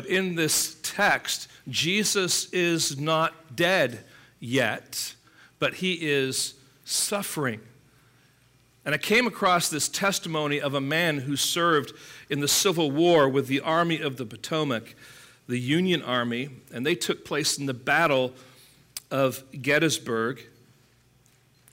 But 0.00 0.08
in 0.08 0.34
this 0.34 0.78
text, 0.82 1.46
Jesus 1.68 2.50
is 2.54 2.98
not 2.98 3.54
dead 3.54 4.02
yet, 4.38 5.14
but 5.58 5.74
he 5.74 5.92
is 5.92 6.54
suffering. 6.86 7.60
And 8.86 8.94
I 8.94 8.98
came 8.98 9.26
across 9.26 9.68
this 9.68 9.90
testimony 9.90 10.58
of 10.58 10.72
a 10.72 10.80
man 10.80 11.18
who 11.18 11.36
served 11.36 11.92
in 12.30 12.40
the 12.40 12.48
Civil 12.48 12.90
War 12.90 13.28
with 13.28 13.46
the 13.46 13.60
Army 13.60 14.00
of 14.00 14.16
the 14.16 14.24
Potomac, 14.24 14.94
the 15.46 15.60
Union 15.60 16.00
Army, 16.00 16.48
and 16.72 16.86
they 16.86 16.94
took 16.94 17.22
place 17.22 17.58
in 17.58 17.66
the 17.66 17.74
Battle 17.74 18.32
of 19.10 19.44
Gettysburg. 19.60 20.40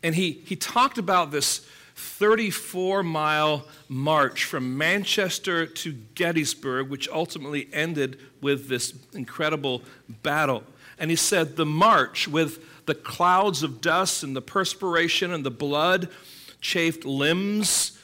And 0.04 0.16
he, 0.16 0.34
he 0.34 0.58
talked 0.58 0.98
about 0.98 1.32
this 1.32 1.66
34 1.98 3.02
mile 3.02 3.68
march 3.90 4.44
from 4.44 4.78
Manchester 4.78 5.66
to 5.66 5.94
Gettysburg, 6.14 6.90
which 6.90 7.10
ultimately 7.10 7.68
ended 7.74 8.20
with 8.40 8.70
this 8.70 8.94
incredible 9.14 9.82
battle. 10.22 10.64
And 11.00 11.10
he 11.10 11.16
said, 11.16 11.56
The 11.56 11.66
march 11.66 12.28
with 12.28 12.86
the 12.86 12.94
clouds 12.94 13.64
of 13.64 13.82
dust 13.82 14.22
and 14.22 14.36
the 14.36 14.42
perspiration 14.42 15.34
and 15.34 15.44
the 15.44 15.52
blood 15.52 16.10
chafed 16.62 17.04
limbs 17.04 18.00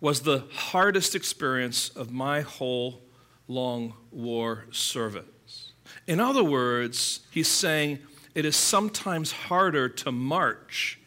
was 0.00 0.20
the 0.20 0.44
hardest 0.52 1.14
experience 1.14 1.88
of 1.90 2.12
my 2.12 2.42
whole 2.42 3.00
long 3.48 3.94
war 4.10 4.66
service. 4.72 5.72
In 6.06 6.20
other 6.20 6.44
words, 6.44 7.20
he's 7.30 7.48
saying 7.48 8.00
it 8.34 8.44
is 8.44 8.56
sometimes 8.56 9.32
harder 9.32 9.88
to 9.88 10.12
march 10.12 10.98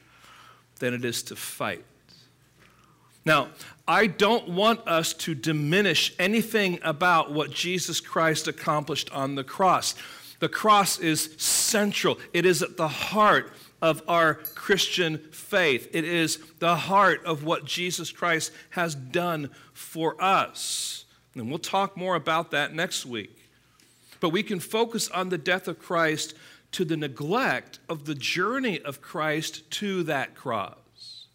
than 0.80 0.94
it 0.94 1.06
is 1.06 1.24
to 1.24 1.36
fight. 1.36 1.84
Now, 3.26 3.50
I 3.88 4.08
don't 4.08 4.50
want 4.50 4.88
us 4.88 5.14
to 5.14 5.34
diminish 5.34 6.14
anything 6.20 6.80
about 6.84 7.32
what 7.32 7.50
Jesus 7.50 8.00
Christ 8.00 8.48
accomplished 8.48 9.12
on 9.12 9.36
the 9.36 9.44
cross. 9.44 9.96
The 10.40 10.50
cross 10.50 11.00
is 11.00 11.34
central, 11.38 12.20
it 12.34 12.46
is 12.46 12.62
at 12.62 12.78
the 12.78 12.88
heart 12.88 13.52
of 13.82 14.02
our 14.08 14.36
Christian 14.56 15.18
faith. 15.32 15.90
It 15.92 16.06
is 16.06 16.40
the 16.60 16.76
heart 16.76 17.24
of 17.26 17.44
what 17.44 17.66
Jesus 17.66 18.12
Christ 18.12 18.52
has 18.72 18.96
done 18.96 19.50
for 19.74 20.22
us. 20.22 21.06
And 21.36 21.50
we'll 21.50 21.60
talk 21.60 21.98
more 21.98 22.16
about 22.16 22.52
that 22.52 22.74
next 22.74 23.06
week. 23.06 23.38
But 24.20 24.30
we 24.30 24.44
can 24.44 24.60
focus 24.60 25.10
on 25.10 25.30
the 25.30 25.38
death 25.38 25.68
of 25.68 25.80
Christ 25.80 26.34
to 26.76 26.84
the 26.84 26.98
neglect 26.98 27.80
of 27.88 28.04
the 28.04 28.14
journey 28.14 28.82
of 28.82 29.02
Christ 29.02 29.72
to 29.72 30.04
that 30.04 30.36
cross. 30.36 31.28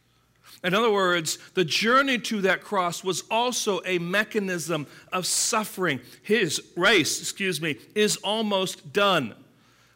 In 0.63 0.75
other 0.75 0.91
words, 0.93 1.39
the 1.55 1.65
journey 1.65 2.19
to 2.19 2.43
that 2.43 2.61
cross 2.63 3.03
was 3.03 3.23
also 3.31 3.81
a 3.87 3.99
mechanism 3.99 4.87
of 5.15 5.25
suffering. 5.25 6.01
His 6.23 6.63
race, 6.77 7.23
excuse 7.23 7.59
me, 7.59 7.79
is 7.95 8.19
almost 8.19 8.93
done, 8.93 9.35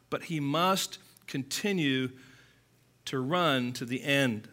but 0.09 0.23
he 0.23 0.41
must 0.41 0.97
continue 1.27 2.09
to 3.05 3.19
run 3.19 3.75
to 3.75 3.85
the 3.85 4.03
end. 4.03 4.49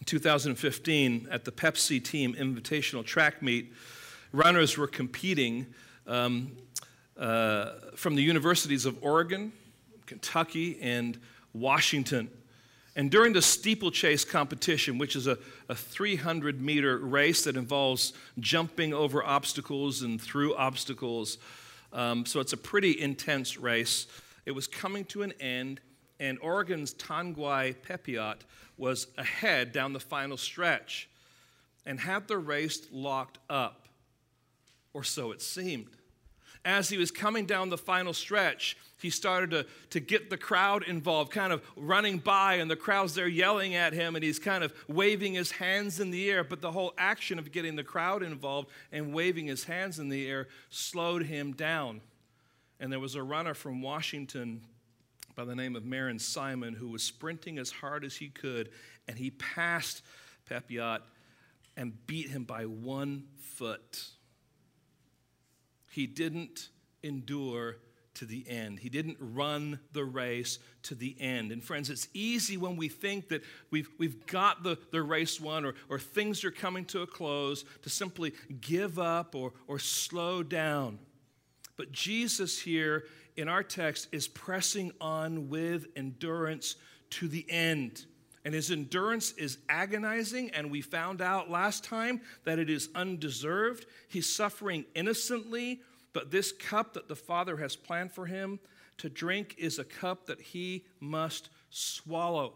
In 0.00 0.04
2015, 0.04 1.28
at 1.30 1.46
the 1.46 1.52
Pepsi 1.52 2.04
Team 2.04 2.34
Invitational 2.34 3.06
Track 3.06 3.40
Meet, 3.40 3.72
runners 4.32 4.76
were 4.76 4.86
competing 4.86 5.64
um, 6.06 6.52
uh, 7.18 7.72
from 7.96 8.14
the 8.14 8.22
universities 8.22 8.86
of 8.86 8.96
Oregon, 9.02 9.52
Kentucky, 10.06 10.78
and 10.80 11.18
Washington. 11.52 12.30
And 12.96 13.10
during 13.10 13.32
the 13.32 13.42
steeplechase 13.42 14.24
competition, 14.24 14.98
which 14.98 15.14
is 15.14 15.26
a, 15.26 15.38
a 15.68 15.74
300 15.74 16.60
meter 16.60 16.98
race 16.98 17.44
that 17.44 17.56
involves 17.56 18.12
jumping 18.40 18.92
over 18.92 19.22
obstacles 19.22 20.02
and 20.02 20.20
through 20.20 20.54
obstacles, 20.56 21.38
um, 21.92 22.26
so 22.26 22.40
it's 22.40 22.52
a 22.52 22.56
pretty 22.56 23.00
intense 23.00 23.56
race, 23.56 24.06
it 24.46 24.50
was 24.52 24.66
coming 24.66 25.04
to 25.06 25.22
an 25.22 25.32
end, 25.40 25.80
and 26.20 26.38
Oregon's 26.40 26.94
Tanguy 26.94 27.76
Pepiot 27.86 28.38
was 28.76 29.06
ahead 29.16 29.72
down 29.72 29.92
the 29.92 30.00
final 30.00 30.36
stretch 30.36 31.08
and 31.86 32.00
had 32.00 32.28
the 32.28 32.38
race 32.38 32.86
locked 32.92 33.38
up, 33.48 33.86
or 34.92 35.04
so 35.04 35.32
it 35.32 35.40
seemed. 35.40 35.97
As 36.64 36.88
he 36.88 36.98
was 36.98 37.10
coming 37.10 37.46
down 37.46 37.70
the 37.70 37.78
final 37.78 38.12
stretch, 38.12 38.76
he 39.00 39.10
started 39.10 39.50
to, 39.50 39.66
to 39.90 40.00
get 40.00 40.28
the 40.28 40.36
crowd 40.36 40.82
involved, 40.82 41.30
kind 41.30 41.52
of 41.52 41.62
running 41.76 42.18
by, 42.18 42.54
and 42.54 42.70
the 42.70 42.76
crowd's 42.76 43.14
there 43.14 43.28
yelling 43.28 43.74
at 43.74 43.92
him, 43.92 44.16
and 44.16 44.24
he's 44.24 44.38
kind 44.38 44.64
of 44.64 44.74
waving 44.88 45.34
his 45.34 45.52
hands 45.52 46.00
in 46.00 46.10
the 46.10 46.28
air. 46.30 46.42
But 46.42 46.60
the 46.60 46.72
whole 46.72 46.94
action 46.98 47.38
of 47.38 47.52
getting 47.52 47.76
the 47.76 47.84
crowd 47.84 48.22
involved 48.22 48.70
and 48.90 49.14
waving 49.14 49.46
his 49.46 49.64
hands 49.64 49.98
in 49.98 50.08
the 50.08 50.28
air 50.28 50.48
slowed 50.68 51.24
him 51.24 51.52
down. 51.52 52.00
And 52.80 52.92
there 52.92 53.00
was 53.00 53.14
a 53.14 53.22
runner 53.22 53.54
from 53.54 53.82
Washington 53.82 54.62
by 55.36 55.44
the 55.44 55.54
name 55.54 55.76
of 55.76 55.84
Meron 55.84 56.18
Simon 56.18 56.74
who 56.74 56.88
was 56.88 57.02
sprinting 57.02 57.58
as 57.58 57.70
hard 57.70 58.04
as 58.04 58.16
he 58.16 58.28
could, 58.28 58.70
and 59.06 59.16
he 59.16 59.30
passed 59.30 60.02
Pepiot 60.50 61.00
and 61.76 62.06
beat 62.08 62.28
him 62.28 62.42
by 62.42 62.66
one 62.66 63.24
foot. 63.38 64.08
He 65.90 66.06
didn't 66.06 66.68
endure 67.02 67.76
to 68.14 68.24
the 68.24 68.44
end. 68.48 68.80
He 68.80 68.88
didn't 68.88 69.16
run 69.20 69.78
the 69.92 70.04
race 70.04 70.58
to 70.82 70.94
the 70.94 71.16
end. 71.20 71.52
And 71.52 71.62
friends, 71.62 71.88
it's 71.88 72.08
easy 72.12 72.56
when 72.56 72.76
we 72.76 72.88
think 72.88 73.28
that 73.28 73.42
we've, 73.70 73.88
we've 73.96 74.26
got 74.26 74.64
the, 74.64 74.76
the 74.90 75.02
race 75.02 75.40
won 75.40 75.64
or, 75.64 75.74
or 75.88 76.00
things 76.00 76.44
are 76.44 76.50
coming 76.50 76.84
to 76.86 77.02
a 77.02 77.06
close 77.06 77.64
to 77.82 77.88
simply 77.88 78.32
give 78.60 78.98
up 78.98 79.36
or, 79.36 79.52
or 79.68 79.78
slow 79.78 80.42
down. 80.42 80.98
But 81.76 81.92
Jesus 81.92 82.60
here 82.60 83.04
in 83.36 83.48
our 83.48 83.62
text 83.62 84.08
is 84.10 84.26
pressing 84.26 84.90
on 85.00 85.48
with 85.48 85.86
endurance 85.94 86.74
to 87.10 87.28
the 87.28 87.46
end. 87.48 88.04
And 88.44 88.54
his 88.54 88.70
endurance 88.70 89.32
is 89.32 89.58
agonizing, 89.68 90.50
and 90.50 90.70
we 90.70 90.80
found 90.80 91.20
out 91.20 91.50
last 91.50 91.84
time 91.84 92.20
that 92.44 92.58
it 92.58 92.70
is 92.70 92.88
undeserved. 92.94 93.86
He's 94.08 94.32
suffering 94.32 94.84
innocently, 94.94 95.80
but 96.12 96.30
this 96.30 96.52
cup 96.52 96.94
that 96.94 97.08
the 97.08 97.16
Father 97.16 97.56
has 97.56 97.76
planned 97.76 98.12
for 98.12 98.26
him 98.26 98.60
to 98.98 99.08
drink 99.08 99.54
is 99.58 99.78
a 99.78 99.84
cup 99.84 100.26
that 100.26 100.40
he 100.40 100.84
must 101.00 101.50
swallow. 101.70 102.54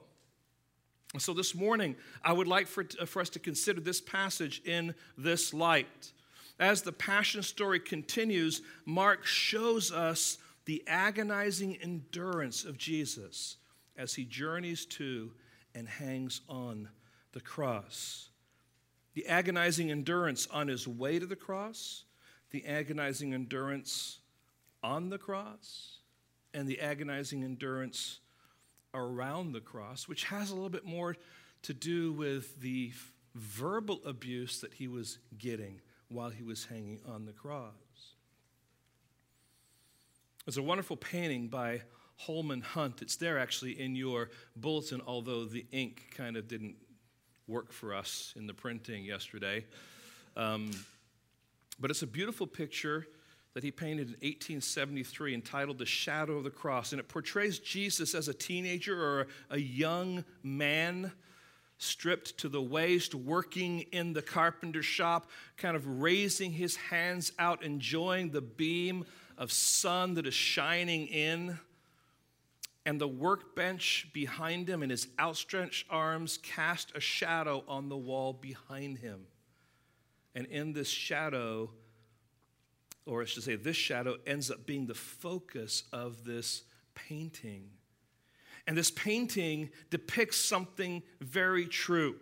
And 1.12 1.20
so 1.20 1.34
this 1.34 1.54
morning, 1.54 1.96
I 2.24 2.32
would 2.32 2.48
like 2.48 2.66
for, 2.66 2.86
uh, 3.00 3.04
for 3.04 3.20
us 3.20 3.28
to 3.30 3.38
consider 3.38 3.80
this 3.80 4.00
passage 4.00 4.62
in 4.64 4.94
this 5.18 5.52
light. 5.52 6.12
As 6.58 6.82
the 6.82 6.92
Passion 6.92 7.42
story 7.42 7.80
continues, 7.80 8.62
Mark 8.86 9.26
shows 9.26 9.92
us 9.92 10.38
the 10.64 10.82
agonizing 10.86 11.76
endurance 11.82 12.64
of 12.64 12.78
Jesus 12.78 13.56
as 13.96 14.14
he 14.14 14.24
journeys 14.24 14.86
to 14.86 15.32
and 15.74 15.88
hangs 15.88 16.40
on 16.48 16.88
the 17.32 17.40
cross. 17.40 18.28
The 19.14 19.26
agonizing 19.26 19.90
endurance 19.90 20.48
on 20.50 20.68
his 20.68 20.86
way 20.88 21.18
to 21.18 21.26
the 21.26 21.36
cross, 21.36 22.04
the 22.50 22.66
agonizing 22.66 23.34
endurance 23.34 24.18
on 24.82 25.10
the 25.10 25.18
cross, 25.18 25.98
and 26.54 26.68
the 26.68 26.80
agonizing 26.80 27.44
endurance 27.44 28.20
around 28.94 29.52
the 29.52 29.60
cross, 29.60 30.08
which 30.08 30.24
has 30.24 30.50
a 30.50 30.54
little 30.54 30.70
bit 30.70 30.84
more 30.84 31.16
to 31.62 31.74
do 31.74 32.12
with 32.12 32.60
the 32.60 32.92
verbal 33.34 34.00
abuse 34.04 34.60
that 34.60 34.74
he 34.74 34.88
was 34.88 35.18
getting 35.38 35.80
while 36.08 36.30
he 36.30 36.42
was 36.42 36.66
hanging 36.66 37.00
on 37.08 37.24
the 37.24 37.32
cross. 37.32 37.72
There's 40.44 40.56
a 40.56 40.62
wonderful 40.62 40.96
painting 40.96 41.48
by 41.48 41.82
Holman 42.26 42.60
Hunt. 42.60 43.02
It's 43.02 43.16
there 43.16 43.38
actually 43.38 43.80
in 43.80 43.96
your 43.96 44.30
bulletin, 44.54 45.02
although 45.06 45.44
the 45.44 45.66
ink 45.72 46.14
kind 46.16 46.36
of 46.36 46.46
didn't 46.46 46.76
work 47.48 47.72
for 47.72 47.92
us 47.92 48.32
in 48.36 48.46
the 48.46 48.54
printing 48.54 49.04
yesterday. 49.04 49.64
Um, 50.36 50.70
but 51.80 51.90
it's 51.90 52.02
a 52.02 52.06
beautiful 52.06 52.46
picture 52.46 53.08
that 53.54 53.64
he 53.64 53.70
painted 53.72 54.06
in 54.06 54.14
1873 54.14 55.34
entitled 55.34 55.78
The 55.78 55.86
Shadow 55.86 56.36
of 56.36 56.44
the 56.44 56.50
Cross. 56.50 56.92
And 56.92 57.00
it 57.00 57.08
portrays 57.08 57.58
Jesus 57.58 58.14
as 58.14 58.28
a 58.28 58.34
teenager 58.34 59.02
or 59.02 59.26
a 59.50 59.58
young 59.58 60.24
man 60.44 61.10
stripped 61.78 62.38
to 62.38 62.48
the 62.48 62.62
waist, 62.62 63.16
working 63.16 63.80
in 63.90 64.12
the 64.12 64.22
carpenter 64.22 64.82
shop, 64.82 65.28
kind 65.56 65.74
of 65.74 66.00
raising 66.00 66.52
his 66.52 66.76
hands 66.76 67.32
out, 67.40 67.64
enjoying 67.64 68.30
the 68.30 68.40
beam 68.40 69.04
of 69.36 69.50
sun 69.50 70.14
that 70.14 70.26
is 70.26 70.34
shining 70.34 71.08
in. 71.08 71.58
And 72.84 73.00
the 73.00 73.08
workbench 73.08 74.08
behind 74.12 74.68
him 74.68 74.82
and 74.82 74.90
his 74.90 75.06
outstretched 75.18 75.86
arms 75.88 76.38
cast 76.42 76.92
a 76.96 77.00
shadow 77.00 77.62
on 77.68 77.88
the 77.88 77.96
wall 77.96 78.32
behind 78.32 78.98
him. 78.98 79.26
And 80.34 80.46
in 80.46 80.72
this 80.72 80.88
shadow, 80.88 81.70
or 83.06 83.22
I 83.22 83.24
should 83.24 83.44
say, 83.44 83.54
this 83.54 83.76
shadow 83.76 84.16
ends 84.26 84.50
up 84.50 84.66
being 84.66 84.86
the 84.86 84.94
focus 84.94 85.84
of 85.92 86.24
this 86.24 86.62
painting. 86.94 87.70
And 88.66 88.76
this 88.76 88.90
painting 88.90 89.70
depicts 89.90 90.38
something 90.38 91.02
very 91.20 91.66
true 91.66 92.16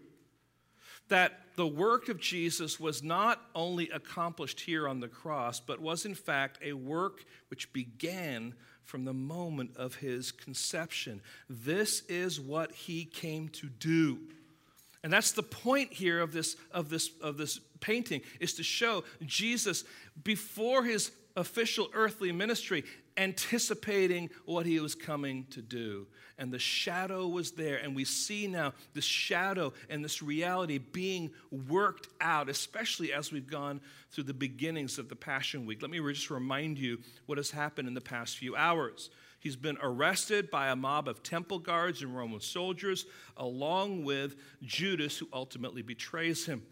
that 1.09 1.41
the 1.57 1.67
work 1.67 2.09
of 2.09 2.21
Jesus 2.21 2.79
was 2.81 3.03
not 3.03 3.43
only 3.55 3.91
accomplished 3.91 4.61
here 4.61 4.89
on 4.89 5.01
the 5.01 5.09
cross, 5.09 5.61
but 5.61 5.81
was 5.81 6.07
in 6.07 6.15
fact 6.15 6.59
a 6.63 6.73
work 6.73 7.25
which 7.49 7.73
began 7.73 8.55
from 8.85 9.05
the 9.05 9.15
moment 9.15 9.77
of 9.77 9.97
his 9.97 10.33
conception. 10.33 11.21
This 11.49 12.03
is 12.09 12.41
what 12.41 12.73
he 12.73 13.05
came 13.05 13.49
to 13.51 13.69
do. 13.69 14.19
And 15.03 15.13
that's 15.13 15.33
the 15.33 15.43
point 15.43 15.93
here 15.93 16.21
of 16.21 16.33
this, 16.33 16.57
of 16.73 16.91
this, 16.91 17.11
of 17.23 17.37
this 17.37 17.59
painting, 17.81 18.21
is 18.39 18.55
to 18.55 18.63
show 18.63 19.05
Jesus 19.25 19.85
before 20.23 20.85
his 20.85 21.11
official 21.37 21.89
earthly 21.95 22.33
ministry, 22.33 22.85
anticipating 23.21 24.31
what 24.47 24.65
he 24.65 24.81
was 24.81 24.95
coming 24.95 25.47
to 25.51 25.61
do. 25.61 26.07
And 26.39 26.51
the 26.51 26.59
shadow 26.59 27.29
was 27.29 27.53
there, 27.53 27.77
and 27.77 27.95
we 27.95 28.07
see 28.07 28.47
now 28.47 28.73
this 28.95 29.05
shadow 29.05 29.75
and 29.91 30.03
this 30.03 30.23
reality 30.23 30.79
being 30.79 31.31
worked 31.69 32.09
out, 32.21 32.49
especially 32.49 33.13
as 33.13 33.31
we've 33.31 33.47
gone 33.47 33.83
through 34.11 34.25
the 34.25 34.33
beginnings 34.35 34.99
of 34.99 35.11
the 35.11 35.17
Passion 35.17 35.67
Week. 35.67 35.83
Let 35.83 35.91
me 35.91 36.01
just 36.13 36.31
remind 36.31 36.79
you 36.79 36.99
what 37.27 37.37
has 37.37 37.51
happened 37.51 37.89
in 37.89 37.95
the 37.95 38.01
past 38.01 38.39
few 38.39 38.57
hours. 38.57 39.11
He's 39.39 39.57
been 39.57 39.79
arrested 39.83 40.51
by 40.51 40.69
a 40.69 40.77
mob 40.77 41.09
of 41.09 41.23
temple 41.23 41.59
guards 41.59 42.01
and 42.03 42.17
Roman 42.17 42.41
soldiers, 42.41 43.05
along 43.37 44.05
with 44.05 44.37
Judas, 44.63 45.19
who 45.19 45.29
ultimately 45.33 45.83
betrays 45.83 46.47
him. 46.47 46.63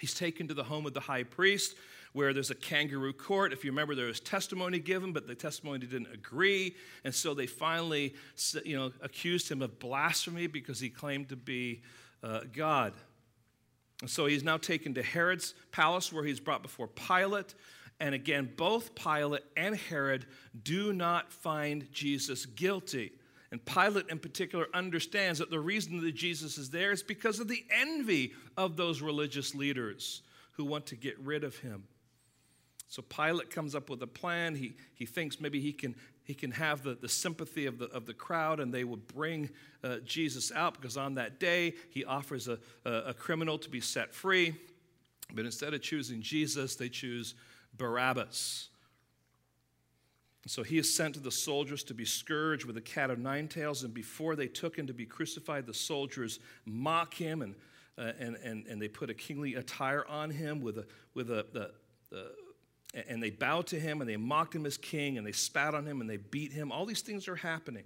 He's 0.00 0.14
taken 0.14 0.48
to 0.48 0.54
the 0.54 0.64
home 0.64 0.84
of 0.84 0.94
the 0.94 1.00
high 1.00 1.22
priest, 1.22 1.76
where 2.12 2.32
there's 2.32 2.50
a 2.50 2.54
kangaroo 2.54 3.12
court. 3.12 3.52
If 3.52 3.64
you 3.64 3.70
remember, 3.70 3.94
there 3.94 4.06
was 4.06 4.20
testimony 4.20 4.78
given, 4.78 5.12
but 5.12 5.26
the 5.26 5.34
testimony 5.34 5.86
didn't 5.86 6.12
agree. 6.12 6.76
And 7.04 7.14
so 7.14 7.34
they 7.34 7.46
finally 7.46 8.14
you 8.64 8.76
know, 8.76 8.92
accused 9.00 9.50
him 9.50 9.62
of 9.62 9.78
blasphemy 9.78 10.46
because 10.46 10.78
he 10.78 10.90
claimed 10.90 11.30
to 11.30 11.36
be 11.36 11.82
uh, 12.22 12.40
God. 12.52 12.92
And 14.02 14.10
so 14.10 14.26
he's 14.26 14.44
now 14.44 14.56
taken 14.56 14.94
to 14.94 15.02
Herod's 15.02 15.54
palace, 15.70 16.12
where 16.12 16.24
he's 16.24 16.40
brought 16.40 16.62
before 16.62 16.88
Pilate. 16.88 17.54
And 18.00 18.14
again, 18.14 18.50
both 18.56 18.94
Pilate 18.94 19.44
and 19.56 19.76
Herod 19.76 20.26
do 20.62 20.92
not 20.92 21.32
find 21.32 21.90
Jesus 21.92 22.46
guilty. 22.46 23.12
And 23.52 23.64
Pilate, 23.64 24.08
in 24.08 24.18
particular, 24.18 24.66
understands 24.74 25.38
that 25.38 25.50
the 25.50 25.60
reason 25.60 26.00
that 26.00 26.14
Jesus 26.14 26.58
is 26.58 26.70
there 26.70 26.90
is 26.90 27.02
because 27.02 27.38
of 27.38 27.48
the 27.48 27.64
envy 27.70 28.32
of 28.56 28.76
those 28.76 29.02
religious 29.02 29.54
leaders 29.54 30.22
who 30.52 30.64
want 30.64 30.86
to 30.86 30.96
get 30.96 31.18
rid 31.20 31.44
of 31.44 31.56
him. 31.58 31.84
So 32.92 33.00
Pilate 33.00 33.48
comes 33.48 33.74
up 33.74 33.88
with 33.88 34.02
a 34.02 34.06
plan. 34.06 34.54
He, 34.54 34.74
he 34.92 35.06
thinks 35.06 35.40
maybe 35.40 35.62
he 35.62 35.72
can, 35.72 35.94
he 36.24 36.34
can 36.34 36.50
have 36.50 36.82
the, 36.82 36.94
the 36.94 37.08
sympathy 37.08 37.64
of 37.64 37.78
the, 37.78 37.86
of 37.86 38.04
the 38.04 38.12
crowd 38.12 38.60
and 38.60 38.70
they 38.70 38.84
would 38.84 39.06
bring 39.06 39.48
uh, 39.82 40.00
Jesus 40.04 40.52
out 40.52 40.74
because 40.74 40.98
on 40.98 41.14
that 41.14 41.40
day 41.40 41.72
he 41.88 42.04
offers 42.04 42.48
a, 42.48 42.58
a, 42.84 42.92
a 43.06 43.14
criminal 43.14 43.56
to 43.56 43.70
be 43.70 43.80
set 43.80 44.14
free. 44.14 44.54
But 45.32 45.46
instead 45.46 45.72
of 45.72 45.80
choosing 45.80 46.20
Jesus, 46.20 46.76
they 46.76 46.90
choose 46.90 47.34
Barabbas. 47.78 48.68
So 50.46 50.62
he 50.62 50.76
is 50.76 50.94
sent 50.94 51.14
to 51.14 51.20
the 51.20 51.30
soldiers 51.30 51.82
to 51.84 51.94
be 51.94 52.04
scourged 52.04 52.66
with 52.66 52.76
a 52.76 52.82
cat 52.82 53.08
of 53.08 53.18
nine 53.18 53.48
tails, 53.48 53.84
and 53.84 53.94
before 53.94 54.36
they 54.36 54.48
took 54.48 54.76
him 54.76 54.86
to 54.88 54.92
be 54.92 55.06
crucified, 55.06 55.64
the 55.64 55.72
soldiers 55.72 56.40
mock 56.66 57.14
him 57.14 57.40
and, 57.40 57.54
uh, 57.96 58.12
and, 58.18 58.36
and, 58.44 58.66
and 58.66 58.82
they 58.82 58.88
put 58.88 59.08
a 59.08 59.14
kingly 59.14 59.54
attire 59.54 60.04
on 60.08 60.28
him 60.28 60.60
with 60.60 60.76
a, 60.76 60.86
with 61.14 61.30
a, 61.30 61.46
the, 61.54 61.70
and 62.94 63.22
they 63.22 63.30
bowed 63.30 63.66
to 63.68 63.80
him 63.80 64.00
and 64.00 64.08
they 64.08 64.16
mocked 64.16 64.54
him 64.54 64.66
as 64.66 64.76
king 64.76 65.18
and 65.18 65.26
they 65.26 65.32
spat 65.32 65.74
on 65.74 65.86
him 65.86 66.00
and 66.00 66.10
they 66.10 66.18
beat 66.18 66.52
him. 66.52 66.70
All 66.70 66.84
these 66.84 67.00
things 67.00 67.28
are 67.28 67.36
happening. 67.36 67.84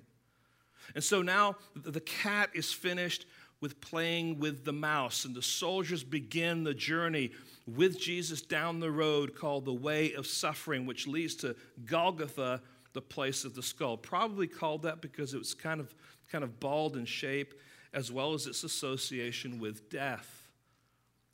And 0.94 1.03
so 1.03 1.23
now 1.23 1.56
the 1.75 2.00
cat 2.00 2.50
is 2.55 2.73
finished 2.73 3.26
with 3.61 3.81
playing 3.81 4.38
with 4.38 4.64
the 4.64 4.73
mouse, 4.73 5.25
and 5.25 5.35
the 5.35 5.41
soldiers 5.41 6.05
begin 6.05 6.62
the 6.62 6.75
journey 6.75 7.31
with 7.67 7.99
Jesus 7.99 8.43
down 8.43 8.81
the 8.81 8.91
road 8.91 9.35
called 9.35 9.64
the 9.64 9.73
Way 9.73 10.12
of 10.12 10.26
Suffering, 10.26 10.85
which 10.85 11.06
leads 11.06 11.35
to 11.37 11.56
Golgotha, 11.87 12.61
the 12.93 13.00
place 13.00 13.44
of 13.44 13.55
the 13.55 13.62
skull. 13.62 13.97
Probably 13.97 14.47
called 14.47 14.82
that 14.82 15.00
because 15.00 15.32
it 15.32 15.38
was 15.38 15.55
kind 15.55 15.81
of, 15.81 15.94
kind 16.31 16.44
of 16.44 16.61
bald 16.61 16.97
in 16.97 17.06
shape, 17.06 17.55
as 17.94 18.12
well 18.12 18.35
as 18.35 18.47
its 18.47 18.62
association 18.62 19.58
with 19.58 19.88
death. 19.88 20.49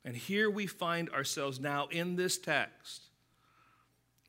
And 0.05 0.15
here 0.15 0.49
we 0.49 0.65
find 0.65 1.09
ourselves 1.09 1.59
now 1.59 1.87
in 1.91 2.15
this 2.15 2.37
text, 2.37 3.09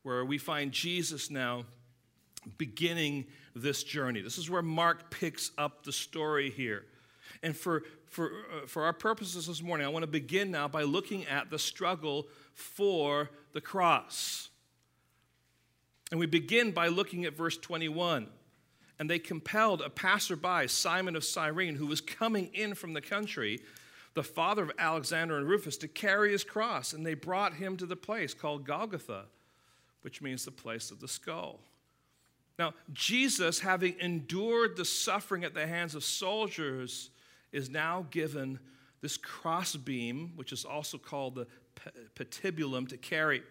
where 0.04 0.24
we 0.24 0.38
find 0.38 0.70
Jesus 0.70 1.30
now 1.30 1.64
beginning 2.58 3.24
this 3.56 3.82
journey. 3.82 4.20
This 4.20 4.38
is 4.38 4.48
where 4.48 4.62
Mark 4.62 5.10
picks 5.10 5.50
up 5.58 5.82
the 5.82 5.92
story 5.92 6.50
here. 6.50 6.84
And 7.42 7.56
for, 7.56 7.82
for, 8.06 8.26
uh, 8.26 8.66
for 8.66 8.84
our 8.84 8.92
purposes 8.92 9.46
this 9.46 9.62
morning, 9.62 9.86
I 9.86 9.90
want 9.90 10.04
to 10.04 10.10
begin 10.10 10.50
now 10.50 10.68
by 10.68 10.82
looking 10.82 11.26
at 11.26 11.50
the 11.50 11.58
struggle 11.58 12.28
for 12.52 13.30
the 13.52 13.60
cross. 13.60 14.50
And 16.10 16.20
we 16.20 16.26
begin 16.26 16.70
by 16.70 16.88
looking 16.88 17.24
at 17.24 17.34
verse 17.34 17.56
21. 17.56 18.28
And 18.98 19.10
they 19.10 19.18
compelled 19.18 19.81
a 19.81 19.90
passerby, 19.90 20.69
Simon 20.69 21.17
of 21.17 21.24
Cyrene, 21.24 21.76
who 21.76 21.86
was 21.86 22.00
coming 22.00 22.50
in 22.55 22.74
from 22.74 22.93
the 22.93 23.00
country, 23.00 23.60
the 24.12 24.22
father 24.22 24.62
of 24.62 24.72
Alexander 24.79 25.36
and 25.36 25.48
Rufus, 25.48 25.76
to 25.79 25.88
carry 25.88 26.31
his 26.31 26.44
cross. 26.44 26.93
And 26.93 27.05
they 27.05 27.14
brought 27.14 27.55
him 27.55 27.76
to 27.79 27.86
the 27.86 27.96
place 27.96 28.34
called 28.34 28.64
Golgotha, 28.64 29.24
which 30.05 30.20
means 30.20 30.44
the 30.44 30.51
place 30.51 30.91
of 30.91 31.01
the 31.01 31.08
skull. 31.08 31.61
Now, 32.58 32.75
Jesus, 32.93 33.58
having 33.58 33.96
endured 33.99 34.77
the 34.77 34.84
suffering 34.84 35.44
at 35.44 35.55
the 35.55 35.67
hands 35.67 35.94
of 35.94 36.05
soldiers, 36.05 37.08
is 37.53 37.70
now 37.70 38.06
given 38.11 38.61
this 39.01 39.17
crossbeam, 39.17 40.32
which 40.37 40.53
is 40.53 40.65
also 40.65 40.99
called 40.99 41.34
the 41.37 41.46
patibulum, 42.15 42.87
to 42.89 42.99
carry. 42.99 43.43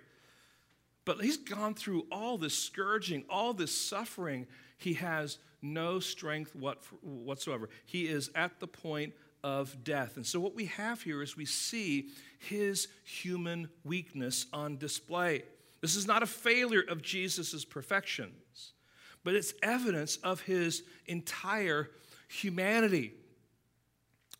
But 1.05 1.21
he's 1.21 1.37
gone 1.37 1.73
through 1.73 2.05
all 2.11 2.37
this 2.37 2.57
scourging, 2.57 3.25
all 3.29 3.53
this 3.53 3.75
suffering. 3.75 4.45
He 4.77 4.93
has 4.93 5.39
no 5.61 5.99
strength 5.99 6.55
whatsoever. 6.55 7.69
He 7.85 8.03
is 8.07 8.29
at 8.35 8.59
the 8.59 8.67
point 8.67 9.13
of 9.43 9.83
death. 9.83 10.15
And 10.15 10.25
so, 10.25 10.39
what 10.39 10.55
we 10.55 10.65
have 10.65 11.01
here 11.01 11.21
is 11.21 11.35
we 11.35 11.45
see 11.45 12.09
his 12.39 12.87
human 13.03 13.69
weakness 13.83 14.45
on 14.53 14.77
display. 14.77 15.43
This 15.83 15.97
is 15.97 16.07
not 16.07 16.23
a 16.23 16.25
failure 16.25 16.85
of 16.87 17.01
Jesus' 17.01 17.65
perfections, 17.65 18.71
but 19.25 19.35
it's 19.35 19.53
evidence 19.61 20.15
of 20.15 20.39
his 20.39 20.83
entire 21.07 21.91
humanity. 22.29 23.15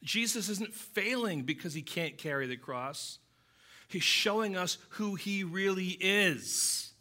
Jesus 0.01 0.47
isn't 0.47 0.73
failing 0.73 1.41
because 1.43 1.73
he 1.73 1.81
can't 1.81 2.17
carry 2.17 2.47
the 2.47 2.55
cross. 2.55 3.19
He's 3.89 4.03
showing 4.03 4.55
us 4.55 4.77
who 4.91 5.15
he 5.15 5.43
really 5.43 5.97
is. 5.99 6.93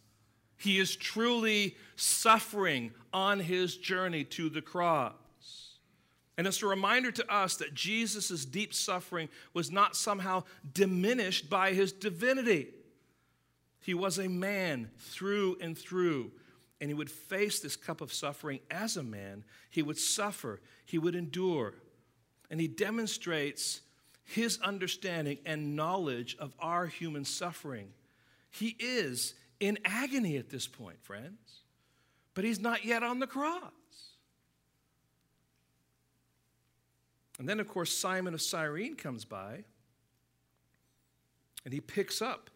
He 0.57 0.81
is 0.81 0.97
truly 0.97 1.77
suffering 1.95 2.91
on 3.13 3.39
his 3.39 3.77
journey 3.77 4.25
to 4.25 4.51
the 4.51 4.61
cross. 4.61 5.77
And 6.37 6.49
it's 6.49 6.65
a 6.65 6.67
reminder 6.67 7.13
to 7.13 7.33
us 7.33 7.59
that 7.59 7.75
Jesus' 7.75 8.45
deep 8.45 8.75
suffering 8.75 9.29
was 9.55 9.71
not 9.71 9.95
somehow 9.95 10.43
diminished 10.75 11.49
by 11.49 11.75
his 11.75 11.93
divinity. 11.93 12.71
He 13.83 13.95
was 13.95 14.19
a 14.19 14.29
man 14.29 14.91
through 14.99 15.59
and 15.61 15.77
through, 15.77 16.33
and 16.81 16.89
he 16.89 16.95
would 16.95 17.11
face 17.11 17.61
this 17.61 17.77
cup 17.77 18.01
of 18.01 18.13
suffering 18.13 18.61
as 18.71 18.97
a 18.97 19.03
man. 19.03 19.45
He 19.71 19.83
would 19.83 19.99
suffer, 19.99 20.61
he 20.87 20.99
would 20.99 21.15
endure 21.15 21.75
and 22.53 22.61
he 22.61 22.69
demonstrates 22.69 23.81
his 24.25 24.61
understanding 24.61 25.39
and 25.47 25.75
knowledge 25.75 26.37
of 26.39 26.55
our 26.61 26.87
human 26.87 27.25
suffering. 27.25 27.89
He 28.51 28.77
is 28.79 29.33
in 29.59 29.79
agony 29.87 30.37
at 30.37 30.51
this 30.51 30.67
point, 30.67 31.03
friends, 31.03 31.63
but 32.35 32.45
he's 32.45 32.61
not 32.61 32.85
yet 32.85 33.03
on 33.03 33.21
the 33.21 33.27
cross. 33.27 33.73
And 37.39 37.49
then, 37.49 37.59
of 37.59 37.67
course, 37.67 37.97
Simon 37.97 38.35
of 38.35 38.43
Cyrene 38.43 38.97
comes 38.97 39.25
by 39.25 39.65
and 41.65 41.73
he 41.73 41.81
picks 41.81 42.21
up 42.21 42.51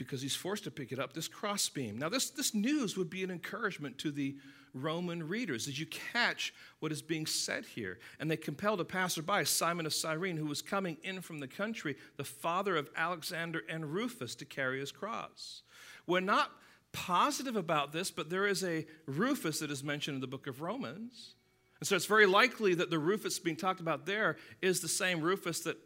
because 0.00 0.22
he's 0.22 0.34
forced 0.34 0.64
to 0.64 0.70
pick 0.70 0.92
it 0.92 0.98
up, 0.98 1.12
this 1.12 1.28
crossbeam. 1.28 1.98
Now, 1.98 2.08
this, 2.08 2.30
this 2.30 2.54
news 2.54 2.96
would 2.96 3.10
be 3.10 3.22
an 3.22 3.30
encouragement 3.30 3.98
to 3.98 4.10
the 4.10 4.34
Roman 4.72 5.28
readers 5.28 5.68
as 5.68 5.78
you 5.78 5.84
catch 5.86 6.54
what 6.78 6.90
is 6.90 7.02
being 7.02 7.26
said 7.26 7.66
here. 7.66 7.98
And 8.18 8.30
they 8.30 8.38
compelled 8.38 8.80
a 8.80 8.84
passerby, 8.84 9.44
Simon 9.44 9.84
of 9.84 9.92
Cyrene, 9.92 10.38
who 10.38 10.46
was 10.46 10.62
coming 10.62 10.96
in 11.02 11.20
from 11.20 11.38
the 11.38 11.46
country, 11.46 11.96
the 12.16 12.24
father 12.24 12.76
of 12.76 12.88
Alexander 12.96 13.62
and 13.68 13.92
Rufus, 13.92 14.34
to 14.36 14.46
carry 14.46 14.80
his 14.80 14.90
cross. 14.90 15.62
We're 16.06 16.20
not 16.20 16.50
positive 16.92 17.56
about 17.56 17.92
this, 17.92 18.10
but 18.10 18.30
there 18.30 18.46
is 18.46 18.64
a 18.64 18.86
Rufus 19.06 19.60
that 19.60 19.70
is 19.70 19.84
mentioned 19.84 20.14
in 20.14 20.20
the 20.20 20.26
book 20.26 20.46
of 20.46 20.62
Romans. 20.62 21.34
And 21.78 21.86
so 21.86 21.94
it's 21.94 22.06
very 22.06 22.26
likely 22.26 22.74
that 22.74 22.90
the 22.90 22.98
Rufus 22.98 23.38
being 23.38 23.56
talked 23.56 23.80
about 23.80 24.06
there 24.06 24.36
is 24.62 24.80
the 24.80 24.88
same 24.88 25.20
Rufus 25.20 25.60
that 25.60 25.76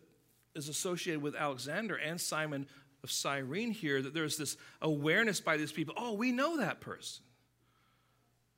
is 0.54 0.68
associated 0.68 1.20
with 1.20 1.34
Alexander 1.34 1.96
and 1.96 2.20
Simon 2.20 2.66
of 3.04 3.12
Cyrene 3.12 3.70
here, 3.70 4.02
that 4.02 4.12
there's 4.12 4.36
this 4.36 4.56
awareness 4.82 5.40
by 5.40 5.56
these 5.56 5.70
people 5.70 5.94
oh, 5.96 6.14
we 6.14 6.32
know 6.32 6.56
that 6.56 6.80
person. 6.80 7.22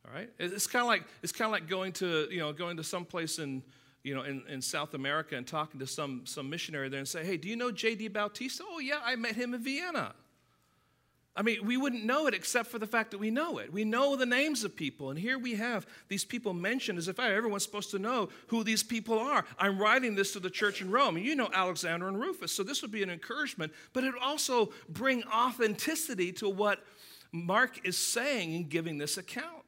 All 0.07 0.15
right? 0.15 0.31
It's 0.39 0.67
kind 0.67 0.83
of 0.83 0.87
like, 0.87 1.05
it's 1.23 1.33
kind 1.33 1.47
of 1.47 1.53
like 1.53 1.69
going 1.69 1.93
to, 1.95 2.29
you 2.31 2.39
know, 2.39 2.53
going 2.53 2.77
to 2.77 2.85
some 2.85 3.05
place 3.05 3.39
in, 3.39 3.63
you 4.05 4.15
know, 4.15 4.23
in, 4.23 4.43
in 4.49 4.63
South 4.63 4.95
America 4.95 5.37
and 5.37 5.47
talking 5.47 5.81
to 5.81 5.87
some, 5.87 6.23
some 6.25 6.49
missionary 6.49 6.89
there 6.89 7.01
and 7.01 7.09
say, 7.09 7.25
hey, 7.25 7.37
do 7.37 7.49
you 7.49 7.57
know 7.57 7.73
J.D. 7.73 8.09
Bautista? 8.09 8.63
Oh, 8.67 8.79
yeah, 8.79 9.01
I 9.05 9.17
met 9.17 9.35
him 9.35 9.53
in 9.53 9.63
Vienna. 9.63 10.15
I 11.37 11.43
mean, 11.43 11.67
we 11.67 11.77
wouldn't 11.77 12.05
know 12.05 12.27
it 12.27 12.33
except 12.33 12.71
for 12.71 12.79
the 12.79 12.87
fact 12.87 13.11
that 13.11 13.19
we 13.19 13.31
know 13.31 13.59
it. 13.59 13.71
We 13.71 13.85
know 13.85 14.17
the 14.17 14.25
names 14.25 14.65
of 14.65 14.75
people, 14.75 15.11
and 15.11 15.19
here 15.19 15.39
we 15.39 15.55
have 15.57 15.87
these 16.09 16.25
people 16.25 16.55
mentioned 16.55 16.99
as 16.99 17.09
if 17.09 17.21
everyone's 17.21 17.63
supposed 17.63 17.91
to 17.91 17.99
know 17.99 18.31
who 18.47 18.65
these 18.65 18.83
people 18.83 19.19
are. 19.19 19.45
I'm 19.59 19.79
writing 19.79 20.15
this 20.15 20.33
to 20.33 20.41
the 20.41 20.49
church 20.49 20.81
in 20.81 20.91
Rome, 20.91 21.17
and 21.17 21.27
you 21.27 21.37
know 21.37 21.51
Alexander 21.53 22.09
and 22.09 22.19
Rufus, 22.19 22.53
so 22.53 22.63
this 22.63 22.81
would 22.81 22.91
be 22.91 23.03
an 23.03 23.11
encouragement, 23.11 23.73
but 23.93 24.03
it 24.03 24.15
would 24.15 24.23
also 24.23 24.71
bring 24.89 25.25
authenticity 25.25 26.33
to 26.33 26.49
what 26.49 26.83
Mark 27.33 27.87
is 27.87 27.99
saying 27.99 28.55
in 28.55 28.69
giving 28.69 28.97
this 28.97 29.19
account. 29.19 29.63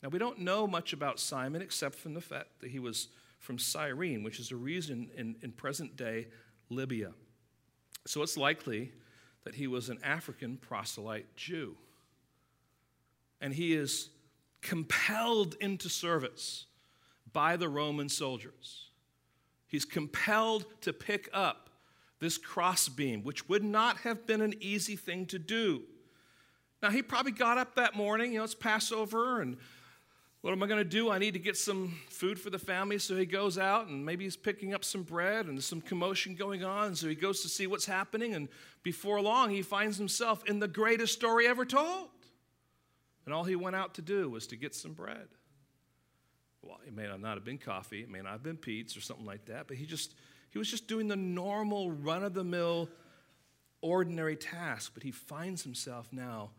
Now, 0.00 0.10
we 0.10 0.20
don't 0.20 0.38
know 0.38 0.68
much 0.68 0.92
about 0.92 1.18
Simon 1.18 1.60
except 1.60 1.96
from 1.96 2.14
the 2.14 2.20
fact 2.20 2.60
that 2.60 2.70
he 2.70 2.78
was 2.78 3.08
from 3.40 3.58
Cyrene, 3.58 4.22
which 4.22 4.38
is 4.38 4.52
a 4.52 4.56
region 4.56 5.10
in, 5.16 5.34
in 5.42 5.50
present 5.50 5.96
day 5.96 6.28
Libya. 6.70 7.10
So 8.06 8.22
it's 8.22 8.36
likely 8.36 8.92
that 9.46 9.54
he 9.54 9.68
was 9.68 9.88
an 9.88 10.00
African 10.02 10.56
proselyte 10.56 11.36
Jew. 11.36 11.76
And 13.40 13.54
he 13.54 13.74
is 13.74 14.08
compelled 14.60 15.54
into 15.60 15.88
service 15.88 16.66
by 17.32 17.56
the 17.56 17.68
Roman 17.68 18.08
soldiers. 18.08 18.90
He's 19.68 19.84
compelled 19.84 20.66
to 20.80 20.92
pick 20.92 21.28
up 21.32 21.70
this 22.18 22.38
crossbeam, 22.38 23.22
which 23.22 23.48
would 23.48 23.62
not 23.62 23.98
have 23.98 24.26
been 24.26 24.40
an 24.40 24.54
easy 24.60 24.96
thing 24.96 25.26
to 25.26 25.38
do. 25.38 25.82
Now, 26.82 26.90
he 26.90 27.00
probably 27.00 27.30
got 27.30 27.56
up 27.56 27.76
that 27.76 27.94
morning, 27.94 28.32
you 28.32 28.38
know, 28.38 28.44
it's 28.44 28.54
Passover, 28.54 29.42
and 29.42 29.58
what 30.46 30.52
am 30.52 30.62
I 30.62 30.68
going 30.68 30.78
to 30.78 30.84
do? 30.84 31.10
I 31.10 31.18
need 31.18 31.32
to 31.32 31.40
get 31.40 31.56
some 31.56 31.98
food 32.08 32.38
for 32.38 32.50
the 32.50 32.58
family. 32.60 32.98
So 32.98 33.16
he 33.16 33.26
goes 33.26 33.58
out 33.58 33.88
and 33.88 34.06
maybe 34.06 34.22
he's 34.22 34.36
picking 34.36 34.74
up 34.74 34.84
some 34.84 35.02
bread 35.02 35.46
and 35.46 35.58
there's 35.58 35.66
some 35.66 35.80
commotion 35.80 36.36
going 36.36 36.62
on. 36.62 36.94
So 36.94 37.08
he 37.08 37.16
goes 37.16 37.42
to 37.42 37.48
see 37.48 37.66
what's 37.66 37.84
happening. 37.84 38.32
And 38.32 38.48
before 38.84 39.20
long, 39.20 39.50
he 39.50 39.62
finds 39.62 39.98
himself 39.98 40.44
in 40.44 40.60
the 40.60 40.68
greatest 40.68 41.14
story 41.14 41.48
ever 41.48 41.64
told. 41.64 42.10
And 43.24 43.34
all 43.34 43.42
he 43.42 43.56
went 43.56 43.74
out 43.74 43.94
to 43.94 44.02
do 44.02 44.30
was 44.30 44.46
to 44.46 44.56
get 44.56 44.72
some 44.72 44.92
bread. 44.92 45.26
Well, 46.62 46.78
it 46.86 46.94
may 46.94 47.08
not 47.08 47.34
have 47.34 47.44
been 47.44 47.58
coffee, 47.58 48.02
it 48.02 48.08
may 48.08 48.20
not 48.20 48.30
have 48.30 48.44
been 48.44 48.56
pizza 48.56 49.00
or 49.00 49.02
something 49.02 49.26
like 49.26 49.46
that, 49.46 49.66
but 49.66 49.76
he 49.76 49.84
just 49.84 50.14
he 50.50 50.58
was 50.58 50.70
just 50.70 50.86
doing 50.86 51.08
the 51.08 51.16
normal 51.16 51.90
run 51.90 52.22
of 52.22 52.34
the 52.34 52.44
mill 52.44 52.88
ordinary 53.82 54.36
task, 54.36 54.92
but 54.94 55.02
he 55.02 55.10
finds 55.10 55.64
himself 55.64 56.08
now 56.12 56.50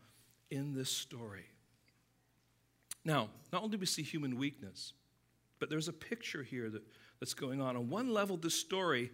in 0.50 0.74
this 0.74 0.90
story. 0.90 1.46
Now, 3.04 3.28
not 3.52 3.62
only 3.62 3.76
do 3.76 3.80
we 3.80 3.86
see 3.86 4.02
human 4.02 4.36
weakness, 4.36 4.92
but 5.58 5.70
there's 5.70 5.88
a 5.88 5.92
picture 5.92 6.42
here 6.42 6.70
that, 6.70 6.82
that's 7.20 7.34
going 7.34 7.60
on. 7.60 7.76
On 7.76 7.88
one 7.88 8.12
level, 8.12 8.36
this 8.36 8.54
story, 8.54 9.10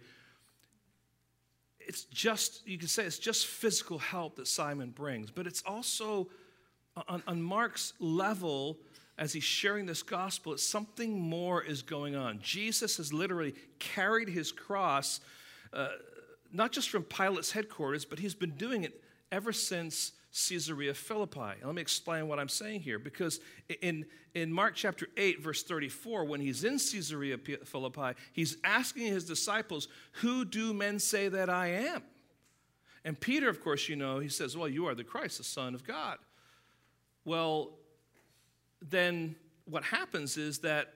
it's 1.79 2.03
just, 2.05 2.67
you 2.67 2.77
can 2.77 2.87
say 2.87 3.03
it's 3.03 3.19
just 3.19 3.45
physical 3.47 3.97
help 3.97 4.35
that 4.37 4.47
Simon 4.47 4.89
brings, 4.89 5.31
but 5.31 5.47
it's 5.47 5.63
also 5.65 6.29
on, 7.07 7.21
on 7.27 7.41
Mark's 7.41 7.93
level, 7.99 8.77
as 9.17 9.33
he's 9.33 9.43
sharing 9.43 9.85
this 9.85 10.03
gospel, 10.03 10.53
it's 10.53 10.63
something 10.63 11.19
more 11.19 11.63
is 11.63 11.81
going 11.81 12.15
on. 12.15 12.39
Jesus 12.41 12.97
has 12.97 13.13
literally 13.13 13.55
carried 13.79 14.29
his 14.29 14.51
cross, 14.51 15.19
uh, 15.73 15.89
not 16.51 16.71
just 16.71 16.89
from 16.89 17.03
Pilate's 17.03 17.51
headquarters, 17.51 18.05
but 18.05 18.19
he's 18.19 18.35
been 18.35 18.51
doing 18.51 18.83
it 18.83 19.01
ever 19.31 19.51
since 19.51 20.13
Caesarea 20.35 20.93
Philippi. 20.93 21.61
Let 21.63 21.73
me 21.73 21.81
explain 21.81 22.27
what 22.27 22.39
I'm 22.39 22.49
saying 22.49 22.81
here 22.81 22.99
because 22.99 23.39
in, 23.81 24.05
in 24.33 24.51
Mark 24.51 24.75
chapter 24.75 25.07
8, 25.15 25.41
verse 25.41 25.63
34, 25.63 26.25
when 26.25 26.41
he's 26.41 26.65
in 26.65 26.73
Caesarea 26.73 27.37
Philippi, 27.63 28.19
he's 28.33 28.57
asking 28.63 29.07
his 29.07 29.23
disciples, 29.23 29.87
Who 30.13 30.43
do 30.43 30.73
men 30.73 30.99
say 30.99 31.29
that 31.29 31.49
I 31.49 31.67
am? 31.67 32.03
And 33.05 33.17
Peter, 33.17 33.47
of 33.47 33.63
course, 33.63 33.87
you 33.87 33.95
know, 33.95 34.19
he 34.19 34.27
says, 34.27 34.57
Well, 34.57 34.67
you 34.67 34.87
are 34.87 34.95
the 34.95 35.05
Christ, 35.05 35.37
the 35.37 35.45
Son 35.45 35.73
of 35.73 35.85
God. 35.85 36.17
Well, 37.23 37.71
then 38.81 39.35
what 39.63 39.83
happens 39.83 40.35
is 40.35 40.59
that 40.59 40.93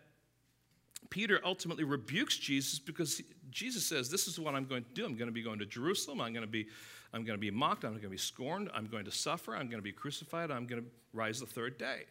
Peter 1.10 1.40
ultimately 1.46 1.86
rebukes 1.86 2.38
Jesus 2.38 2.78
because 2.78 3.22
Jesus 3.52 3.86
says, 3.86 4.10
This 4.10 4.28
is 4.28 4.38
what 4.38 4.54
I'm 4.54 4.66
going 4.66 4.84
to 4.84 4.94
do. 4.94 5.06
I'm 5.06 5.16
going 5.16 5.30
to 5.30 5.34
be 5.34 5.44
going 5.44 5.60
to 5.60 5.66
Jerusalem. 5.66 6.20
I'm 6.20 6.34
going 6.34 6.46
to 6.46 6.52
be 6.52 6.68
I'm 7.14 7.24
going 7.24 7.38
to 7.38 7.42
be 7.42 7.52
mocked. 7.52 7.84
I'm 7.84 7.92
going 7.92 8.04
to 8.04 8.10
be 8.10 8.18
scorned. 8.18 8.70
I'm 8.74 8.86
going 8.86 9.06
to 9.06 9.12
suffer. 9.12 9.56
I'm 9.56 9.68
going 9.68 9.80
to 9.80 9.84
be 9.84 9.92
crucified. 9.92 10.52
I'm 10.52 10.66
going 10.66 10.84
to 10.84 10.90
rise 11.14 11.40
the 11.40 11.46
third 11.46 11.78
day. 11.78 12.04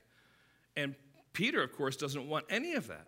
And 0.76 0.94
Peter, 1.32 1.62
of 1.62 1.72
course, 1.72 1.96
doesn't 1.96 2.28
want 2.28 2.44
any 2.50 2.74
of 2.74 2.88
that. 2.88 3.06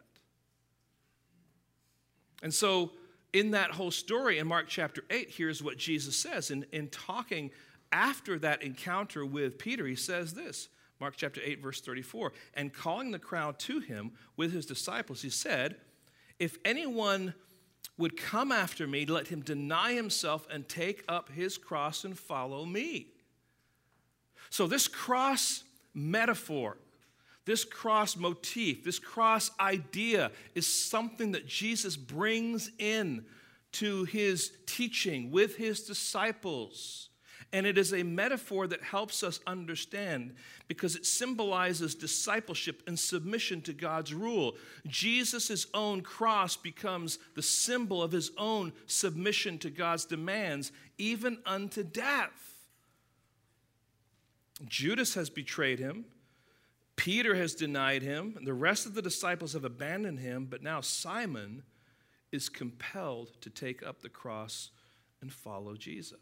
And 2.43 2.55
so, 2.55 2.93
in 3.33 3.53
that 3.53 3.71
whole 3.71 3.91
story 3.91 4.39
in 4.39 4.47
Mark 4.47 4.67
chapter 4.69 5.05
8, 5.11 5.31
here's 5.31 5.63
what 5.63 5.77
Jesus 5.77 6.17
says. 6.17 6.51
In, 6.51 6.65
in 6.73 6.89
talking 6.89 7.51
after 7.93 8.39
that 8.39 8.63
encounter 8.63 9.25
with 9.25 9.59
Peter, 9.59 9.87
he 9.87 9.95
says 9.95 10.35
this 10.35 10.69
Mark 11.01 11.15
chapter 11.17 11.41
8, 11.43 11.63
verse 11.63 11.81
34. 11.81 12.33
And 12.55 12.73
calling 12.73 13.11
the 13.11 13.19
crowd 13.19 13.59
to 13.61 13.81
him 13.81 14.13
with 14.37 14.53
his 14.53 14.67
disciples, 14.67 15.23
he 15.23 15.31
said, 15.31 15.77
If 16.39 16.59
anyone 16.65 17.35
would 18.01 18.17
come 18.17 18.51
after 18.51 18.87
me, 18.87 19.07
let 19.07 19.29
him 19.29 19.43
deny 19.43 19.93
himself 19.93 20.47
and 20.51 20.69
take 20.69 21.05
up 21.07 21.31
his 21.31 21.57
cross 21.59 22.05
and 22.05 22.19
follow 22.19 22.65
me. 22.65 23.07
So, 24.49 24.67
this 24.67 24.89
cross 24.89 25.63
metaphor, 25.95 26.79
this 27.45 27.65
cross 27.65 28.17
motif, 28.17 28.83
this 28.83 28.99
cross 28.99 29.51
idea 29.61 30.33
is 30.55 30.67
something 30.67 31.33
that 31.33 31.47
Jesus 31.47 31.97
brings 31.97 32.71
in 32.79 33.25
to 33.73 34.05
his 34.05 34.53
teaching 34.67 35.31
with 35.31 35.57
his 35.57 35.83
disciples. 35.83 37.10
And 37.53 37.67
it 37.67 37.77
is 37.77 37.93
a 37.93 38.05
metaphor 38.05 38.69
that 38.69 38.83
helps 38.83 39.25
us 39.25 39.41
understand 39.45 40.35
because 40.69 40.95
it 40.95 41.05
symbolizes 41.05 41.97
discipleship 41.97 42.83
and 42.87 42.97
submission 42.97 43.61
to 43.63 43.73
God's 43.73 44.15
rule. 44.15 44.55
Jesus' 44.87 45.67
own 45.75 46.03
cross 46.03 46.57
becomes 46.57 47.19
the 47.35 47.43
symbol 47.43 48.03
of 48.03 48.13
his 48.13 48.31
own 48.39 48.73
submission 48.87 49.59
to 49.59 49.71
God's 49.71 50.05
demands, 50.05 50.71
even 50.97 51.39
unto 51.45 51.83
death. 51.83 52.51
Judas 54.69 55.15
has 55.15 55.29
betrayed 55.29 55.81
him. 55.81 56.05
Peter 56.95 57.35
has 57.35 57.55
denied 57.55 58.03
him. 58.03 58.35
And 58.37 58.47
The 58.47 58.55
rest 58.55 58.87
of 58.87 58.95
the 58.95 59.03
disciples 59.03 59.55
have 59.55 59.65
abandoned 59.65 60.21
him. 60.21 60.47
But 60.49 60.63
now 60.63 60.83
Simon 60.83 61.65
is 62.31 62.49
compelled 62.49 63.33
to 63.41 63.51
take 63.51 63.85
up 63.85 64.03
the 64.03 64.09
cross 64.09 64.71
and 65.21 65.33
follow 65.33 65.75
Jesus. 65.75 66.19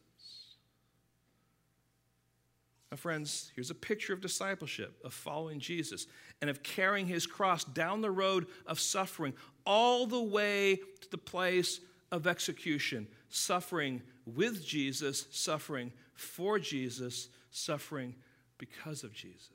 Now, 2.90 2.96
friends, 2.96 3.52
here's 3.54 3.70
a 3.70 3.74
picture 3.74 4.14
of 4.14 4.20
discipleship, 4.20 4.98
of 5.04 5.12
following 5.12 5.60
Jesus, 5.60 6.06
and 6.40 6.48
of 6.48 6.62
carrying 6.62 7.06
his 7.06 7.26
cross 7.26 7.64
down 7.64 8.00
the 8.00 8.10
road 8.10 8.46
of 8.66 8.80
suffering 8.80 9.34
all 9.66 10.06
the 10.06 10.22
way 10.22 10.76
to 10.76 11.10
the 11.10 11.18
place 11.18 11.80
of 12.10 12.26
execution. 12.26 13.06
Suffering 13.28 14.00
with 14.24 14.64
Jesus, 14.64 15.26
suffering 15.30 15.92
for 16.14 16.58
Jesus, 16.58 17.28
suffering 17.50 18.14
because 18.56 19.04
of 19.04 19.12
Jesus. 19.12 19.50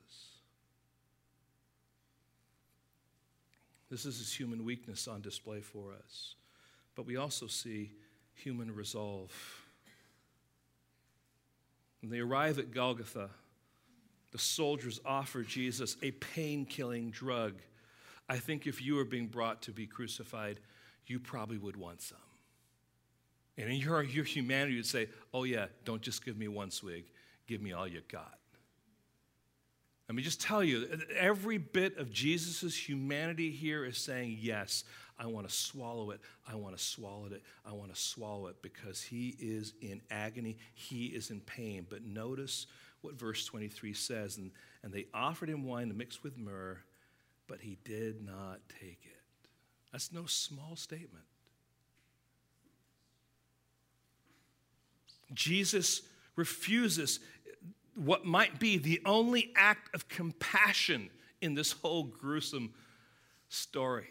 This 3.90 4.06
is 4.06 4.18
his 4.20 4.34
human 4.34 4.64
weakness 4.64 5.08
on 5.08 5.22
display 5.22 5.62
for 5.62 5.94
us. 5.94 6.36
But 6.96 7.06
we 7.06 7.18
also 7.18 7.48
see 7.48 7.92
human 8.34 8.74
resolve. 8.74 9.32
When 12.04 12.12
they 12.12 12.20
arrive 12.20 12.60
at 12.60 12.72
Golgotha, 12.72 13.30
the 14.34 14.38
soldiers 14.38 15.00
offer 15.06 15.42
Jesus 15.42 15.96
a 16.04 16.12
pain 16.12 16.66
killing 16.66 17.12
drug. 17.12 17.54
I 18.28 18.40
think 18.40 18.68
if 18.68 18.82
you 18.82 18.96
were 18.96 19.06
being 19.06 19.28
brought 19.28 19.62
to 19.62 19.72
be 19.72 19.88
crucified, 19.88 20.60
you 21.08 21.18
probably 21.18 21.58
would 21.58 21.78
want 21.78 22.02
some. 22.02 22.18
And 23.58 23.70
in 23.70 23.78
your, 23.78 24.04
your 24.04 24.26
humanity, 24.26 24.74
you'd 24.74 24.86
say, 24.86 25.08
oh, 25.34 25.46
yeah, 25.46 25.68
don't 25.86 26.02
just 26.02 26.26
give 26.26 26.38
me 26.38 26.50
one 26.50 26.72
swig, 26.72 27.06
give 27.48 27.62
me 27.62 27.72
all 27.72 27.88
you 27.88 28.02
got. 28.12 28.38
Let 30.10 30.16
me 30.16 30.24
just 30.24 30.42
tell 30.42 30.62
you, 30.62 31.00
every 31.18 31.58
bit 31.58 31.98
of 31.98 32.12
Jesus' 32.12 32.76
humanity 32.76 33.50
here 33.50 33.86
is 33.86 33.98
saying, 33.98 34.38
Yes, 34.42 34.84
I 35.18 35.28
want 35.28 35.48
to 35.48 35.54
swallow 35.54 36.12
it. 36.12 36.22
I 36.48 36.56
want 36.56 36.78
to 36.78 36.84
swallow 36.84 37.26
it. 37.26 37.44
I 37.66 37.72
want 37.72 37.94
to 37.94 38.00
swallow 38.00 38.48
it 38.48 38.62
because 38.62 39.02
he 39.02 39.36
is 39.40 39.74
in 39.82 40.02
agony. 40.10 40.58
He 40.74 41.08
is 41.08 41.30
in 41.30 41.40
pain. 41.42 41.86
But 41.90 42.04
notice 42.04 42.68
what 43.02 43.16
verse 43.16 43.46
23 43.46 43.94
says. 43.94 44.38
And, 44.38 44.52
and 44.82 44.92
they 44.92 45.06
offered 45.14 45.50
him 45.50 45.66
wine 45.66 45.96
mixed 45.96 46.24
with 46.24 46.38
myrrh, 46.38 46.80
but 47.48 47.62
he 47.62 47.78
did 47.84 48.26
not 48.26 48.60
take 48.82 49.00
it. 49.04 49.50
That's 49.92 50.12
no 50.12 50.26
small 50.26 50.76
statement. 50.76 51.26
Jesus 55.34 56.02
refuses 56.36 57.20
what 57.96 58.26
might 58.26 58.60
be 58.60 58.78
the 58.78 59.02
only 59.06 59.52
act 59.56 59.94
of 59.94 60.08
compassion 60.08 61.10
in 61.42 61.54
this 61.54 61.72
whole 61.72 62.04
gruesome 62.06 62.74
story. 63.50 64.10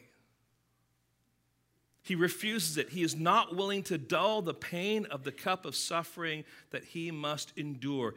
He 2.02 2.14
refuses 2.14 2.76
it. 2.76 2.90
He 2.90 3.02
is 3.02 3.14
not 3.14 3.54
willing 3.54 3.84
to 3.84 3.96
dull 3.96 4.42
the 4.42 4.54
pain 4.54 5.06
of 5.06 5.22
the 5.22 5.32
cup 5.32 5.64
of 5.64 5.76
suffering 5.76 6.44
that 6.70 6.84
he 6.84 7.10
must 7.10 7.52
endure. 7.56 8.14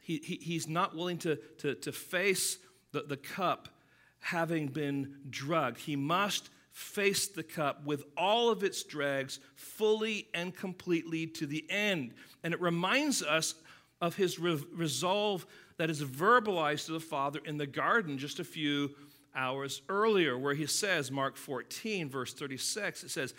He, 0.00 0.18
he, 0.24 0.36
he's 0.36 0.66
not 0.66 0.96
willing 0.96 1.18
to, 1.18 1.36
to, 1.58 1.74
to 1.74 1.92
face 1.92 2.58
the, 2.92 3.02
the 3.02 3.18
cup 3.18 3.68
having 4.20 4.68
been 4.68 5.16
drugged. 5.28 5.78
He 5.78 5.94
must 5.94 6.48
face 6.72 7.26
the 7.26 7.42
cup 7.42 7.84
with 7.84 8.04
all 8.16 8.48
of 8.48 8.64
its 8.64 8.82
dregs 8.82 9.40
fully 9.56 10.28
and 10.32 10.56
completely 10.56 11.26
to 11.26 11.46
the 11.46 11.66
end. 11.68 12.14
And 12.42 12.54
it 12.54 12.60
reminds 12.60 13.22
us 13.22 13.54
of 14.00 14.16
his 14.16 14.38
re- 14.38 14.64
resolve 14.74 15.46
that 15.76 15.90
is 15.90 16.02
verbalized 16.02 16.86
to 16.86 16.92
the 16.92 17.00
Father 17.00 17.40
in 17.44 17.58
the 17.58 17.66
garden 17.66 18.16
just 18.16 18.40
a 18.40 18.44
few 18.44 18.94
hours 19.34 19.82
earlier, 19.88 20.36
where 20.38 20.54
he 20.54 20.66
says, 20.66 21.10
Mark 21.10 21.36
14, 21.36 22.08
verse 22.08 22.34
36, 22.34 23.04
it 23.04 23.10
says, 23.10 23.34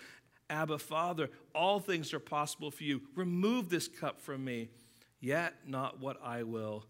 Abba, 0.50 0.78
Father, 0.78 1.30
all 1.54 1.80
things 1.80 2.12
are 2.12 2.20
possible 2.20 2.70
for 2.70 2.84
you. 2.84 3.02
Remove 3.14 3.70
this 3.70 3.88
cup 3.88 4.20
from 4.20 4.44
me, 4.44 4.68
yet 5.20 5.54
not 5.66 6.00
what 6.00 6.18
I 6.22 6.42
will, 6.42 6.84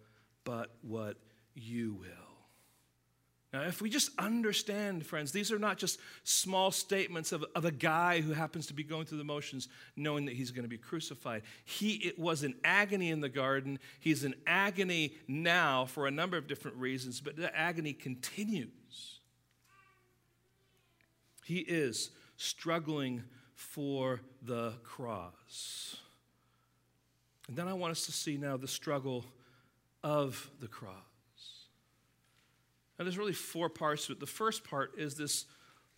but 0.44 0.70
what 0.82 1.16
you 1.54 1.94
will. 1.94 2.24
Now, 3.54 3.62
if 3.62 3.80
we 3.80 3.88
just 3.88 4.10
understand, 4.18 5.06
friends, 5.06 5.30
these 5.30 5.52
are 5.52 5.60
not 5.60 5.78
just 5.78 6.00
small 6.24 6.72
statements 6.72 7.30
of, 7.30 7.44
of 7.54 7.64
a 7.64 7.70
guy 7.70 8.20
who 8.20 8.32
happens 8.32 8.66
to 8.66 8.74
be 8.74 8.82
going 8.82 9.06
through 9.06 9.18
the 9.18 9.24
motions 9.24 9.68
knowing 9.94 10.24
that 10.24 10.34
he's 10.34 10.50
going 10.50 10.64
to 10.64 10.68
be 10.68 10.76
crucified. 10.76 11.42
He 11.64 11.92
it 11.92 12.18
was 12.18 12.42
an 12.42 12.56
agony 12.64 13.10
in 13.10 13.20
the 13.20 13.28
garden. 13.28 13.78
He's 14.00 14.24
in 14.24 14.34
agony 14.44 15.14
now 15.28 15.84
for 15.84 16.08
a 16.08 16.10
number 16.10 16.36
of 16.36 16.48
different 16.48 16.78
reasons, 16.78 17.20
but 17.20 17.36
the 17.36 17.56
agony 17.56 17.92
continues. 17.92 18.72
He 21.44 21.58
is 21.58 22.10
struggling 22.36 23.22
for 23.54 24.20
the 24.42 24.72
cross. 24.82 25.96
And 27.48 27.56
then 27.56 27.68
I 27.68 27.74
want 27.74 27.92
us 27.92 28.06
to 28.06 28.12
see 28.12 28.36
now 28.36 28.56
the 28.56 28.68
struggle 28.68 29.24
of 30.02 30.50
the 30.60 30.68
cross. 30.68 30.94
And 32.98 33.06
there's 33.06 33.18
really 33.18 33.32
four 33.32 33.68
parts 33.68 34.06
to 34.06 34.12
it. 34.12 34.20
The 34.20 34.26
first 34.26 34.64
part 34.64 34.92
is 34.96 35.16
this, 35.16 35.44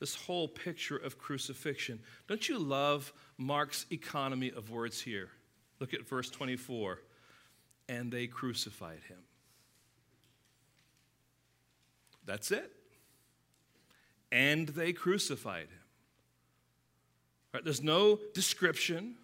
this 0.00 0.14
whole 0.14 0.48
picture 0.48 0.96
of 0.96 1.18
crucifixion. 1.18 2.00
Don't 2.26 2.48
you 2.48 2.58
love 2.58 3.12
Mark's 3.38 3.86
economy 3.92 4.50
of 4.50 4.70
words 4.70 5.00
here? 5.00 5.28
Look 5.78 5.94
at 5.94 6.08
verse 6.08 6.30
24. 6.30 7.00
And 7.88 8.10
they 8.10 8.26
crucified 8.26 9.00
him. 9.08 9.18
That's 12.24 12.50
it. 12.50 12.75
And 14.32 14.68
they 14.68 14.92
crucified 14.92 15.68
him. 15.68 15.82
Right, 17.54 17.64
there's 17.64 17.82
no 17.82 18.18
description, 18.34 19.14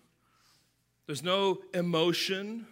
there's 1.07 1.23
no 1.23 1.59
emotion, 1.75 2.67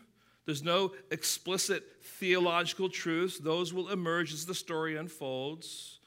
there's 0.47 0.63
no 0.63 0.93
explicit 1.11 1.85
theological 2.03 2.89
truths, 2.89 3.39
those 3.39 3.75
will 3.75 3.91
emerge 3.91 4.33
as 4.33 4.47
the 4.47 4.55
story 4.55 4.97
unfolds. 4.97 5.99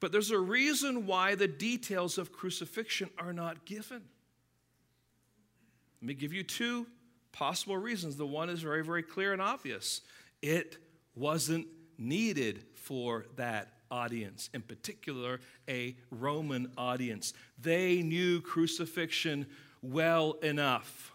But 0.00 0.12
there's 0.12 0.30
a 0.30 0.38
reason 0.38 1.06
why 1.06 1.34
the 1.34 1.48
details 1.48 2.18
of 2.18 2.32
crucifixion 2.32 3.10
are 3.18 3.32
not 3.32 3.64
given. 3.64 4.02
Let 6.00 6.06
me 6.06 6.14
give 6.14 6.32
you 6.32 6.44
two 6.44 6.86
possible 7.32 7.76
reasons. 7.76 8.16
The 8.16 8.26
one 8.26 8.48
is 8.48 8.62
very, 8.62 8.84
very 8.84 9.02
clear 9.02 9.32
and 9.32 9.42
obvious 9.42 10.00
it 10.40 10.78
wasn't 11.14 11.66
needed 11.98 12.64
for 12.74 13.26
that 13.36 13.72
audience, 13.90 14.50
in 14.54 14.62
particular, 14.62 15.40
a 15.68 15.96
Roman 16.10 16.72
audience. 16.76 17.32
They 17.60 18.02
knew 18.02 18.40
crucifixion 18.40 19.46
well 19.82 20.32
enough. 20.42 21.12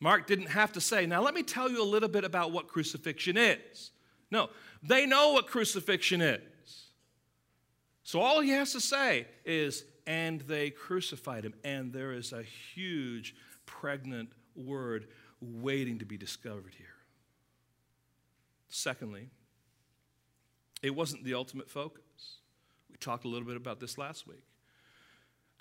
Mark 0.00 0.26
didn't 0.26 0.48
have 0.48 0.72
to 0.72 0.80
say, 0.80 1.06
now 1.06 1.22
let 1.22 1.34
me 1.34 1.42
tell 1.42 1.70
you 1.70 1.82
a 1.82 1.84
little 1.84 2.08
bit 2.08 2.24
about 2.24 2.52
what 2.52 2.68
crucifixion 2.68 3.36
is. 3.36 3.90
No, 4.30 4.50
they 4.82 5.06
know 5.06 5.32
what 5.32 5.46
crucifixion 5.46 6.20
is. 6.20 6.40
So 8.02 8.20
all 8.20 8.40
he 8.40 8.50
has 8.50 8.72
to 8.72 8.80
say 8.80 9.26
is, 9.44 9.84
and 10.06 10.40
they 10.42 10.70
crucified 10.70 11.44
him. 11.44 11.54
And 11.62 11.92
there 11.92 12.12
is 12.12 12.32
a 12.32 12.42
huge, 12.42 13.34
pregnant 13.66 14.30
word 14.56 15.06
waiting 15.40 15.98
to 15.98 16.04
be 16.04 16.16
discovered 16.16 16.74
here. 16.76 16.86
Secondly, 18.68 19.28
it 20.82 20.94
wasn't 20.94 21.24
the 21.24 21.34
ultimate 21.34 21.68
focus. 21.68 22.38
We 22.90 22.96
talked 22.96 23.24
a 23.24 23.28
little 23.28 23.46
bit 23.46 23.56
about 23.56 23.80
this 23.80 23.98
last 23.98 24.26
week. 24.26 24.42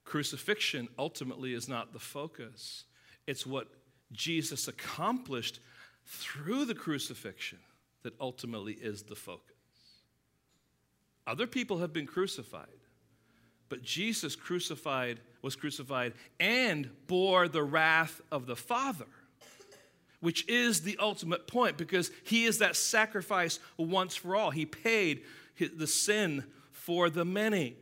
Crucifixion 0.05 0.87
ultimately 0.97 1.53
is 1.53 1.67
not 1.67 1.93
the 1.93 1.99
focus, 1.99 2.85
it's 3.27 3.45
what 3.45 3.67
Jesus 4.11 4.67
accomplished 4.67 5.59
through 6.05 6.65
the 6.65 6.73
crucifixion 6.73 7.59
that 8.01 8.13
ultimately 8.19 8.73
is 8.73 9.03
the 9.03 9.15
focus. 9.15 9.55
Other 11.27 11.45
people 11.45 11.77
have 11.77 11.93
been 11.93 12.07
crucified, 12.07 12.67
but 13.67 13.83
Jesus 13.83 14.35
crucified 14.35 15.19
was 15.43 15.55
crucified 15.55 16.13
and 16.39 16.89
bore 17.05 17.47
the 17.47 17.63
wrath 17.63 18.19
of 18.31 18.47
the 18.47 18.55
Father, 18.55 19.05
which 20.19 20.47
is 20.47 20.81
the 20.81 20.97
ultimate 20.99 21.47
point 21.47 21.77
because 21.77 22.11
he 22.23 22.45
is 22.45 22.59
that 22.59 22.75
sacrifice 22.75 23.59
once 23.77 24.15
for 24.15 24.35
all. 24.35 24.51
He 24.51 24.65
paid 24.65 25.23
the 25.75 25.87
sin 25.87 26.43
for 26.71 27.09
the 27.09 27.25
many. 27.25 27.75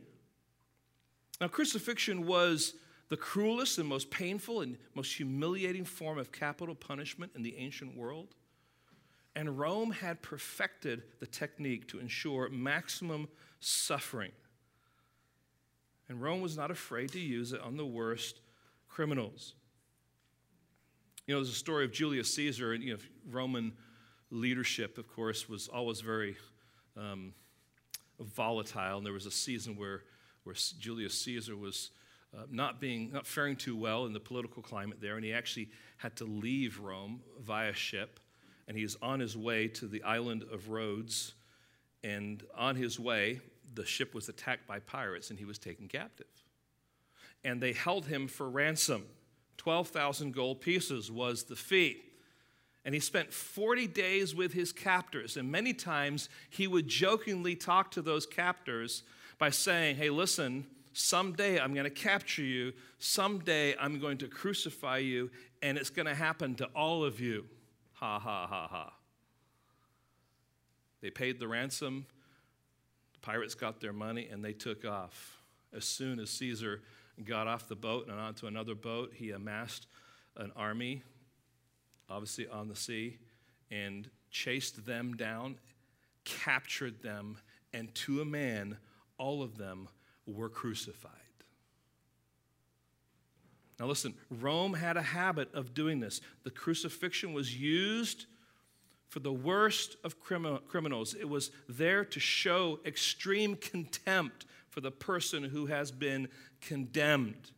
Now, 1.40 1.48
crucifixion 1.48 2.26
was 2.26 2.74
the 3.08 3.16
cruelest 3.16 3.78
and 3.78 3.88
most 3.88 4.10
painful 4.10 4.60
and 4.60 4.76
most 4.94 5.14
humiliating 5.14 5.84
form 5.84 6.18
of 6.18 6.32
capital 6.32 6.74
punishment 6.74 7.32
in 7.34 7.42
the 7.42 7.56
ancient 7.56 7.96
world. 7.96 8.34
And 9.34 9.58
Rome 9.58 9.92
had 9.92 10.20
perfected 10.20 11.02
the 11.20 11.26
technique 11.26 11.86
to 11.88 12.00
ensure 12.00 12.48
maximum 12.48 13.28
suffering. 13.60 14.32
And 16.08 16.20
Rome 16.20 16.40
was 16.40 16.56
not 16.56 16.70
afraid 16.70 17.12
to 17.12 17.20
use 17.20 17.52
it 17.52 17.60
on 17.60 17.76
the 17.76 17.86
worst 17.86 18.40
criminals. 18.88 19.54
You 21.28 21.34
know, 21.34 21.40
there's 21.40 21.50
a 21.50 21.58
story 21.58 21.84
of 21.84 21.92
Julius 21.92 22.32
Caesar, 22.36 22.72
and 22.72 22.82
you 22.82 22.94
know, 22.94 22.98
Roman 23.30 23.74
leadership, 24.30 24.96
of 24.96 25.06
course, 25.14 25.46
was 25.46 25.68
always 25.68 26.00
very 26.00 26.38
um, 26.96 27.34
volatile. 28.18 28.96
And 28.96 29.04
there 29.04 29.12
was 29.12 29.26
a 29.26 29.30
season 29.30 29.76
where, 29.76 30.04
where 30.44 30.54
Julius 30.78 31.20
Caesar 31.20 31.54
was 31.54 31.90
uh, 32.34 32.44
not 32.50 32.80
being 32.80 33.12
not 33.12 33.26
faring 33.26 33.56
too 33.56 33.76
well 33.76 34.06
in 34.06 34.14
the 34.14 34.20
political 34.20 34.62
climate 34.62 35.02
there, 35.02 35.16
and 35.16 35.24
he 35.24 35.34
actually 35.34 35.68
had 35.98 36.16
to 36.16 36.24
leave 36.24 36.80
Rome 36.80 37.20
via 37.42 37.74
ship, 37.74 38.20
and 38.66 38.74
he's 38.74 38.96
on 39.02 39.20
his 39.20 39.36
way 39.36 39.68
to 39.68 39.86
the 39.86 40.02
island 40.04 40.46
of 40.50 40.70
Rhodes, 40.70 41.34
and 42.02 42.42
on 42.56 42.74
his 42.74 42.98
way, 42.98 43.42
the 43.74 43.84
ship 43.84 44.14
was 44.14 44.30
attacked 44.30 44.66
by 44.66 44.78
pirates, 44.78 45.28
and 45.28 45.38
he 45.38 45.44
was 45.44 45.58
taken 45.58 45.88
captive, 45.88 46.26
and 47.44 47.60
they 47.60 47.74
held 47.74 48.06
him 48.06 48.28
for 48.28 48.48
ransom. 48.48 49.04
Twelve 49.58 49.88
thousand 49.88 50.32
gold 50.32 50.62
pieces 50.62 51.10
was 51.12 51.44
the 51.44 51.56
fee. 51.56 51.98
And 52.84 52.94
he 52.94 53.00
spent 53.00 53.34
40 53.34 53.86
days 53.86 54.34
with 54.34 54.54
his 54.54 54.72
captors. 54.72 55.36
And 55.36 55.52
many 55.52 55.74
times 55.74 56.30
he 56.48 56.66
would 56.66 56.88
jokingly 56.88 57.54
talk 57.54 57.90
to 57.90 58.00
those 58.00 58.24
captors 58.24 59.02
by 59.36 59.50
saying, 59.50 59.96
Hey, 59.96 60.08
listen, 60.08 60.64
Someday 60.98 61.60
I'm 61.60 61.74
going 61.74 61.84
to 61.84 61.90
capture 61.90 62.42
you. 62.42 62.72
Someday 62.98 63.76
I'm 63.78 64.00
going 64.00 64.18
to 64.18 64.26
crucify 64.26 64.98
you, 64.98 65.30
and 65.62 65.78
it's 65.78 65.90
going 65.90 66.06
to 66.06 66.14
happen 66.14 66.56
to 66.56 66.66
all 66.74 67.04
of 67.04 67.20
you. 67.20 67.44
Ha, 67.94 68.18
ha, 68.18 68.48
ha, 68.48 68.66
ha. 68.68 68.92
They 71.00 71.10
paid 71.10 71.38
the 71.38 71.46
ransom. 71.46 72.06
The 73.12 73.20
pirates 73.20 73.54
got 73.54 73.80
their 73.80 73.92
money, 73.92 74.28
and 74.28 74.44
they 74.44 74.52
took 74.52 74.84
off. 74.84 75.40
As 75.72 75.84
soon 75.84 76.18
as 76.18 76.30
Caesar 76.30 76.82
got 77.24 77.46
off 77.46 77.68
the 77.68 77.76
boat 77.76 78.08
and 78.08 78.18
onto 78.18 78.46
another 78.46 78.74
boat. 78.74 79.12
He 79.14 79.30
amassed 79.30 79.86
an 80.36 80.52
army, 80.56 81.02
obviously 82.08 82.46
on 82.48 82.68
the 82.68 82.76
sea, 82.76 83.18
and 83.70 84.08
chased 84.30 84.86
them 84.86 85.14
down, 85.14 85.56
captured 86.24 87.02
them, 87.02 87.38
and 87.72 87.94
to 87.94 88.20
a 88.20 88.24
man, 88.24 88.78
all 89.18 89.42
of 89.42 89.58
them 89.58 89.88
were 90.26 90.48
crucified. 90.48 91.12
Now, 93.78 93.86
listen, 93.86 94.14
Rome 94.30 94.74
had 94.74 94.96
a 94.96 95.02
habit 95.02 95.54
of 95.54 95.72
doing 95.72 96.00
this. 96.00 96.20
The 96.42 96.50
crucifixion 96.50 97.32
was 97.32 97.56
used 97.56 98.26
for 99.08 99.20
the 99.20 99.32
worst 99.32 99.96
of 100.04 100.16
criminals. 100.20 101.14
It 101.14 101.28
was 101.28 101.50
there 101.68 102.04
to 102.04 102.20
show 102.20 102.80
extreme 102.84 103.56
contempt 103.56 104.46
for 104.78 104.82
the 104.82 104.90
person 104.92 105.42
who 105.42 105.66
has 105.66 105.90
been 105.90 106.28
condemned. 106.60 107.50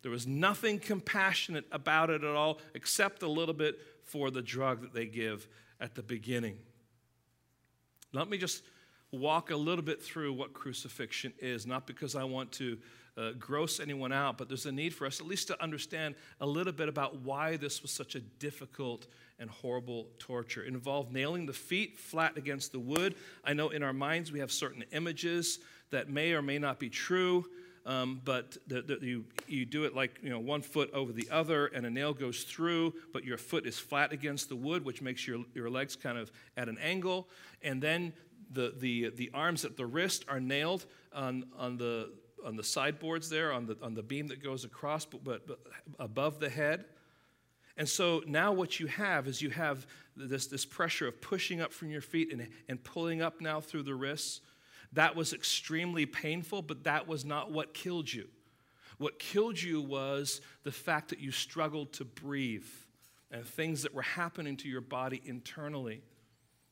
There 0.00 0.10
was 0.10 0.26
nothing 0.26 0.78
compassionate 0.78 1.66
about 1.70 2.08
it 2.08 2.24
at 2.24 2.34
all, 2.34 2.60
except 2.72 3.22
a 3.22 3.28
little 3.28 3.52
bit 3.52 3.78
for 4.04 4.30
the 4.30 4.40
drug 4.40 4.80
that 4.80 4.94
they 4.94 5.04
give 5.04 5.46
at 5.80 5.94
the 5.94 6.02
beginning. 6.02 6.56
Let 8.14 8.30
me 8.30 8.38
just 8.38 8.62
walk 9.10 9.50
a 9.50 9.56
little 9.56 9.84
bit 9.84 10.02
through 10.02 10.32
what 10.32 10.54
crucifixion 10.54 11.34
is, 11.40 11.66
not 11.66 11.86
because 11.86 12.16
I 12.16 12.24
want 12.24 12.52
to 12.52 12.78
uh, 13.18 13.32
gross 13.38 13.78
anyone 13.78 14.14
out, 14.14 14.38
but 14.38 14.48
there's 14.48 14.64
a 14.64 14.72
need 14.72 14.94
for 14.94 15.06
us 15.06 15.20
at 15.20 15.26
least 15.26 15.48
to 15.48 15.62
understand 15.62 16.14
a 16.40 16.46
little 16.46 16.72
bit 16.72 16.88
about 16.88 17.20
why 17.20 17.58
this 17.58 17.82
was 17.82 17.90
such 17.90 18.14
a 18.14 18.20
difficult 18.20 19.08
and 19.38 19.50
horrible 19.50 20.06
torture. 20.18 20.64
It 20.64 20.68
involved 20.68 21.12
nailing 21.12 21.44
the 21.44 21.52
feet 21.52 21.98
flat 21.98 22.38
against 22.38 22.72
the 22.72 22.80
wood. 22.80 23.14
I 23.44 23.52
know 23.52 23.68
in 23.68 23.82
our 23.82 23.92
minds 23.92 24.32
we 24.32 24.38
have 24.38 24.50
certain 24.50 24.84
images 24.92 25.58
that 25.92 26.08
may 26.08 26.32
or 26.32 26.42
may 26.42 26.58
not 26.58 26.78
be 26.78 26.90
true. 26.90 27.46
Um, 27.84 28.20
but 28.24 28.56
the, 28.68 28.82
the, 28.82 28.98
you, 29.04 29.24
you 29.48 29.64
do 29.64 29.84
it 29.84 29.94
like 29.94 30.20
you 30.22 30.30
know 30.30 30.38
one 30.38 30.62
foot 30.62 30.92
over 30.92 31.12
the 31.12 31.28
other 31.32 31.66
and 31.66 31.84
a 31.84 31.90
nail 31.90 32.14
goes 32.14 32.44
through 32.44 32.94
but 33.12 33.24
your 33.24 33.36
foot 33.36 33.66
is 33.66 33.76
flat 33.76 34.12
against 34.12 34.48
the 34.48 34.54
wood 34.54 34.84
which 34.84 35.02
makes 35.02 35.26
your, 35.26 35.40
your 35.52 35.68
legs 35.68 35.96
kind 35.96 36.16
of 36.16 36.30
at 36.56 36.68
an 36.68 36.78
angle 36.78 37.28
and 37.60 37.82
then 37.82 38.12
the, 38.52 38.72
the, 38.78 39.10
the 39.16 39.32
arms 39.34 39.64
at 39.64 39.76
the 39.76 39.84
wrist 39.84 40.24
are 40.28 40.38
nailed 40.38 40.86
on, 41.12 41.44
on 41.58 41.76
the 41.76 42.12
on 42.44 42.56
the 42.56 42.64
sideboards 42.64 43.28
there, 43.28 43.52
on 43.52 43.66
the, 43.66 43.76
on 43.82 43.94
the 43.94 44.02
beam 44.02 44.26
that 44.28 44.42
goes 44.42 44.64
across, 44.64 45.04
but, 45.04 45.24
but, 45.24 45.46
but 45.46 45.60
above 45.98 46.40
the 46.40 46.50
head. 46.50 46.84
And 47.76 47.88
so 47.88 48.22
now 48.26 48.52
what 48.52 48.78
you 48.80 48.86
have 48.86 49.26
is 49.26 49.40
you 49.40 49.50
have 49.50 49.86
this, 50.16 50.46
this 50.46 50.64
pressure 50.64 51.08
of 51.08 51.20
pushing 51.20 51.60
up 51.60 51.72
from 51.72 51.90
your 51.90 52.02
feet 52.02 52.32
and, 52.32 52.48
and 52.68 52.82
pulling 52.82 53.22
up 53.22 53.40
now 53.40 53.60
through 53.60 53.84
the 53.84 53.94
wrists. 53.94 54.40
That 54.92 55.16
was 55.16 55.32
extremely 55.32 56.06
painful, 56.06 56.62
but 56.62 56.84
that 56.84 57.08
was 57.08 57.24
not 57.24 57.50
what 57.50 57.74
killed 57.74 58.12
you. 58.12 58.28
What 58.98 59.18
killed 59.18 59.60
you 59.60 59.80
was 59.80 60.40
the 60.64 60.72
fact 60.72 61.08
that 61.08 61.18
you 61.18 61.32
struggled 61.32 61.92
to 61.94 62.04
breathe 62.04 62.66
and 63.30 63.44
things 63.44 63.82
that 63.82 63.94
were 63.94 64.02
happening 64.02 64.56
to 64.58 64.68
your 64.68 64.82
body 64.82 65.20
internally. 65.24 66.02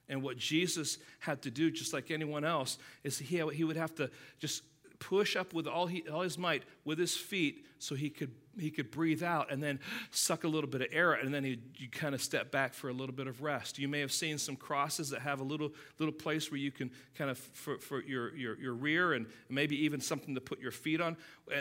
And 0.09 0.23
what 0.23 0.37
Jesus 0.37 0.99
had 1.21 1.43
to 1.43 1.51
do, 1.51 1.71
just 1.71 1.93
like 1.93 2.11
anyone 2.11 2.45
else, 2.45 2.79
is 3.05 3.19
he, 3.19 3.43
he 3.53 3.65
would 3.65 3.77
have 3.77 3.95
to 3.97 4.11
just 4.39 4.63
push 4.99 5.35
up 5.35 5.55
with 5.55 5.67
all, 5.67 5.87
he, 5.87 6.07
all 6.09 6.21
his 6.21 6.37
might 6.37 6.65
with 6.85 6.99
his 6.99 7.17
feet 7.17 7.65
so 7.79 7.95
he 7.95 8.11
could, 8.11 8.33
he 8.59 8.71
could 8.71 8.91
breathe 8.91 9.23
out 9.23 9.51
and 9.51 9.63
then 9.63 9.79
suck 10.11 10.45
a 10.45 10.49
little 10.49 10.69
bit 10.69 10.81
of 10.81 10.89
air 10.93 11.13
and 11.13 11.33
then 11.33 11.45
he, 11.45 11.59
you 11.77 11.89
kind 11.89 12.15
of 12.15 12.23
step 12.23 12.51
back 12.51 12.75
for 12.75 12.89
a 12.89 12.93
little 12.93 13.15
bit 13.15 13.27
of 13.27 13.43
rest. 13.43 13.79
You 13.79 13.89
may 13.89 14.01
have 14.01 14.13
seen 14.13 14.39
some 14.39 14.57
crosses 14.57 15.11
that 15.11 15.21
have 15.21 15.41
a 15.41 15.45
little, 15.45 15.73
little 15.99 16.13
place 16.13 16.51
where 16.51 16.59
you 16.59 16.71
can 16.71 16.91
kind 17.17 17.31
of, 17.31 17.39
for, 17.39 17.79
for 17.79 18.03
your, 18.03 18.35
your, 18.35 18.59
your 18.59 18.75
rear 18.75 19.13
and 19.13 19.27
maybe 19.49 19.77
even 19.85 20.01
something 20.01 20.35
to 20.35 20.41
put 20.41 20.61
your 20.61 20.73
feet 20.73 21.01
on. 21.01 21.17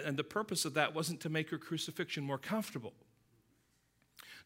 And 0.06 0.18
the 0.18 0.24
purpose 0.24 0.66
of 0.66 0.74
that 0.76 0.96
wasn't 0.96 1.22
to 1.22 1.30
make 1.30 1.52
your 1.52 1.60
crucifixion 1.60 2.24
more 2.24 2.38
comfortable. 2.38 2.94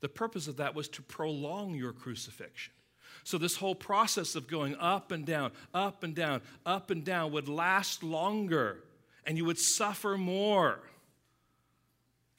The 0.02 0.10
purpose 0.10 0.48
of 0.48 0.58
that 0.58 0.76
was 0.76 0.90
to 0.90 1.02
prolong 1.02 1.76
your 1.76 1.94
crucifixion. 1.94 2.74
So, 3.24 3.38
this 3.38 3.56
whole 3.56 3.76
process 3.76 4.36
of 4.36 4.48
going 4.48 4.76
up 4.76 5.12
and 5.12 5.26
down, 5.26 5.52
up 5.74 6.04
and 6.04 6.14
down, 6.14 6.42
up 6.66 6.90
and 6.90 7.06
down 7.06 7.32
would 7.32 7.48
last 7.48 8.04
longer 8.04 8.84
and 9.26 9.38
you 9.38 9.46
would 9.46 9.60
suffer 9.60 10.18
more. 10.18 10.80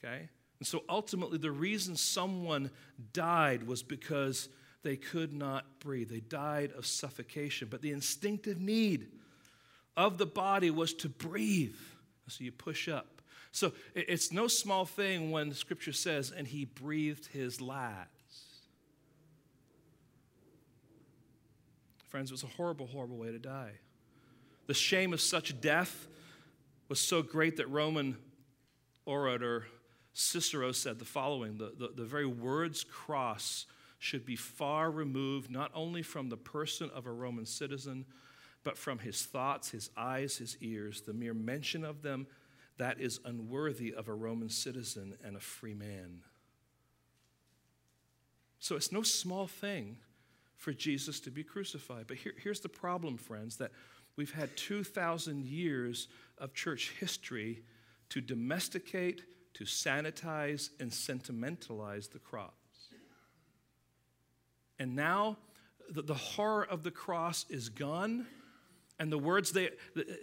Okay? 0.05 0.29
And 0.61 0.67
so, 0.67 0.83
ultimately, 0.89 1.39
the 1.39 1.51
reason 1.51 1.97
someone 1.97 2.71
died 3.13 3.67
was 3.67 3.83
because 3.83 4.49
they 4.83 4.97
could 4.97 5.33
not 5.33 5.81
breathe. 5.81 6.11
They 6.11 6.21
died 6.21 6.73
of 6.77 6.87
suffocation. 6.87 7.69
But 7.71 7.83
the 7.83 7.91
instinctive 7.91 8.61
need 8.61 9.09
of 9.97 10.19
the 10.19 10.27
body 10.27 10.71
was 10.71 10.95
to 10.95 11.09
breathe. 11.09 11.77
So, 12.29 12.45
you 12.45 12.53
push 12.53 12.89
up. 12.89 13.23
So, 13.53 13.73
it's 13.95 14.33
no 14.33 14.47
small 14.47 14.85
thing 14.85 15.31
when 15.31 15.53
scripture 15.53 15.93
says, 15.93 16.33
and 16.37 16.47
he 16.47 16.65
breathed 16.65 17.27
his 17.27 17.61
last. 17.61 18.09
Friends, 22.09 22.31
it 22.31 22.35
was 22.35 22.45
a 22.45 22.49
horrible, 22.49 22.87
horrible 22.87 23.17
way 23.17 23.33
to 23.33 23.39
die. 23.39 23.73
The 24.67 24.75
shame 24.75 25.13
of 25.13 25.21
such 25.21 25.61
death 25.61 26.07
was 26.89 27.01
so 27.01 27.23
great 27.23 27.57
that 27.57 27.69
Roman 27.69 28.17
orator 29.05 29.65
Cicero 30.15 30.71
said 30.71 30.99
the 30.99 31.05
following 31.05 31.59
the, 31.59 31.73
the, 31.77 31.91
the, 31.95 32.05
very 32.05 32.27
words 32.27 32.85
cross 32.85 33.67
should 33.99 34.25
be 34.25 34.37
far 34.37 34.91
removed, 34.91 35.51
not 35.51 35.73
only 35.75 36.03
from 36.03 36.29
the 36.29 36.37
person 36.37 36.89
of 36.95 37.07
a 37.07 37.13
Roman 37.13 37.45
citizen, 37.45 38.07
but 38.63 38.79
from 38.79 39.01
his 39.01 39.23
thoughts, 39.25 39.71
his 39.71 39.91
eyes, 39.97 40.37
his 40.37 40.57
ears. 40.61 41.03
The 41.03 41.13
mere 41.13 41.35
mention 41.35 41.85
of 41.85 42.03
them, 42.03 42.29
that 42.79 43.01
is 43.01 43.19
unworthy 43.25 43.93
of 43.93 44.09
a 44.09 44.15
Roman 44.15 44.49
citizen 44.49 45.17
and 45.25 45.37
a 45.37 45.41
free 45.41 45.75
man. 45.75 46.21
So 48.61 48.77
it's 48.77 48.93
no 48.93 49.03
small 49.03 49.49
thing 49.49 49.99
for 50.57 50.73
Jesus 50.73 51.21
to 51.21 51.31
be 51.31 51.43
crucified. 51.43 52.07
But 52.07 52.19
here, 52.19 52.35
here's 52.43 52.61
the 52.61 52.69
problem, 52.69 53.19
friends, 53.19 53.57
that 53.57 53.73
we've 54.17 54.33
had 54.33 54.57
2,000 54.57 55.45
years 55.45 56.09
of 56.39 56.55
church 56.55 56.93
history 57.01 57.63
to 58.11 58.21
domesticate, 58.21 59.23
to 59.55 59.65
sanitize, 59.65 60.71
and 60.81 60.93
sentimentalize 60.93 62.09
the 62.09 62.19
cross. 62.19 62.51
And 64.79 64.97
now 64.97 65.39
the, 65.91 66.03
the 66.03 66.15
horror 66.15 66.65
of 66.65 66.83
the 66.83 66.91
cross 66.91 67.47
is 67.49 67.69
gone. 67.69 68.27
And 68.99 69.11
the 69.11 69.19
words 69.19 69.51
they, 69.51 69.71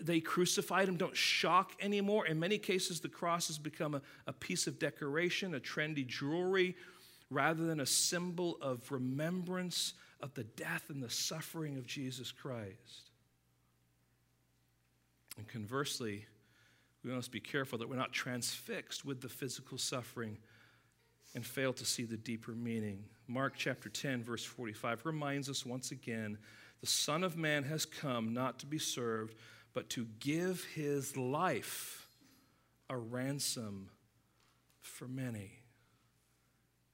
they 0.01 0.21
crucified 0.21 0.87
him 0.87 0.95
don't 0.95 1.15
shock 1.15 1.73
anymore. 1.81 2.25
In 2.25 2.39
many 2.39 2.57
cases, 2.57 3.01
the 3.01 3.09
cross 3.09 3.47
has 3.47 3.57
become 3.57 3.95
a, 3.95 4.01
a 4.27 4.33
piece 4.33 4.65
of 4.65 4.79
decoration, 4.79 5.55
a 5.55 5.59
trendy 5.59 6.07
jewelry, 6.07 6.75
rather 7.29 7.65
than 7.65 7.81
a 7.81 7.85
symbol 7.85 8.57
of 8.61 8.89
remembrance 8.91 9.93
of 10.21 10.33
the 10.35 10.43
death 10.43 10.85
and 10.89 11.03
the 11.03 11.09
suffering 11.09 11.77
of 11.77 11.85
Jesus 11.85 12.31
Christ. 12.31 13.11
And 15.37 15.47
conversely, 15.47 16.25
we 17.03 17.11
must 17.11 17.31
be 17.31 17.39
careful 17.39 17.77
that 17.79 17.89
we're 17.89 17.95
not 17.95 18.11
transfixed 18.11 19.03
with 19.05 19.21
the 19.21 19.29
physical 19.29 19.77
suffering 19.77 20.37
and 21.33 21.45
fail 21.45 21.73
to 21.73 21.85
see 21.85 22.03
the 22.03 22.17
deeper 22.17 22.51
meaning. 22.51 23.03
Mark 23.27 23.53
chapter 23.55 23.89
10, 23.89 24.23
verse 24.23 24.43
45 24.43 25.05
reminds 25.05 25.49
us 25.49 25.65
once 25.65 25.91
again 25.91 26.37
the 26.81 26.87
Son 26.87 27.23
of 27.23 27.37
Man 27.37 27.63
has 27.63 27.85
come 27.85 28.33
not 28.33 28.59
to 28.59 28.65
be 28.65 28.79
served, 28.79 29.35
but 29.73 29.89
to 29.91 30.07
give 30.19 30.65
his 30.75 31.15
life 31.15 32.07
a 32.89 32.97
ransom 32.97 33.89
for 34.81 35.07
many. 35.07 35.51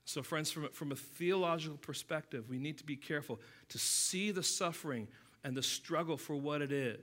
So, 0.05 0.21
friends, 0.21 0.51
from, 0.51 0.69
from 0.69 0.91
a 0.91 0.95
theological 0.95 1.77
perspective, 1.77 2.49
we 2.49 2.59
need 2.59 2.77
to 2.77 2.85
be 2.85 2.95
careful 2.95 3.39
to 3.69 3.77
see 3.77 4.31
the 4.31 4.43
suffering 4.43 5.07
and 5.43 5.55
the 5.55 5.63
struggle 5.63 6.17
for 6.17 6.35
what 6.35 6.61
it 6.61 6.71
is, 6.71 6.99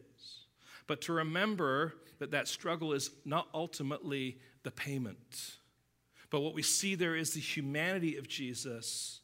but 0.87 1.01
to 1.03 1.12
remember 1.12 1.94
that 2.18 2.31
that 2.31 2.49
struggle 2.49 2.92
is 2.92 3.11
not 3.25 3.49
ultimately 3.55 4.38
the 4.62 4.70
payment. 4.70 5.57
But 6.31 6.40
what 6.40 6.55
we 6.55 6.62
see 6.62 6.94
there 6.94 7.16
is 7.16 7.35
the 7.35 7.40
humanity 7.40 8.16
of 8.16 8.29
Jesus 8.29 9.20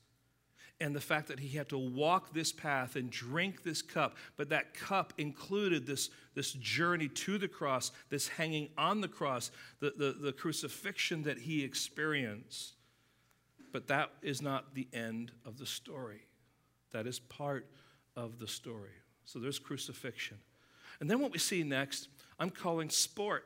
and 0.80 0.96
the 0.96 1.00
fact 1.00 1.28
that 1.28 1.38
he 1.38 1.56
had 1.56 1.68
to 1.68 1.78
walk 1.78 2.32
this 2.32 2.52
path 2.52 2.96
and 2.96 3.10
drink 3.10 3.62
this 3.62 3.82
cup, 3.82 4.16
but 4.36 4.48
that 4.48 4.72
cup 4.72 5.12
included 5.18 5.86
this, 5.86 6.08
this 6.34 6.52
journey 6.52 7.08
to 7.08 7.36
the 7.36 7.48
cross, 7.48 7.92
this 8.08 8.28
hanging 8.28 8.70
on 8.78 9.00
the 9.02 9.08
cross, 9.08 9.50
the, 9.80 9.92
the, 9.96 10.12
the 10.12 10.32
crucifixion 10.32 11.22
that 11.24 11.38
he 11.38 11.62
experienced. 11.62 12.74
But 13.72 13.88
that 13.88 14.10
is 14.22 14.40
not 14.40 14.74
the 14.74 14.88
end 14.92 15.32
of 15.44 15.58
the 15.58 15.66
story. 15.66 16.22
That 16.92 17.06
is 17.06 17.18
part 17.18 17.66
of 18.16 18.38
the 18.38 18.48
story. 18.48 18.90
So 19.26 19.38
there's 19.38 19.58
crucifixion. 19.58 20.38
And 21.00 21.10
then 21.10 21.20
what 21.20 21.32
we 21.32 21.38
see 21.38 21.62
next, 21.62 22.08
I'm 22.38 22.50
calling 22.50 22.90
sport. 22.90 23.44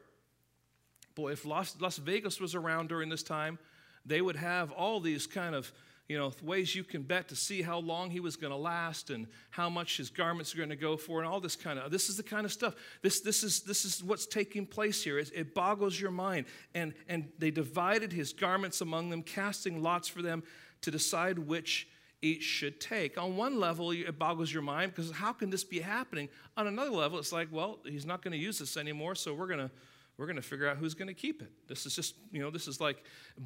Boy, 1.14 1.32
if 1.32 1.44
Las, 1.44 1.76
Las 1.80 1.98
Vegas 1.98 2.40
was 2.40 2.54
around 2.54 2.88
during 2.88 3.08
this 3.08 3.22
time, 3.22 3.58
they 4.04 4.20
would 4.20 4.36
have 4.36 4.72
all 4.72 5.00
these 5.00 5.26
kind 5.26 5.54
of 5.54 5.72
you 6.08 6.18
know, 6.18 6.32
ways 6.42 6.74
you 6.74 6.84
can 6.84 7.02
bet 7.02 7.28
to 7.28 7.36
see 7.36 7.62
how 7.62 7.78
long 7.78 8.10
he 8.10 8.20
was 8.20 8.36
going 8.36 8.50
to 8.50 8.56
last 8.58 9.08
and 9.08 9.26
how 9.48 9.70
much 9.70 9.96
his 9.96 10.10
garments 10.10 10.54
are 10.54 10.58
going 10.58 10.68
to 10.68 10.76
go 10.76 10.98
for 10.98 11.20
and 11.20 11.26
all 11.26 11.40
this 11.40 11.56
kind 11.56 11.78
of 11.78 11.90
this 11.90 12.10
is 12.10 12.18
the 12.18 12.22
kind 12.22 12.44
of 12.44 12.52
stuff. 12.52 12.74
This, 13.00 13.20
this 13.20 13.42
is 13.42 13.62
this 13.62 13.86
is 13.86 14.04
what's 14.04 14.26
taking 14.26 14.66
place 14.66 15.02
here. 15.02 15.18
It, 15.18 15.30
it 15.34 15.54
boggles 15.54 15.98
your 15.98 16.10
mind. 16.10 16.44
And 16.74 16.92
and 17.08 17.30
they 17.38 17.50
divided 17.50 18.12
his 18.12 18.34
garments 18.34 18.82
among 18.82 19.08
them 19.08 19.22
casting 19.22 19.82
lots 19.82 20.06
for 20.06 20.20
them 20.20 20.42
to 20.82 20.90
decide 20.90 21.38
which 21.38 21.88
each 22.24 22.42
should 22.42 22.80
take 22.80 23.18
on 23.18 23.36
one 23.36 23.60
level 23.60 23.90
it 23.90 24.18
boggles 24.18 24.52
your 24.52 24.62
mind 24.62 24.92
because 24.94 25.10
how 25.10 25.32
can 25.32 25.50
this 25.50 25.62
be 25.62 25.78
happening 25.78 26.28
on 26.56 26.66
another 26.66 26.90
level 26.90 27.18
it's 27.18 27.32
like 27.32 27.48
well 27.52 27.78
he's 27.84 28.06
not 28.06 28.22
going 28.22 28.32
to 28.32 28.38
use 28.38 28.58
this 28.58 28.76
anymore 28.76 29.14
so 29.14 29.34
we're 29.34 29.46
going 29.46 29.58
to 29.58 29.70
we're 30.16 30.26
going 30.26 30.36
to 30.36 30.42
figure 30.42 30.68
out 30.68 30.76
who's 30.76 30.94
going 30.94 31.08
to 31.08 31.14
keep 31.14 31.42
it. 31.42 31.50
This 31.66 31.86
is 31.86 31.96
just, 31.96 32.14
you 32.30 32.40
know, 32.40 32.50
this 32.50 32.68
is 32.68 32.80
like 32.80 33.02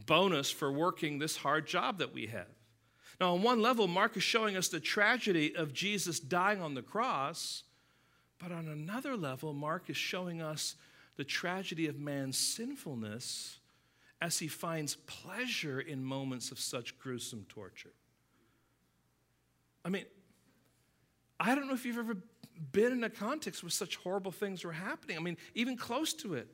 bonus 0.06 0.50
for 0.50 0.70
working 0.70 1.18
this 1.18 1.36
hard 1.36 1.66
job 1.66 1.98
that 1.98 2.12
we 2.12 2.26
have. 2.26 2.46
Now, 3.20 3.34
on 3.34 3.42
one 3.42 3.60
level, 3.60 3.88
Mark 3.88 4.16
is 4.16 4.22
showing 4.22 4.56
us 4.56 4.68
the 4.68 4.78
tragedy 4.80 5.56
of 5.56 5.72
Jesus 5.72 6.20
dying 6.20 6.60
on 6.60 6.74
the 6.74 6.82
cross, 6.82 7.64
but 8.38 8.52
on 8.52 8.68
another 8.68 9.16
level, 9.16 9.52
Mark 9.52 9.90
is 9.90 9.96
showing 9.96 10.40
us 10.40 10.76
the 11.16 11.24
tragedy 11.24 11.86
of 11.86 11.98
man's 11.98 12.38
sinfulness 12.38 13.58
as 14.20 14.38
he 14.38 14.46
finds 14.46 14.96
pleasure 15.06 15.80
in 15.80 16.04
moments 16.04 16.52
of 16.52 16.60
such 16.60 16.98
gruesome 16.98 17.46
torture. 17.48 17.92
I 19.88 19.90
mean, 19.90 20.04
I 21.40 21.54
don't 21.54 21.66
know 21.66 21.72
if 21.72 21.86
you've 21.86 21.96
ever 21.96 22.18
been 22.72 22.92
in 22.92 23.04
a 23.04 23.08
context 23.08 23.62
where 23.62 23.70
such 23.70 23.96
horrible 23.96 24.30
things 24.30 24.62
were 24.62 24.72
happening. 24.72 25.16
I 25.16 25.20
mean, 25.20 25.38
even 25.54 25.78
close 25.78 26.12
to 26.14 26.34
it 26.34 26.46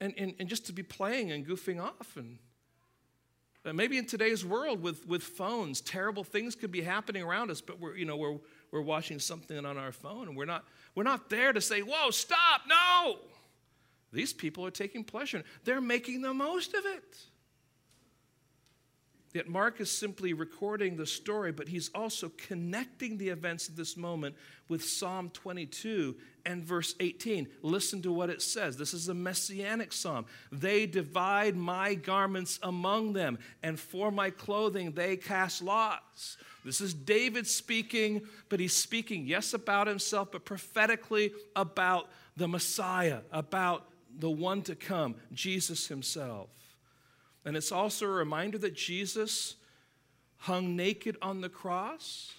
and, 0.00 0.12
and, 0.18 0.34
and 0.40 0.48
just 0.48 0.66
to 0.66 0.72
be 0.72 0.82
playing 0.82 1.30
and 1.30 1.46
goofing 1.46 1.80
off. 1.80 2.16
And 2.16 2.38
uh, 3.64 3.72
maybe 3.72 3.96
in 3.96 4.06
today's 4.06 4.44
world 4.44 4.82
with, 4.82 5.06
with 5.06 5.22
phones, 5.22 5.80
terrible 5.80 6.24
things 6.24 6.56
could 6.56 6.72
be 6.72 6.80
happening 6.80 7.22
around 7.22 7.52
us, 7.52 7.60
but 7.60 7.78
we're, 7.78 7.96
you 7.96 8.06
know, 8.06 8.16
we're, 8.16 8.38
we're 8.72 8.80
watching 8.80 9.20
something 9.20 9.64
on 9.64 9.78
our 9.78 9.92
phone 9.92 10.26
and 10.26 10.36
we're 10.36 10.44
not, 10.44 10.64
we're 10.96 11.04
not 11.04 11.30
there 11.30 11.52
to 11.52 11.60
say, 11.60 11.80
whoa, 11.80 12.10
stop, 12.10 12.62
no. 12.68 13.20
These 14.12 14.32
people 14.32 14.66
are 14.66 14.72
taking 14.72 15.04
pleasure. 15.04 15.44
They're 15.62 15.80
making 15.80 16.22
the 16.22 16.34
most 16.34 16.74
of 16.74 16.84
it. 16.86 17.18
Yet 19.32 19.48
Mark 19.48 19.80
is 19.80 19.90
simply 19.90 20.34
recording 20.34 20.96
the 20.96 21.06
story, 21.06 21.52
but 21.52 21.68
he's 21.68 21.90
also 21.94 22.30
connecting 22.36 23.16
the 23.16 23.30
events 23.30 23.68
of 23.68 23.76
this 23.76 23.96
moment 23.96 24.36
with 24.68 24.84
Psalm 24.84 25.30
22 25.30 26.14
and 26.44 26.62
verse 26.62 26.94
18. 27.00 27.48
Listen 27.62 28.02
to 28.02 28.12
what 28.12 28.28
it 28.28 28.42
says. 28.42 28.76
This 28.76 28.92
is 28.92 29.08
a 29.08 29.14
messianic 29.14 29.92
psalm. 29.92 30.26
They 30.50 30.84
divide 30.86 31.56
my 31.56 31.94
garments 31.94 32.58
among 32.62 33.14
them, 33.14 33.38
and 33.62 33.80
for 33.80 34.10
my 34.10 34.28
clothing 34.28 34.92
they 34.92 35.16
cast 35.16 35.62
lots. 35.62 36.36
This 36.62 36.82
is 36.82 36.92
David 36.92 37.46
speaking, 37.46 38.22
but 38.50 38.60
he's 38.60 38.76
speaking, 38.76 39.26
yes, 39.26 39.54
about 39.54 39.86
himself, 39.86 40.30
but 40.30 40.44
prophetically 40.44 41.32
about 41.56 42.08
the 42.36 42.48
Messiah, 42.48 43.20
about 43.32 43.88
the 44.18 44.30
one 44.30 44.62
to 44.62 44.74
come, 44.74 45.14
Jesus 45.32 45.86
himself. 45.88 46.50
And 47.44 47.56
it's 47.56 47.72
also 47.72 48.06
a 48.06 48.10
reminder 48.10 48.58
that 48.58 48.74
Jesus 48.74 49.56
hung 50.38 50.76
naked 50.76 51.16
on 51.22 51.40
the 51.40 51.48
cross. 51.48 52.32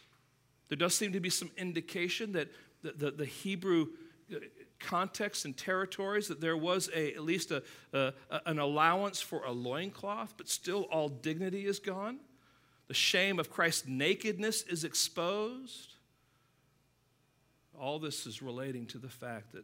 There 0.70 0.78
does 0.78 0.96
seem 0.96 1.14
to 1.14 1.20
be 1.20 1.30
some 1.30 1.52
indication 1.58 2.34
that 2.34 2.50
the, 2.82 2.92
the, 2.92 3.12
the 3.12 3.26
Hebrew 3.26 3.88
uh, 4.34 4.40
context 4.80 5.46
and 5.46 5.56
territories 5.56 6.28
that 6.28 6.42
there 6.42 6.58
was 6.58 6.90
a, 6.94 7.14
at 7.14 7.24
least 7.24 7.52
a, 7.52 7.64
a, 7.94 8.14
an 8.46 8.60
allowance 8.60 9.22
for 9.22 9.44
a 9.46 9.52
loincloth, 9.52 10.34
but 10.38 10.50
still 10.50 10.84
all 10.92 11.10
dignity 11.10 11.66
is 11.66 11.80
gone. 11.80 12.20
The 12.88 12.94
shame 12.94 13.40
of 13.40 13.50
Christ's 13.50 13.88
nakedness 13.88 14.64
is 14.64 14.84
exposed. 14.84 15.94
All 17.80 18.00
this 18.00 18.28
is 18.28 18.42
relating 18.42 18.86
to 18.88 18.98
the 18.98 19.10
fact 19.10 19.54
that 19.54 19.64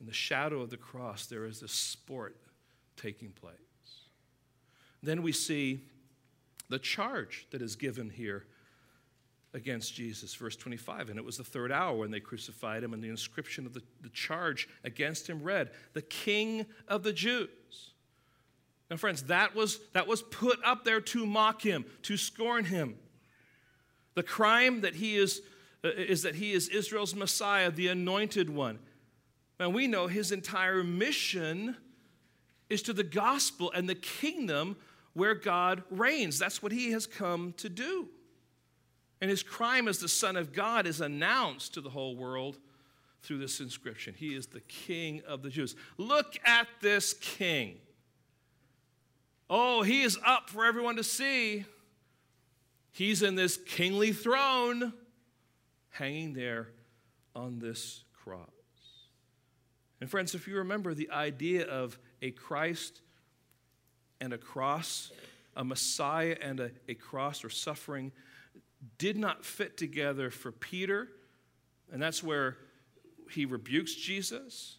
in 0.00 0.06
the 0.06 0.12
shadow 0.12 0.60
of 0.60 0.70
the 0.70 0.76
cross 0.76 1.26
there 1.26 1.46
is 1.46 1.60
this 1.60 1.72
sport 1.72 2.36
taking 2.96 3.30
place. 3.30 3.56
Then 5.02 5.22
we 5.22 5.32
see 5.32 5.80
the 6.68 6.78
charge 6.78 7.46
that 7.50 7.60
is 7.60 7.76
given 7.76 8.08
here 8.08 8.46
against 9.54 9.94
Jesus. 9.94 10.34
Verse 10.34 10.56
25, 10.56 11.10
and 11.10 11.18
it 11.18 11.24
was 11.24 11.36
the 11.36 11.44
third 11.44 11.70
hour 11.72 11.96
when 11.96 12.10
they 12.10 12.20
crucified 12.20 12.82
him, 12.82 12.94
and 12.94 13.02
the 13.02 13.08
inscription 13.08 13.66
of 13.66 13.74
the, 13.74 13.82
the 14.00 14.08
charge 14.10 14.68
against 14.84 15.28
him 15.28 15.42
read, 15.42 15.70
The 15.92 16.02
King 16.02 16.66
of 16.88 17.02
the 17.02 17.12
Jews. 17.12 17.48
Now, 18.90 18.96
friends, 18.96 19.24
that 19.24 19.54
was, 19.54 19.80
that 19.94 20.06
was 20.06 20.22
put 20.22 20.58
up 20.64 20.84
there 20.84 21.00
to 21.00 21.26
mock 21.26 21.62
him, 21.62 21.84
to 22.02 22.16
scorn 22.16 22.64
him. 22.64 22.96
The 24.14 24.22
crime 24.22 24.82
that 24.82 24.94
he 24.94 25.16
is, 25.16 25.40
uh, 25.84 25.88
is 25.88 26.22
that 26.22 26.34
he 26.34 26.52
is 26.52 26.68
Israel's 26.68 27.14
Messiah, 27.14 27.70
the 27.70 27.88
anointed 27.88 28.50
one. 28.50 28.78
And 29.58 29.74
we 29.74 29.86
know 29.86 30.08
his 30.08 30.32
entire 30.32 30.84
mission 30.84 31.76
is 32.68 32.82
to 32.82 32.92
the 32.92 33.04
gospel 33.04 33.70
and 33.74 33.88
the 33.88 33.94
kingdom 33.94 34.76
where 35.14 35.34
God 35.34 35.82
reigns. 35.90 36.38
That's 36.38 36.62
what 36.62 36.72
he 36.72 36.92
has 36.92 37.06
come 37.06 37.54
to 37.58 37.68
do. 37.68 38.08
And 39.20 39.30
his 39.30 39.42
crime 39.42 39.86
as 39.88 39.98
the 39.98 40.08
Son 40.08 40.36
of 40.36 40.52
God 40.52 40.86
is 40.86 41.00
announced 41.00 41.74
to 41.74 41.80
the 41.80 41.90
whole 41.90 42.16
world 42.16 42.58
through 43.22 43.38
this 43.38 43.60
inscription. 43.60 44.14
He 44.16 44.34
is 44.34 44.48
the 44.48 44.62
King 44.62 45.22
of 45.26 45.42
the 45.42 45.50
Jews. 45.50 45.76
Look 45.96 46.38
at 46.44 46.66
this 46.80 47.14
King. 47.14 47.76
Oh, 49.48 49.82
he 49.82 50.02
is 50.02 50.18
up 50.26 50.50
for 50.50 50.64
everyone 50.64 50.96
to 50.96 51.04
see. 51.04 51.64
He's 52.90 53.22
in 53.22 53.34
this 53.34 53.56
kingly 53.56 54.12
throne, 54.12 54.92
hanging 55.90 56.32
there 56.32 56.68
on 57.34 57.58
this 57.58 58.04
cross. 58.24 58.48
And, 60.00 60.10
friends, 60.10 60.34
if 60.34 60.48
you 60.48 60.56
remember 60.56 60.94
the 60.94 61.10
idea 61.10 61.66
of 61.66 61.98
a 62.20 62.32
Christ 62.32 63.02
and 64.22 64.32
a 64.32 64.38
cross, 64.38 65.10
a 65.56 65.64
Messiah 65.64 66.36
and 66.40 66.60
a, 66.60 66.70
a 66.88 66.94
cross 66.94 67.44
or 67.44 67.50
suffering, 67.50 68.12
did 68.96 69.16
not 69.16 69.44
fit 69.44 69.76
together 69.76 70.30
for 70.30 70.52
Peter. 70.52 71.08
And 71.92 72.00
that's 72.00 72.22
where 72.22 72.56
he 73.30 73.44
rebukes 73.44 73.94
Jesus. 73.94 74.76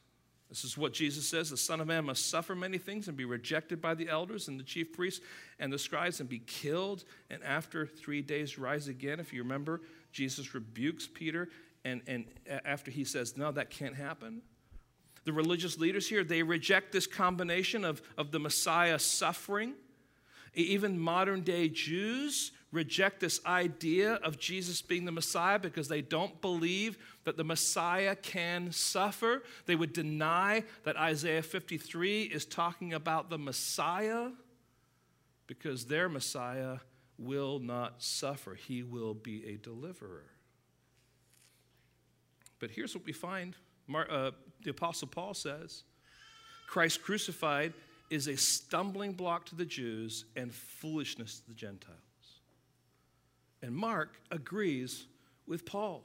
This 0.47 0.63
is 0.63 0.77
what 0.77 0.93
Jesus 0.93 1.27
says 1.27 1.49
the 1.49 1.57
Son 1.57 1.81
of 1.81 1.87
Man 1.87 2.05
must 2.05 2.29
suffer 2.29 2.55
many 2.55 2.77
things 2.77 3.07
and 3.09 3.17
be 3.17 3.25
rejected 3.25 3.81
by 3.81 3.95
the 3.95 4.07
elders 4.07 4.47
and 4.47 4.57
the 4.57 4.63
chief 4.63 4.93
priests 4.93 5.19
and 5.59 5.73
the 5.73 5.79
scribes 5.79 6.21
and 6.21 6.29
be 6.29 6.39
killed, 6.39 7.03
and 7.29 7.43
after 7.43 7.85
three 7.85 8.21
days 8.21 8.57
rise 8.57 8.87
again. 8.87 9.19
If 9.19 9.33
you 9.33 9.43
remember, 9.43 9.81
Jesus 10.11 10.53
rebukes 10.53 11.07
Peter, 11.07 11.49
and, 11.83 12.01
and 12.07 12.25
after 12.65 12.91
he 12.91 13.03
says, 13.03 13.35
No, 13.35 13.51
that 13.51 13.71
can't 13.71 13.95
happen, 13.95 14.41
the 15.25 15.33
religious 15.33 15.77
leaders 15.77 16.07
here, 16.07 16.23
they 16.23 16.43
reject 16.43 16.91
this 16.91 17.07
combination 17.07 17.85
of, 17.85 18.01
of 18.17 18.31
the 18.31 18.39
Messiah 18.39 18.99
suffering. 18.99 19.73
Even 20.53 20.99
modern 20.99 21.41
day 21.41 21.69
Jews 21.69 22.51
reject 22.71 23.19
this 23.19 23.39
idea 23.45 24.13
of 24.15 24.37
Jesus 24.37 24.81
being 24.81 25.05
the 25.05 25.11
Messiah 25.11 25.59
because 25.59 25.87
they 25.87 26.01
don't 26.01 26.41
believe 26.41 26.97
that 27.23 27.37
the 27.37 27.43
Messiah 27.43 28.15
can 28.15 28.71
suffer. 28.71 29.43
They 29.65 29.75
would 29.75 29.93
deny 29.93 30.63
that 30.83 30.97
Isaiah 30.97 31.43
53 31.43 32.23
is 32.23 32.45
talking 32.45 32.93
about 32.93 33.29
the 33.29 33.37
Messiah 33.37 34.29
because 35.47 35.85
their 35.85 36.09
Messiah 36.09 36.77
will 37.17 37.59
not 37.59 38.01
suffer, 38.01 38.55
he 38.55 38.81
will 38.83 39.13
be 39.13 39.45
a 39.45 39.57
deliverer. 39.57 40.25
But 42.59 42.71
here's 42.71 42.95
what 42.95 43.05
we 43.05 43.13
find 43.13 43.55
Mar- 43.87 44.09
uh, 44.09 44.31
the 44.63 44.71
Apostle 44.71 45.07
Paul 45.07 45.33
says 45.33 45.83
Christ 46.67 47.01
crucified 47.01 47.73
is 48.09 48.27
a 48.27 48.37
stumbling 48.37 49.13
block 49.13 49.45
to 49.47 49.55
the 49.55 49.65
Jews 49.65 50.25
and 50.35 50.53
foolishness 50.53 51.39
to 51.39 51.47
the 51.47 51.53
Gentiles. 51.53 51.97
And 53.61 53.75
Mark 53.75 54.19
agrees 54.29 55.07
with 55.47 55.65
Paul. 55.65 56.03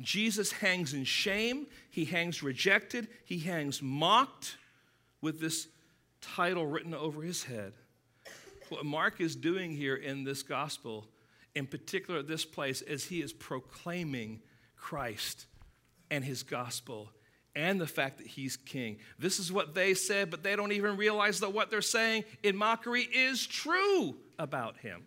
Jesus 0.00 0.52
hangs 0.52 0.94
in 0.94 1.04
shame, 1.04 1.66
he 1.90 2.04
hangs 2.04 2.42
rejected, 2.42 3.08
he 3.24 3.38
hangs 3.38 3.82
mocked 3.82 4.56
with 5.20 5.40
this 5.40 5.68
title 6.20 6.66
written 6.66 6.94
over 6.94 7.22
his 7.22 7.44
head. 7.44 7.72
What 8.68 8.84
Mark 8.86 9.20
is 9.20 9.36
doing 9.36 9.70
here 9.72 9.96
in 9.96 10.24
this 10.24 10.42
gospel, 10.42 11.06
in 11.54 11.66
particular 11.66 12.20
at 12.20 12.28
this 12.28 12.44
place, 12.44 12.82
is 12.82 13.04
he 13.04 13.20
is 13.20 13.32
proclaiming 13.32 14.40
Christ 14.76 15.46
and 16.10 16.24
his 16.24 16.42
gospel 16.42 17.10
and 17.54 17.80
the 17.80 17.86
fact 17.86 18.18
that 18.18 18.26
he's 18.26 18.56
king. 18.56 18.98
This 19.18 19.38
is 19.38 19.52
what 19.52 19.74
they 19.74 19.94
said, 19.94 20.30
but 20.30 20.42
they 20.42 20.56
don't 20.56 20.72
even 20.72 20.96
realize 20.96 21.40
that 21.40 21.52
what 21.52 21.70
they're 21.70 21.82
saying 21.82 22.24
in 22.42 22.56
mockery 22.56 23.02
is 23.02 23.46
true 23.46 24.16
about 24.38 24.78
him. 24.78 25.04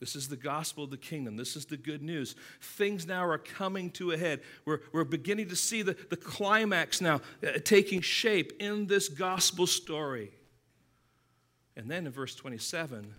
This 0.00 0.16
is 0.16 0.28
the 0.28 0.36
gospel 0.36 0.84
of 0.84 0.90
the 0.90 0.96
kingdom. 0.96 1.36
This 1.36 1.56
is 1.56 1.66
the 1.66 1.76
good 1.76 2.02
news. 2.02 2.34
Things 2.62 3.06
now 3.06 3.22
are 3.26 3.36
coming 3.36 3.90
to 3.92 4.12
a 4.12 4.16
head. 4.16 4.40
We're, 4.64 4.80
we're 4.92 5.04
beginning 5.04 5.48
to 5.50 5.56
see 5.56 5.82
the, 5.82 5.94
the 6.08 6.16
climax 6.16 7.02
now 7.02 7.20
uh, 7.46 7.58
taking 7.62 8.00
shape 8.00 8.54
in 8.60 8.86
this 8.86 9.10
gospel 9.10 9.66
story. 9.66 10.32
And 11.76 11.90
then 11.90 12.06
in 12.06 12.12
verse 12.12 12.34
27, 12.34 13.14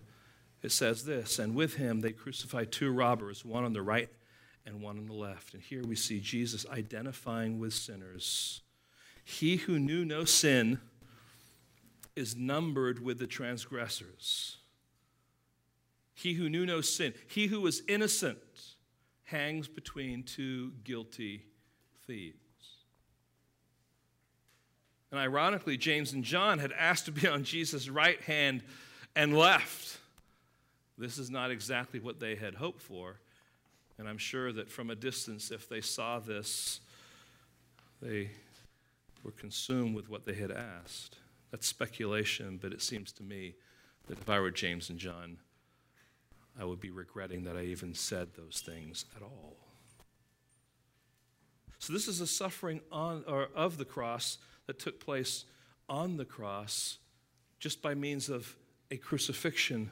it 0.64 0.72
says 0.72 1.06
this 1.06 1.38
And 1.38 1.54
with 1.54 1.76
him 1.76 2.02
they 2.02 2.14
crucified 2.14 2.72
two 2.72 2.92
robbers, 2.92 3.46
one 3.46 3.64
on 3.64 3.74
the 3.74 3.84
right 3.84 4.10
and 4.66 4.82
one 4.82 4.98
on 4.98 5.06
the 5.06 5.14
left. 5.14 5.54
And 5.54 5.62
here 5.62 5.84
we 5.84 5.96
see 5.96 6.20
Jesus 6.20 6.66
identifying 6.70 7.60
with 7.60 7.74
sinners. 7.74 8.62
He 9.24 9.58
who 9.58 9.80
knew 9.80 10.06
no 10.06 10.26
sin 10.26 10.80
is 12.16 12.36
numbered 12.36 13.04
with 13.04 13.20
the 13.20 13.28
transgressors. 13.28 14.58
He 16.14 16.34
who 16.34 16.50
knew 16.50 16.66
no 16.66 16.82
sin, 16.82 17.14
he 17.28 17.48
who 17.48 17.62
was 17.62 17.82
innocent, 17.88 18.38
hangs 19.24 19.68
between 19.68 20.24
two 20.24 20.74
guilty 20.84 21.46
thieves. 22.06 22.38
And 25.10 25.20
ironically, 25.20 25.78
James 25.78 26.14
and 26.14 26.24
John 26.24 26.60
had 26.60 26.72
asked 26.72 27.06
to 27.06 27.12
be 27.12 27.28
on 27.28 27.44
Jesus' 27.44 27.90
right 27.90 28.22
hand 28.22 28.64
and 29.16 29.36
left. 29.36 29.98
This 30.98 31.18
is 31.18 31.30
not 31.30 31.52
exactly 31.52 32.00
what 32.00 32.20
they 32.20 32.36
had 32.36 32.56
hoped 32.56 32.82
for. 32.82 33.18
And 34.02 34.10
I'm 34.10 34.18
sure 34.18 34.52
that 34.52 34.68
from 34.68 34.90
a 34.90 34.96
distance, 34.96 35.52
if 35.52 35.70
they 35.70 35.80
saw 35.80 36.18
this, 36.18 36.80
they 38.02 38.32
were 39.24 39.30
consumed 39.30 39.94
with 39.94 40.10
what 40.10 40.26
they 40.26 40.34
had 40.34 40.50
asked. 40.50 41.18
That's 41.52 41.68
speculation, 41.68 42.58
but 42.60 42.74
it 42.74 42.82
seems 42.82 43.12
to 43.12 43.24
me 43.24 43.54
that 44.08 44.18
if 44.18 44.28
I 44.28 44.40
were 44.40 44.50
James 44.50 44.90
and 44.90 44.98
John, 44.98 45.38
I 46.60 46.66
would 46.66 46.80
be 46.80 46.90
regretting 46.90 47.44
that 47.44 47.56
I 47.56 47.62
even 47.66 47.94
said 47.94 48.30
those 48.34 48.64
things 48.66 49.06
at 49.16 49.22
all. 49.22 49.56
So 51.78 51.94
this 51.94 52.08
is 52.08 52.22
a 52.22 52.28
suffering 52.28 52.82
on 52.92 53.24
or 53.28 53.50
of 53.54 53.78
the 53.78 53.86
cross 53.86 54.40
that 54.66 54.80
took 54.80 55.00
place 55.00 55.46
on 55.88 56.18
the 56.18 56.26
cross 56.26 56.98
just 57.60 57.84
by 57.84 57.94
means 57.94 58.30
of 58.30 58.56
a 58.90 58.98
crucifixion 58.98 59.92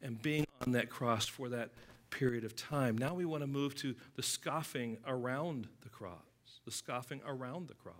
and 0.00 0.22
being 0.22 0.46
on 0.64 0.70
that 0.70 0.88
cross 0.88 1.26
for 1.26 1.48
that 1.48 1.70
period 2.14 2.44
of 2.44 2.54
time. 2.56 2.96
Now 2.96 3.12
we 3.14 3.24
want 3.24 3.42
to 3.42 3.46
move 3.46 3.74
to 3.76 3.94
the 4.14 4.22
scoffing 4.22 4.98
around 5.06 5.68
the 5.82 5.88
cross, 5.88 6.60
the 6.64 6.70
scoffing 6.70 7.20
around 7.26 7.68
the 7.68 7.74
cross. 7.74 7.96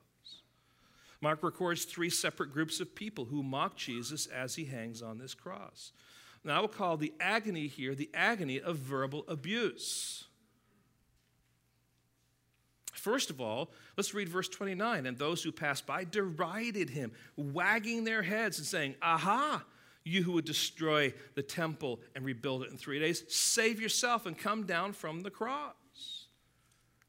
Mark 1.21 1.43
records 1.43 1.85
three 1.85 2.11
separate 2.11 2.53
groups 2.53 2.81
of 2.81 2.95
people 2.95 3.25
who 3.25 3.43
mock 3.43 3.77
Jesus 3.77 4.27
as 4.27 4.55
he 4.55 4.67
hangs 4.67 5.03
on 5.03 5.19
this 5.19 5.35
cross. 5.35 5.93
Now 6.45 6.59
I 6.59 6.61
will 6.61 6.69
call 6.69 6.97
the 6.97 7.13
agony 7.19 7.67
here 7.67 7.95
the 7.95 8.11
agony 8.15 8.61
of 8.61 8.77
verbal 8.77 9.25
abuse. 9.27 10.25
First 12.93 13.31
of 13.31 13.41
all, 13.41 13.71
let's 13.97 14.15
read 14.15 14.29
verse 14.29 14.49
29. 14.49 15.07
And 15.07 15.19
those 15.19 15.43
who 15.43 15.53
passed 15.53 15.87
by 15.87 16.05
derided 16.05 16.91
him, 16.91 17.13
wagging 17.37 18.05
their 18.05 18.23
heads 18.23 18.59
and 18.59 18.67
saying, 18.67 18.95
Aha, 19.03 19.65
you 20.05 20.23
who 20.23 20.33
would 20.33 20.45
destroy 20.45 21.13
the 21.35 21.43
temple 21.43 22.01
and 22.15 22.25
rebuild 22.25 22.63
it 22.63 22.71
in 22.71 22.77
three 22.77 22.99
days, 22.99 23.25
save 23.29 23.81
yourself 23.81 24.27
and 24.27 24.37
come 24.37 24.65
down 24.65 24.93
from 24.93 25.23
the 25.23 25.31
cross. 25.31 26.27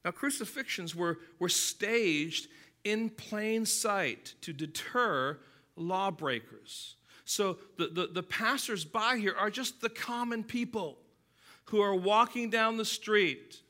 Now, 0.04 0.12
crucifixions 0.12 0.94
were, 0.94 1.18
were 1.38 1.48
staged 1.48 2.48
in 2.84 3.10
plain 3.10 3.66
sight 3.66 4.34
to 4.42 4.52
deter 4.52 5.38
lawbreakers. 5.76 6.94
So 7.24 7.58
the, 7.76 7.88
the, 7.88 8.06
the 8.06 8.22
passers 8.22 8.84
by 8.84 9.16
here 9.18 9.34
are 9.36 9.50
just 9.50 9.80
the 9.80 9.88
common 9.88 10.44
people 10.44 10.98
who 11.66 11.80
are 11.80 11.94
walking 11.94 12.48
down 12.48 12.76
the 12.76 12.84
street, 12.84 13.60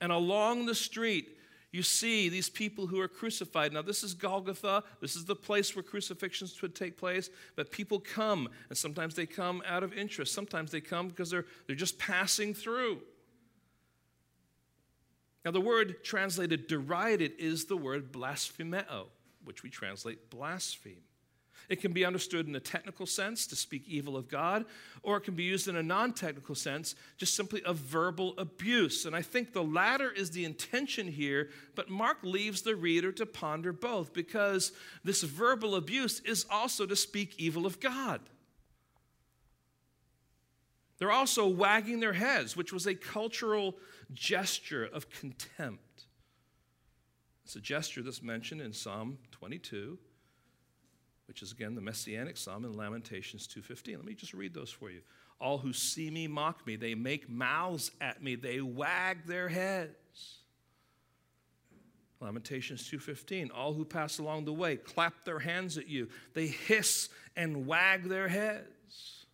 and 0.00 0.12
along 0.12 0.66
the 0.66 0.74
street, 0.74 1.35
you 1.76 1.82
see 1.82 2.30
these 2.30 2.48
people 2.48 2.86
who 2.86 2.98
are 3.00 3.06
crucified. 3.06 3.70
Now, 3.70 3.82
this 3.82 4.02
is 4.02 4.14
Golgotha. 4.14 4.82
This 5.02 5.14
is 5.14 5.26
the 5.26 5.36
place 5.36 5.76
where 5.76 5.82
crucifixions 5.82 6.62
would 6.62 6.74
take 6.74 6.96
place. 6.96 7.28
But 7.54 7.70
people 7.70 8.00
come, 8.00 8.48
and 8.70 8.78
sometimes 8.78 9.14
they 9.14 9.26
come 9.26 9.62
out 9.66 9.82
of 9.82 9.92
interest. 9.92 10.32
Sometimes 10.32 10.70
they 10.70 10.80
come 10.80 11.08
because 11.08 11.30
they're, 11.30 11.44
they're 11.66 11.76
just 11.76 11.98
passing 11.98 12.54
through. 12.54 13.02
Now, 15.44 15.50
the 15.50 15.60
word 15.60 16.02
translated 16.02 16.66
derided 16.66 17.32
is 17.38 17.66
the 17.66 17.76
word 17.76 18.10
blasphemeo, 18.10 19.08
which 19.44 19.62
we 19.62 19.68
translate 19.68 20.30
blaspheme. 20.30 21.02
It 21.68 21.80
can 21.80 21.92
be 21.92 22.04
understood 22.04 22.46
in 22.46 22.54
a 22.54 22.60
technical 22.60 23.06
sense 23.06 23.46
to 23.48 23.56
speak 23.56 23.84
evil 23.86 24.16
of 24.16 24.28
God, 24.28 24.64
or 25.02 25.16
it 25.16 25.22
can 25.22 25.34
be 25.34 25.42
used 25.42 25.68
in 25.68 25.76
a 25.76 25.82
non 25.82 26.12
technical 26.12 26.54
sense, 26.54 26.94
just 27.16 27.34
simply 27.34 27.62
a 27.64 27.72
verbal 27.72 28.34
abuse. 28.38 29.04
And 29.04 29.16
I 29.16 29.22
think 29.22 29.52
the 29.52 29.64
latter 29.64 30.10
is 30.10 30.30
the 30.30 30.44
intention 30.44 31.08
here, 31.08 31.50
but 31.74 31.90
Mark 31.90 32.18
leaves 32.22 32.62
the 32.62 32.76
reader 32.76 33.12
to 33.12 33.26
ponder 33.26 33.72
both 33.72 34.12
because 34.12 34.72
this 35.04 35.22
verbal 35.22 35.74
abuse 35.74 36.20
is 36.20 36.46
also 36.50 36.86
to 36.86 36.96
speak 36.96 37.34
evil 37.38 37.66
of 37.66 37.80
God. 37.80 38.20
They're 40.98 41.12
also 41.12 41.46
wagging 41.46 42.00
their 42.00 42.14
heads, 42.14 42.56
which 42.56 42.72
was 42.72 42.86
a 42.86 42.94
cultural 42.94 43.76
gesture 44.14 44.84
of 44.84 45.10
contempt. 45.10 46.06
It's 47.44 47.56
a 47.56 47.60
gesture 47.60 48.02
that's 48.02 48.22
mentioned 48.22 48.60
in 48.60 48.72
Psalm 48.72 49.18
22 49.32 49.98
which 51.26 51.42
is 51.42 51.52
again 51.52 51.74
the 51.74 51.80
messianic 51.80 52.36
psalm 52.36 52.64
in 52.64 52.72
Lamentations 52.72 53.46
2:15. 53.46 53.96
Let 53.96 54.04
me 54.04 54.14
just 54.14 54.34
read 54.34 54.54
those 54.54 54.70
for 54.70 54.90
you. 54.90 55.02
All 55.40 55.58
who 55.58 55.72
see 55.72 56.10
me 56.10 56.26
mock 56.26 56.66
me, 56.66 56.76
they 56.76 56.94
make 56.94 57.28
mouths 57.28 57.90
at 58.00 58.22
me, 58.22 58.36
they 58.36 58.60
wag 58.60 59.26
their 59.26 59.48
heads. 59.48 60.38
Lamentations 62.20 62.88
2:15 62.88 63.50
All 63.50 63.74
who 63.74 63.84
pass 63.84 64.18
along 64.18 64.44
the 64.44 64.52
way 64.52 64.76
clap 64.76 65.24
their 65.24 65.40
hands 65.40 65.76
at 65.76 65.88
you. 65.88 66.08
They 66.34 66.46
hiss 66.46 67.08
and 67.36 67.66
wag 67.66 68.04
their 68.04 68.28
heads. 68.28 69.26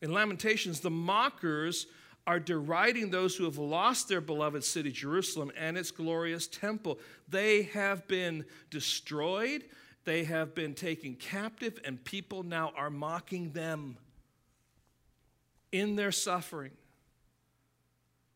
In 0.00 0.12
Lamentations 0.12 0.80
the 0.80 0.90
mockers 0.90 1.86
are 2.26 2.40
deriding 2.40 3.10
those 3.10 3.36
who 3.36 3.44
have 3.44 3.58
lost 3.58 4.08
their 4.08 4.20
beloved 4.20 4.64
city, 4.64 4.90
Jerusalem, 4.90 5.52
and 5.56 5.78
its 5.78 5.90
glorious 5.90 6.46
temple. 6.46 6.98
They 7.28 7.62
have 7.62 8.08
been 8.08 8.44
destroyed, 8.70 9.64
they 10.04 10.24
have 10.24 10.54
been 10.54 10.74
taken 10.74 11.14
captive, 11.14 11.78
and 11.84 12.02
people 12.04 12.42
now 12.42 12.72
are 12.76 12.90
mocking 12.90 13.52
them 13.52 13.96
in 15.70 15.96
their 15.96 16.12
suffering. 16.12 16.72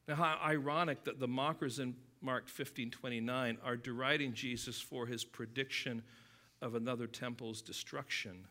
Now, 0.06 0.14
how 0.16 0.38
ironic 0.44 1.04
that 1.04 1.18
the 1.18 1.28
mockers 1.28 1.78
in 1.78 1.94
Mark 2.20 2.48
15 2.48 2.90
29 2.90 3.58
are 3.64 3.76
deriding 3.76 4.34
Jesus 4.34 4.80
for 4.80 5.06
his 5.06 5.24
prediction 5.24 6.02
of 6.60 6.74
another 6.74 7.06
temple's 7.06 7.62
destruction. 7.62 8.46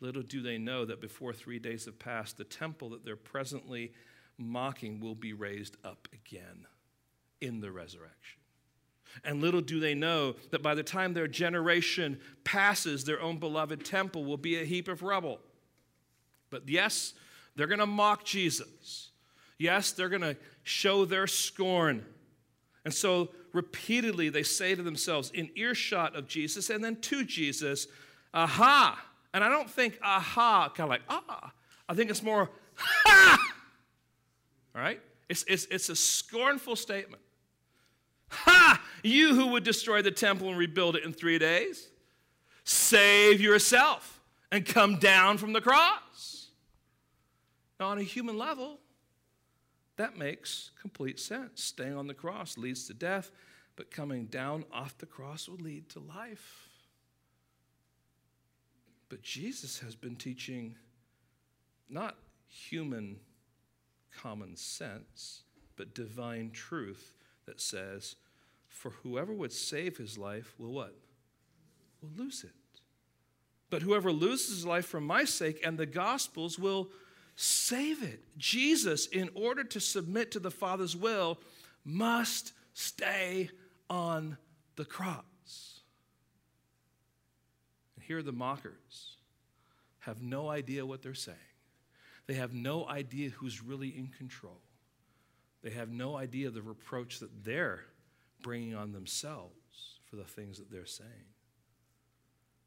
Little 0.00 0.22
do 0.22 0.42
they 0.42 0.58
know 0.58 0.84
that 0.84 1.00
before 1.00 1.32
three 1.32 1.58
days 1.58 1.84
have 1.84 1.98
passed, 1.98 2.36
the 2.36 2.44
temple 2.44 2.90
that 2.90 3.04
they're 3.04 3.16
presently 3.16 3.92
mocking 4.38 5.00
will 5.00 5.14
be 5.14 5.32
raised 5.32 5.76
up 5.84 6.08
again 6.12 6.66
in 7.40 7.60
the 7.60 7.70
resurrection. 7.70 8.40
And 9.22 9.40
little 9.40 9.60
do 9.60 9.78
they 9.78 9.94
know 9.94 10.34
that 10.50 10.62
by 10.62 10.74
the 10.74 10.82
time 10.82 11.14
their 11.14 11.28
generation 11.28 12.18
passes, 12.42 13.04
their 13.04 13.20
own 13.20 13.38
beloved 13.38 13.84
temple 13.84 14.24
will 14.24 14.36
be 14.36 14.60
a 14.60 14.64
heap 14.64 14.88
of 14.88 15.02
rubble. 15.02 15.40
But 16.50 16.68
yes, 16.68 17.14
they're 17.54 17.66
going 17.66 17.80
to 17.80 17.86
mock 17.86 18.24
Jesus. 18.24 19.10
Yes, 19.58 19.92
they're 19.92 20.08
going 20.08 20.22
to 20.22 20.36
show 20.64 21.04
their 21.04 21.26
scorn. 21.26 22.04
And 22.84 22.92
so 22.92 23.30
repeatedly 23.52 24.28
they 24.30 24.42
say 24.42 24.74
to 24.74 24.82
themselves 24.82 25.30
in 25.32 25.50
earshot 25.54 26.16
of 26.16 26.26
Jesus 26.26 26.70
and 26.70 26.82
then 26.82 26.96
to 27.02 27.24
Jesus, 27.24 27.86
aha. 28.32 29.00
And 29.32 29.44
I 29.44 29.48
don't 29.48 29.70
think 29.70 29.98
aha, 30.02 30.72
kind 30.74 30.86
of 30.86 30.90
like 30.90 31.02
ah. 31.08 31.52
I 31.88 31.94
think 31.94 32.10
it's 32.10 32.22
more 32.22 32.50
ha. 32.74 33.53
All 34.74 34.82
right? 34.82 35.00
It's, 35.28 35.44
it's, 35.48 35.66
it's 35.70 35.88
a 35.88 35.96
scornful 35.96 36.76
statement. 36.76 37.22
Ha! 38.30 38.82
You 39.02 39.34
who 39.34 39.48
would 39.48 39.64
destroy 39.64 40.02
the 40.02 40.10
temple 40.10 40.48
and 40.48 40.58
rebuild 40.58 40.96
it 40.96 41.04
in 41.04 41.12
three 41.12 41.38
days, 41.38 41.88
save 42.64 43.40
yourself 43.40 44.20
and 44.50 44.64
come 44.64 44.98
down 44.98 45.38
from 45.38 45.52
the 45.52 45.60
cross. 45.60 46.48
Now, 47.78 47.88
on 47.88 47.98
a 47.98 48.02
human 48.02 48.38
level, 48.38 48.78
that 49.96 50.16
makes 50.16 50.70
complete 50.80 51.20
sense. 51.20 51.62
Staying 51.62 51.96
on 51.96 52.06
the 52.06 52.14
cross 52.14 52.56
leads 52.56 52.86
to 52.86 52.94
death, 52.94 53.30
but 53.76 53.90
coming 53.90 54.26
down 54.26 54.64
off 54.72 54.96
the 54.98 55.06
cross 55.06 55.48
will 55.48 55.58
lead 55.58 55.88
to 55.90 56.00
life. 56.00 56.68
But 59.08 59.22
Jesus 59.22 59.80
has 59.80 59.94
been 59.94 60.16
teaching 60.16 60.76
not 61.88 62.16
human 62.48 63.20
common 64.22 64.56
sense, 64.56 65.42
but 65.76 65.94
divine 65.94 66.50
truth 66.50 67.14
that 67.46 67.60
says, 67.60 68.16
for 68.68 68.90
whoever 69.02 69.32
would 69.32 69.52
save 69.52 69.96
his 69.96 70.18
life 70.18 70.54
will 70.58 70.72
what? 70.72 70.94
Will 72.02 72.10
lose 72.16 72.44
it. 72.44 72.50
But 73.70 73.82
whoever 73.82 74.12
loses 74.12 74.56
his 74.56 74.66
life 74.66 74.86
for 74.86 75.00
my 75.00 75.24
sake 75.24 75.60
and 75.64 75.78
the 75.78 75.86
gospel's 75.86 76.58
will 76.58 76.90
save 77.36 78.02
it. 78.02 78.20
Jesus, 78.36 79.06
in 79.06 79.30
order 79.34 79.64
to 79.64 79.80
submit 79.80 80.30
to 80.32 80.38
the 80.38 80.50
Father's 80.50 80.96
will, 80.96 81.40
must 81.84 82.52
stay 82.72 83.50
on 83.90 84.36
the 84.76 84.84
cross. 84.84 85.80
And 87.96 88.04
here 88.04 88.22
the 88.22 88.32
mockers 88.32 89.16
have 90.00 90.22
no 90.22 90.48
idea 90.48 90.84
what 90.84 91.02
they're 91.02 91.14
saying. 91.14 91.38
They 92.26 92.34
have 92.34 92.54
no 92.54 92.88
idea 92.88 93.30
who's 93.30 93.62
really 93.62 93.88
in 93.88 94.08
control. 94.08 94.60
They 95.62 95.70
have 95.70 95.90
no 95.90 96.16
idea 96.16 96.50
the 96.50 96.62
reproach 96.62 97.20
that 97.20 97.44
they're 97.44 97.84
bringing 98.42 98.74
on 98.74 98.92
themselves 98.92 99.98
for 100.04 100.16
the 100.16 100.24
things 100.24 100.58
that 100.58 100.70
they're 100.70 100.86
saying. 100.86 101.10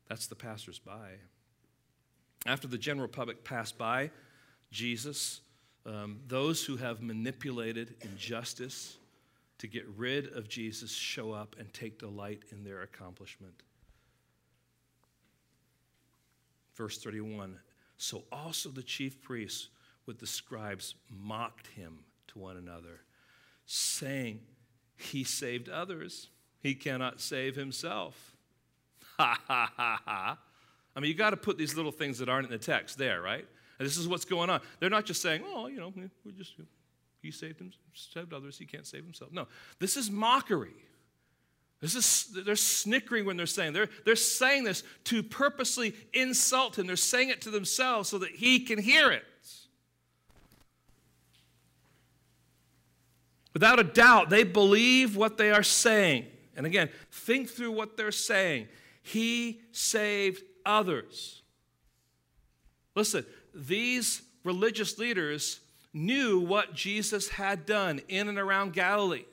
That's 0.07 0.27
the 0.27 0.35
passersby. 0.35 1.19
After 2.45 2.67
the 2.67 2.77
general 2.77 3.07
public 3.07 3.43
pass 3.43 3.71
by 3.71 4.11
Jesus, 4.71 5.41
um, 5.85 6.19
those 6.27 6.63
who 6.63 6.77
have 6.77 7.01
manipulated 7.01 7.95
injustice 8.01 8.97
to 9.59 9.67
get 9.67 9.85
rid 9.95 10.33
of 10.33 10.47
Jesus 10.47 10.91
show 10.91 11.31
up 11.31 11.55
and 11.59 11.71
take 11.73 11.99
delight 11.99 12.43
in 12.51 12.63
their 12.63 12.81
accomplishment. 12.81 13.63
Verse 16.75 16.97
31 16.99 17.57
So 17.97 18.23
also 18.31 18.69
the 18.69 18.83
chief 18.83 19.21
priests 19.21 19.69
with 20.05 20.19
the 20.19 20.27
scribes 20.27 20.95
mocked 21.09 21.67
him 21.67 21.99
to 22.27 22.39
one 22.39 22.57
another, 22.57 23.01
saying, 23.65 24.39
He 24.95 25.23
saved 25.23 25.67
others, 25.67 26.29
he 26.61 26.75
cannot 26.75 27.19
save 27.19 27.55
himself. 27.55 28.35
Ha 29.17 29.39
ha 29.47 29.71
ha 29.75 30.01
ha. 30.05 30.37
I 30.95 30.99
mean, 30.99 31.09
you 31.09 31.17
got 31.17 31.31
to 31.31 31.37
put 31.37 31.57
these 31.57 31.75
little 31.75 31.91
things 31.91 32.19
that 32.19 32.29
aren't 32.29 32.45
in 32.45 32.51
the 32.51 32.57
text 32.57 32.97
there, 32.97 33.21
right? 33.21 33.45
And 33.79 33.85
this 33.85 33.97
is 33.97 34.07
what's 34.07 34.25
going 34.25 34.49
on. 34.49 34.61
They're 34.79 34.89
not 34.89 35.05
just 35.05 35.21
saying, 35.21 35.43
oh, 35.45 35.67
you 35.67 35.79
know, 35.79 35.93
we 36.25 36.31
just, 36.31 36.53
he 37.21 37.31
saved 37.31 37.59
him, 37.59 37.71
saved 37.93 38.33
others, 38.33 38.57
he 38.57 38.65
can't 38.65 38.85
save 38.85 39.03
himself. 39.03 39.31
No, 39.31 39.47
this 39.79 39.97
is 39.97 40.09
mockery. 40.09 40.86
This 41.79 41.93
is, 41.93 42.33
they're 42.43 42.55
snickering 42.55 43.25
when 43.25 43.37
they're 43.37 43.45
saying. 43.45 43.73
They're, 43.73 43.89
they're 44.03 44.15
saying 44.15 44.63
this 44.63 44.83
to 45.05 45.21
purposely 45.21 45.93
insult 46.13 46.77
him. 46.77 46.87
They're 46.87 46.95
saying 46.95 47.29
it 47.29 47.41
to 47.41 47.51
themselves 47.51 48.09
so 48.09 48.17
that 48.19 48.31
he 48.31 48.61
can 48.61 48.79
hear 48.79 49.11
it. 49.11 49.23
Without 53.53 53.79
a 53.79 53.83
doubt, 53.83 54.29
they 54.29 54.43
believe 54.43 55.15
what 55.15 55.37
they 55.37 55.51
are 55.51 55.63
saying. 55.63 56.25
And 56.55 56.65
again, 56.65 56.89
think 57.11 57.49
through 57.49 57.71
what 57.71 57.97
they're 57.97 58.11
saying. 58.11 58.67
He 59.03 59.61
saved 59.71 60.43
others. 60.65 61.41
Listen, 62.95 63.25
these 63.53 64.23
religious 64.43 64.97
leaders 64.97 65.59
knew 65.93 66.39
what 66.39 66.73
Jesus 66.73 67.29
had 67.29 67.65
done 67.65 68.01
in 68.07 68.27
and 68.27 68.37
around 68.37 68.73
Galilee. 68.73 69.25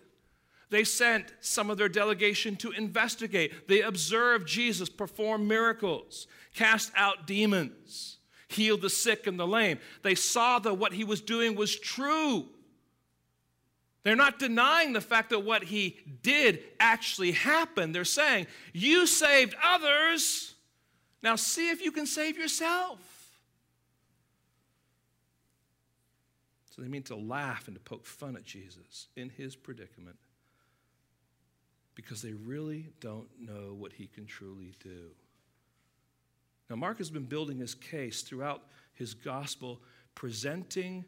They 0.74 0.82
sent 0.82 1.32
some 1.40 1.70
of 1.70 1.78
their 1.78 1.88
delegation 1.88 2.56
to 2.56 2.72
investigate. 2.72 3.68
They 3.68 3.82
observed 3.82 4.48
Jesus 4.48 4.88
perform 4.88 5.46
miracles, 5.46 6.26
cast 6.52 6.90
out 6.96 7.28
demons, 7.28 8.16
heal 8.48 8.76
the 8.76 8.90
sick 8.90 9.28
and 9.28 9.38
the 9.38 9.46
lame. 9.46 9.78
They 10.02 10.16
saw 10.16 10.58
that 10.58 10.74
what 10.74 10.92
he 10.92 11.04
was 11.04 11.20
doing 11.20 11.54
was 11.54 11.78
true. 11.78 12.46
They're 14.02 14.16
not 14.16 14.40
denying 14.40 14.94
the 14.94 15.00
fact 15.00 15.30
that 15.30 15.44
what 15.44 15.62
he 15.62 15.96
did 16.22 16.58
actually 16.80 17.30
happened. 17.30 17.94
They're 17.94 18.04
saying, 18.04 18.48
You 18.72 19.06
saved 19.06 19.54
others, 19.62 20.56
now 21.22 21.36
see 21.36 21.70
if 21.70 21.82
you 21.82 21.92
can 21.92 22.04
save 22.04 22.36
yourself. 22.36 22.98
So 26.70 26.82
they 26.82 26.88
mean 26.88 27.04
to 27.04 27.14
laugh 27.14 27.68
and 27.68 27.76
to 27.76 27.80
poke 27.80 28.04
fun 28.04 28.34
at 28.34 28.42
Jesus 28.42 29.06
in 29.14 29.28
his 29.28 29.54
predicament 29.54 30.16
because 31.95 32.22
they 32.22 32.32
really 32.32 32.88
don't 33.01 33.28
know 33.40 33.74
what 33.74 33.92
he 33.92 34.07
can 34.07 34.26
truly 34.26 34.72
do. 34.82 35.11
Now, 36.68 36.76
Mark 36.76 36.99
has 36.99 37.11
been 37.11 37.24
building 37.24 37.59
his 37.59 37.74
case 37.74 38.22
throughout 38.22 38.62
his 38.95 39.14
gospel, 39.14 39.80
presenting 40.14 41.05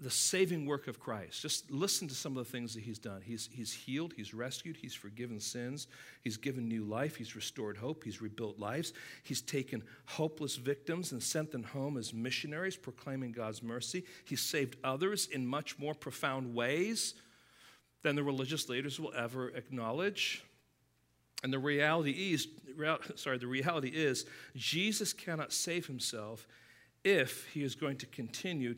the 0.00 0.10
saving 0.10 0.64
work 0.64 0.86
of 0.86 1.00
Christ. 1.00 1.42
Just 1.42 1.70
listen 1.72 2.06
to 2.06 2.14
some 2.14 2.36
of 2.36 2.46
the 2.46 2.50
things 2.50 2.74
that 2.74 2.84
he's 2.84 3.00
done. 3.00 3.20
He's, 3.20 3.48
he's 3.52 3.72
healed, 3.72 4.12
he's 4.16 4.32
rescued, 4.32 4.76
he's 4.76 4.94
forgiven 4.94 5.40
sins, 5.40 5.88
he's 6.22 6.36
given 6.36 6.68
new 6.68 6.84
life, 6.84 7.16
he's 7.16 7.34
restored 7.34 7.76
hope, 7.76 8.04
he's 8.04 8.22
rebuilt 8.22 8.60
lives, 8.60 8.92
he's 9.24 9.40
taken 9.40 9.82
hopeless 10.06 10.54
victims 10.54 11.10
and 11.10 11.20
sent 11.20 11.50
them 11.50 11.64
home 11.64 11.96
as 11.96 12.14
missionaries, 12.14 12.76
proclaiming 12.76 13.32
God's 13.32 13.60
mercy. 13.60 14.04
He's 14.24 14.40
saved 14.40 14.76
others 14.84 15.26
in 15.26 15.44
much 15.44 15.78
more 15.80 15.94
profound 15.94 16.54
ways 16.54 17.14
than 18.02 18.16
the 18.16 18.22
religious 18.22 18.68
leaders 18.68 18.98
will 19.00 19.12
ever 19.14 19.48
acknowledge. 19.48 20.44
And 21.42 21.52
the 21.52 21.58
reality 21.58 22.32
is, 22.32 22.48
sorry, 23.16 23.38
the 23.38 23.46
reality 23.46 23.88
is 23.88 24.26
Jesus 24.56 25.12
cannot 25.12 25.52
save 25.52 25.86
himself 25.86 26.46
if 27.04 27.46
he 27.48 27.62
is 27.62 27.74
going 27.74 27.96
to 27.98 28.06
continue 28.06 28.74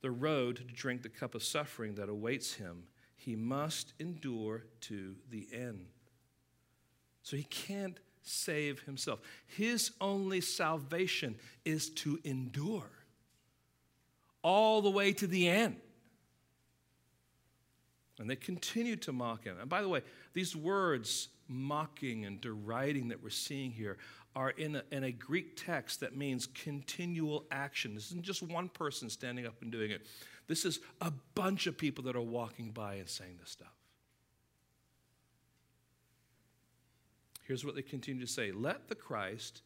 the 0.00 0.10
road 0.10 0.56
to 0.56 0.64
drink 0.64 1.02
the 1.02 1.08
cup 1.08 1.34
of 1.34 1.42
suffering 1.42 1.94
that 1.96 2.08
awaits 2.08 2.54
him, 2.54 2.84
he 3.16 3.36
must 3.36 3.92
endure 3.98 4.64
to 4.82 5.16
the 5.30 5.48
end. 5.52 5.86
So 7.22 7.36
he 7.36 7.42
can't 7.44 7.98
save 8.22 8.80
himself. 8.82 9.20
His 9.46 9.90
only 10.00 10.40
salvation 10.40 11.36
is 11.64 11.90
to 11.90 12.18
endure 12.24 12.90
all 14.42 14.80
the 14.80 14.90
way 14.90 15.12
to 15.12 15.26
the 15.26 15.48
end. 15.48 15.76
And 18.18 18.28
they 18.28 18.36
continued 18.36 19.02
to 19.02 19.12
mock 19.12 19.44
him. 19.44 19.56
And 19.60 19.68
by 19.68 19.82
the 19.82 19.88
way, 19.88 20.02
these 20.34 20.56
words, 20.56 21.28
mocking 21.46 22.24
and 22.24 22.40
deriding, 22.40 23.08
that 23.08 23.22
we're 23.22 23.30
seeing 23.30 23.70
here, 23.70 23.96
are 24.34 24.50
in 24.50 24.76
a, 24.76 24.82
in 24.92 25.04
a 25.04 25.12
Greek 25.12 25.56
text 25.56 26.00
that 26.00 26.16
means 26.16 26.46
continual 26.46 27.44
action. 27.50 27.94
This 27.94 28.06
isn't 28.06 28.22
just 28.22 28.42
one 28.42 28.68
person 28.68 29.10
standing 29.10 29.46
up 29.46 29.62
and 29.62 29.72
doing 29.72 29.90
it, 29.90 30.06
this 30.46 30.64
is 30.64 30.80
a 31.00 31.12
bunch 31.34 31.66
of 31.66 31.76
people 31.76 32.04
that 32.04 32.16
are 32.16 32.22
walking 32.22 32.70
by 32.70 32.94
and 32.94 33.08
saying 33.08 33.36
this 33.40 33.50
stuff. 33.50 33.72
Here's 37.48 37.64
what 37.64 37.74
they 37.74 37.82
continue 37.82 38.24
to 38.24 38.30
say 38.30 38.52
Let 38.52 38.88
the 38.88 38.94
Christ, 38.94 39.62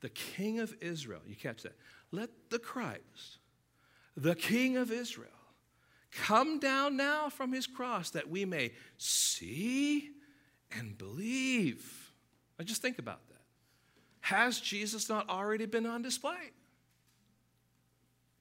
the 0.00 0.08
King 0.08 0.58
of 0.58 0.74
Israel, 0.80 1.20
you 1.26 1.36
catch 1.36 1.62
that? 1.62 1.76
Let 2.10 2.30
the 2.50 2.58
Christ, 2.58 3.38
the 4.16 4.34
King 4.34 4.76
of 4.76 4.90
Israel, 4.90 5.30
come 6.12 6.58
down 6.58 6.96
now 6.96 7.28
from 7.28 7.52
his 7.52 7.66
cross 7.66 8.10
that 8.10 8.28
we 8.28 8.44
may 8.44 8.72
see 8.98 10.10
and 10.78 10.96
believe. 10.96 12.12
Now 12.58 12.64
just 12.64 12.82
think 12.82 12.98
about 12.98 13.26
that. 13.28 13.36
Has 14.20 14.60
Jesus 14.60 15.08
not 15.08 15.28
already 15.28 15.66
been 15.66 15.86
on 15.86 16.02
display? 16.02 16.52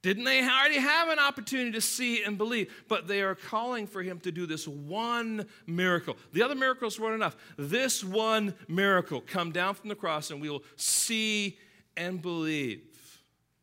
Didn't 0.01 0.23
they 0.23 0.39
already 0.41 0.77
have 0.77 1.09
an 1.09 1.17
opportunity 1.17 1.71
to 1.71 1.81
see 1.81 2.23
and 2.23 2.37
believe? 2.37 2.71
But 2.87 3.07
they 3.07 3.21
are 3.21 3.33
calling 3.33 3.87
for 3.87 4.03
him 4.03 4.19
to 4.19 4.31
do 4.31 4.45
this 4.45 4.67
one 4.67 5.47
miracle. 5.65 6.15
The 6.31 6.43
other 6.43 6.53
miracles 6.53 6.99
weren't 6.99 7.15
enough. 7.15 7.35
This 7.57 8.03
one 8.03 8.53
miracle 8.67 9.19
come 9.19 9.51
down 9.51 9.73
from 9.73 9.89
the 9.89 9.95
cross 9.95 10.29
and 10.29 10.39
we 10.39 10.47
will 10.47 10.63
see 10.75 11.57
and 11.97 12.21
believe. 12.21 12.83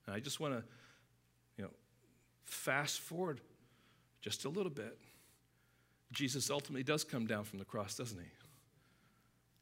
And 0.07 0.16
I 0.16 0.18
just 0.18 0.40
want 0.40 0.55
to, 0.55 0.64
you 1.57 1.64
know, 1.64 1.70
fast 2.44 2.98
forward 2.98 3.40
just 4.23 4.47
a 4.47 4.49
little 4.49 4.70
bit. 4.70 4.97
Jesus 6.12 6.51
ultimately 6.51 6.83
does 6.83 7.05
come 7.05 7.27
down 7.27 7.45
from 7.45 7.59
the 7.59 7.64
cross, 7.64 7.97
doesn't 7.97 8.18
he? 8.18 8.31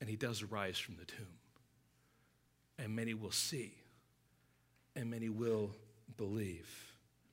And 0.00 0.08
he 0.08 0.16
does 0.16 0.44
rise 0.44 0.78
from 0.78 0.96
the 0.96 1.04
tomb 1.04 1.40
and 2.82 2.96
many 2.96 3.14
will 3.14 3.30
see, 3.30 3.74
and 4.96 5.10
many 5.10 5.28
will 5.28 5.70
believe. 6.16 6.68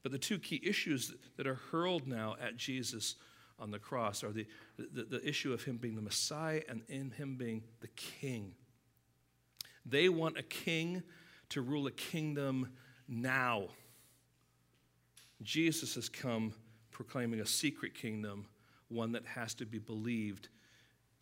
But 0.04 0.12
the 0.12 0.18
two 0.18 0.40
key 0.40 0.62
issues 0.64 1.14
that 1.38 1.48
are 1.48 1.60
hurled 1.72 2.08
now 2.08 2.36
at 2.42 2.58
Jesus 2.58 3.16
on 3.60 3.72
the 3.72 3.80
cross 3.80 4.24
are 4.24 4.32
the, 4.32 4.46
the, 4.78 5.04
the, 5.04 5.28
issue 5.28 5.52
of 5.52 5.64
him 5.64 5.78
being 5.78 5.96
the 5.96 6.02
Messiah 6.02 6.62
and 6.70 6.84
in 6.90 7.12
him 7.12 7.36
being 7.36 7.64
the 7.80 7.88
king. 7.88 8.54
They 9.86 10.10
want 10.10 10.38
a 10.38 10.44
king 10.44 11.02
to 11.50 11.62
rule 11.62 11.88
a 11.88 11.92
kingdom 11.92 12.74
now. 13.08 13.70
Jesus 15.42 15.96
has 15.96 16.10
come 16.10 16.54
proclaiming 16.98 17.40
a 17.40 17.46
secret 17.46 17.94
kingdom, 17.94 18.48
one 18.90 19.12
that 19.12 19.24
has 19.24 19.54
to 19.54 19.68
be 19.68 19.78
believed 19.78 20.50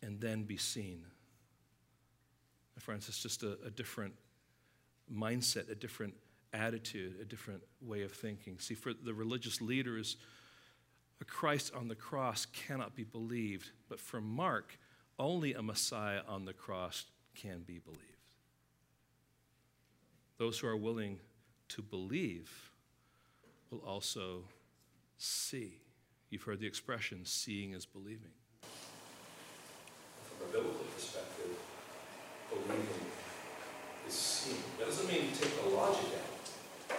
and 0.00 0.18
then 0.18 0.42
be 0.42 0.56
seen. 0.56 1.04
My 2.74 2.80
friends, 2.80 3.10
it's 3.10 3.22
just 3.22 3.42
a, 3.42 3.58
a 3.62 3.70
different 3.70 4.14
mindset, 5.12 5.70
a 5.70 5.74
different 5.74 6.14
attitude, 6.54 7.16
a 7.20 7.26
different 7.26 7.62
way 7.82 8.04
of 8.04 8.12
thinking. 8.12 8.58
See, 8.58 8.72
for 8.72 8.94
the 8.94 9.12
religious 9.12 9.60
leaders, 9.60 10.16
a 11.20 11.26
Christ 11.26 11.74
on 11.74 11.88
the 11.88 11.94
cross 11.94 12.46
cannot 12.46 12.96
be 12.96 13.04
believed, 13.04 13.70
but 13.90 14.00
for 14.00 14.22
Mark, 14.22 14.78
only 15.18 15.52
a 15.52 15.62
Messiah 15.62 16.22
on 16.26 16.46
the 16.46 16.54
cross 16.54 17.04
can 17.34 17.60
be 17.66 17.80
believed. 17.80 18.00
Those 20.38 20.58
who 20.58 20.68
are 20.68 20.76
willing 20.76 21.18
to 21.68 21.82
believe 21.82 22.70
will 23.70 23.80
also 23.80 24.44
see. 25.16 25.80
You've 26.30 26.42
heard 26.42 26.60
the 26.60 26.66
expression, 26.66 27.24
seeing 27.24 27.72
is 27.72 27.86
believing. 27.86 28.32
From 30.38 30.48
a 30.48 30.52
biblical 30.52 30.84
perspective, 30.94 31.56
believing 32.50 33.06
is 34.06 34.14
seen. 34.14 34.56
That 34.78 34.86
doesn't 34.86 35.08
mean 35.08 35.24
you 35.24 35.36
take 35.36 35.62
the 35.62 35.70
logic 35.70 36.10
out. 36.14 36.98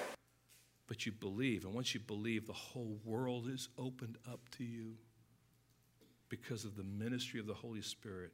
But 0.87 1.05
you 1.05 1.11
believe, 1.11 1.65
and 1.65 1.73
once 1.73 1.93
you 1.93 1.99
believe, 1.99 2.47
the 2.47 2.53
whole 2.53 2.99
world 3.03 3.49
is 3.49 3.67
opened 3.77 4.17
up 4.31 4.39
to 4.57 4.63
you 4.63 4.93
because 6.29 6.63
of 6.63 6.77
the 6.77 6.83
ministry 6.83 7.39
of 7.39 7.45
the 7.45 7.53
Holy 7.53 7.81
Spirit 7.81 8.31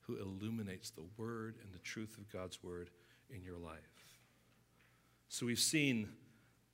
who 0.00 0.16
illuminates 0.20 0.90
the 0.90 1.04
Word 1.16 1.54
and 1.62 1.72
the 1.72 1.78
truth 1.78 2.18
of 2.18 2.30
God's 2.30 2.62
Word 2.62 2.90
in 3.30 3.42
your 3.42 3.56
life. 3.56 3.78
So 5.28 5.46
we've 5.46 5.58
seen 5.58 6.08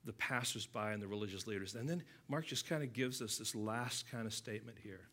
the 0.04 0.12
passersby 0.14 0.78
and 0.78 1.02
the 1.02 1.06
religious 1.06 1.46
leaders. 1.46 1.74
And 1.74 1.88
then 1.88 2.02
Mark 2.28 2.46
just 2.46 2.68
kind 2.68 2.82
of 2.82 2.92
gives 2.92 3.20
us 3.20 3.36
this 3.36 3.54
last 3.54 4.10
kind 4.10 4.26
of 4.26 4.32
statement 4.32 4.78
here. 4.82 5.08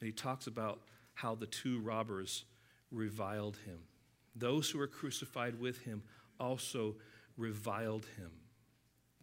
And 0.00 0.06
he 0.06 0.12
talks 0.12 0.46
about 0.46 0.80
how 1.14 1.34
the 1.34 1.46
two 1.46 1.80
robbers 1.80 2.44
reviled 2.90 3.58
him. 3.66 3.78
Those 4.36 4.70
who 4.70 4.78
were 4.78 4.86
crucified 4.86 5.60
with 5.60 5.82
him 5.82 6.02
also 6.38 6.96
reviled 7.36 8.06
him. 8.16 8.30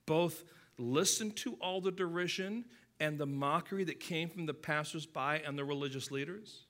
Both 0.05 0.43
listened 0.77 1.35
to 1.37 1.53
all 1.61 1.81
the 1.81 1.91
derision 1.91 2.65
and 2.99 3.17
the 3.17 3.25
mockery 3.25 3.83
that 3.85 3.99
came 3.99 4.29
from 4.29 4.45
the 4.45 4.53
passersby 4.53 5.41
and 5.45 5.57
the 5.57 5.65
religious 5.65 6.11
leaders. 6.11 6.63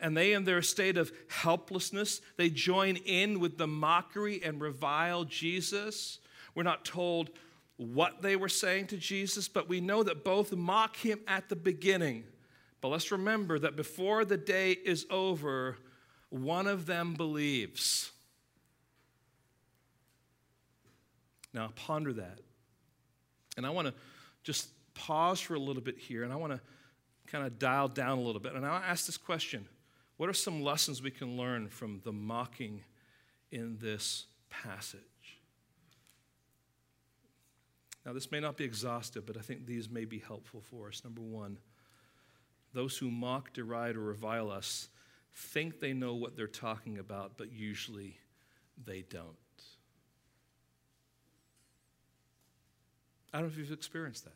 And 0.00 0.16
they, 0.16 0.32
in 0.32 0.44
their 0.44 0.62
state 0.62 0.96
of 0.96 1.12
helplessness, 1.28 2.20
they 2.36 2.50
join 2.50 2.96
in 2.96 3.40
with 3.40 3.58
the 3.58 3.66
mockery 3.66 4.40
and 4.42 4.60
revile 4.60 5.24
Jesus. 5.24 6.18
We're 6.54 6.62
not 6.62 6.84
told 6.84 7.30
what 7.76 8.22
they 8.22 8.36
were 8.36 8.48
saying 8.48 8.88
to 8.88 8.96
Jesus, 8.96 9.48
but 9.48 9.68
we 9.68 9.80
know 9.80 10.02
that 10.02 10.24
both 10.24 10.52
mock 10.52 10.96
him 10.96 11.20
at 11.26 11.48
the 11.48 11.56
beginning. 11.56 12.24
But 12.80 12.88
let's 12.88 13.10
remember 13.10 13.58
that 13.58 13.76
before 13.76 14.24
the 14.24 14.36
day 14.36 14.72
is 14.72 15.06
over, 15.10 15.78
one 16.28 16.66
of 16.66 16.86
them 16.86 17.14
believes. 17.14 18.10
Now, 21.54 21.70
ponder 21.74 22.12
that. 22.14 22.38
And 23.56 23.66
I 23.66 23.70
want 23.70 23.88
to 23.88 23.94
just 24.42 24.68
pause 24.94 25.40
for 25.40 25.54
a 25.54 25.58
little 25.58 25.82
bit 25.82 25.98
here, 25.98 26.24
and 26.24 26.32
I 26.32 26.36
want 26.36 26.52
to 26.52 26.60
kind 27.26 27.46
of 27.46 27.58
dial 27.58 27.88
down 27.88 28.18
a 28.18 28.20
little 28.20 28.40
bit. 28.40 28.54
And 28.54 28.64
I'll 28.64 28.82
ask 28.82 29.06
this 29.06 29.16
question 29.16 29.66
What 30.16 30.28
are 30.28 30.34
some 30.34 30.62
lessons 30.62 31.02
we 31.02 31.10
can 31.10 31.36
learn 31.36 31.68
from 31.68 32.00
the 32.04 32.12
mocking 32.12 32.82
in 33.50 33.78
this 33.80 34.26
passage? 34.50 35.00
Now, 38.04 38.12
this 38.12 38.30
may 38.32 38.40
not 38.40 38.56
be 38.56 38.64
exhaustive, 38.64 39.26
but 39.26 39.36
I 39.36 39.40
think 39.40 39.66
these 39.66 39.88
may 39.88 40.04
be 40.04 40.18
helpful 40.18 40.60
for 40.60 40.88
us. 40.88 41.02
Number 41.04 41.22
one, 41.22 41.58
those 42.74 42.96
who 42.96 43.10
mock, 43.10 43.52
deride, 43.52 43.96
or 43.96 44.00
revile 44.00 44.50
us 44.50 44.88
think 45.34 45.80
they 45.80 45.92
know 45.92 46.14
what 46.14 46.36
they're 46.36 46.46
talking 46.46 46.98
about, 46.98 47.32
but 47.36 47.52
usually 47.52 48.18
they 48.84 49.02
don't. 49.02 49.36
I 53.32 53.38
don't 53.38 53.46
know 53.46 53.52
if 53.52 53.58
you've 53.58 53.72
experienced 53.72 54.24
that. 54.24 54.34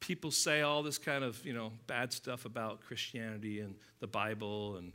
People 0.00 0.30
say 0.30 0.60
all 0.60 0.82
this 0.82 0.98
kind 0.98 1.24
of, 1.24 1.44
you 1.46 1.54
know, 1.54 1.72
bad 1.86 2.12
stuff 2.12 2.44
about 2.44 2.82
Christianity 2.82 3.60
and 3.60 3.74
the 4.00 4.06
Bible 4.06 4.76
and, 4.76 4.92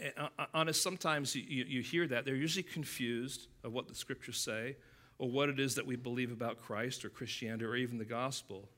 and 0.00 0.12
uh, 0.18 0.28
uh, 0.36 0.46
honest, 0.52 0.82
sometimes 0.82 1.36
you, 1.36 1.64
you 1.64 1.80
hear 1.80 2.08
that. 2.08 2.24
They're 2.24 2.34
usually 2.34 2.64
confused 2.64 3.46
of 3.62 3.72
what 3.72 3.86
the 3.86 3.94
scriptures 3.94 4.36
say 4.36 4.76
or 5.18 5.30
what 5.30 5.48
it 5.48 5.58
is 5.58 5.74
that 5.76 5.86
we 5.86 5.96
believe 5.96 6.30
about 6.30 6.60
Christ 6.60 7.04
or 7.04 7.08
Christianity 7.08 7.64
or 7.64 7.76
even 7.76 7.98
the 7.98 8.04
gospel. 8.04 8.68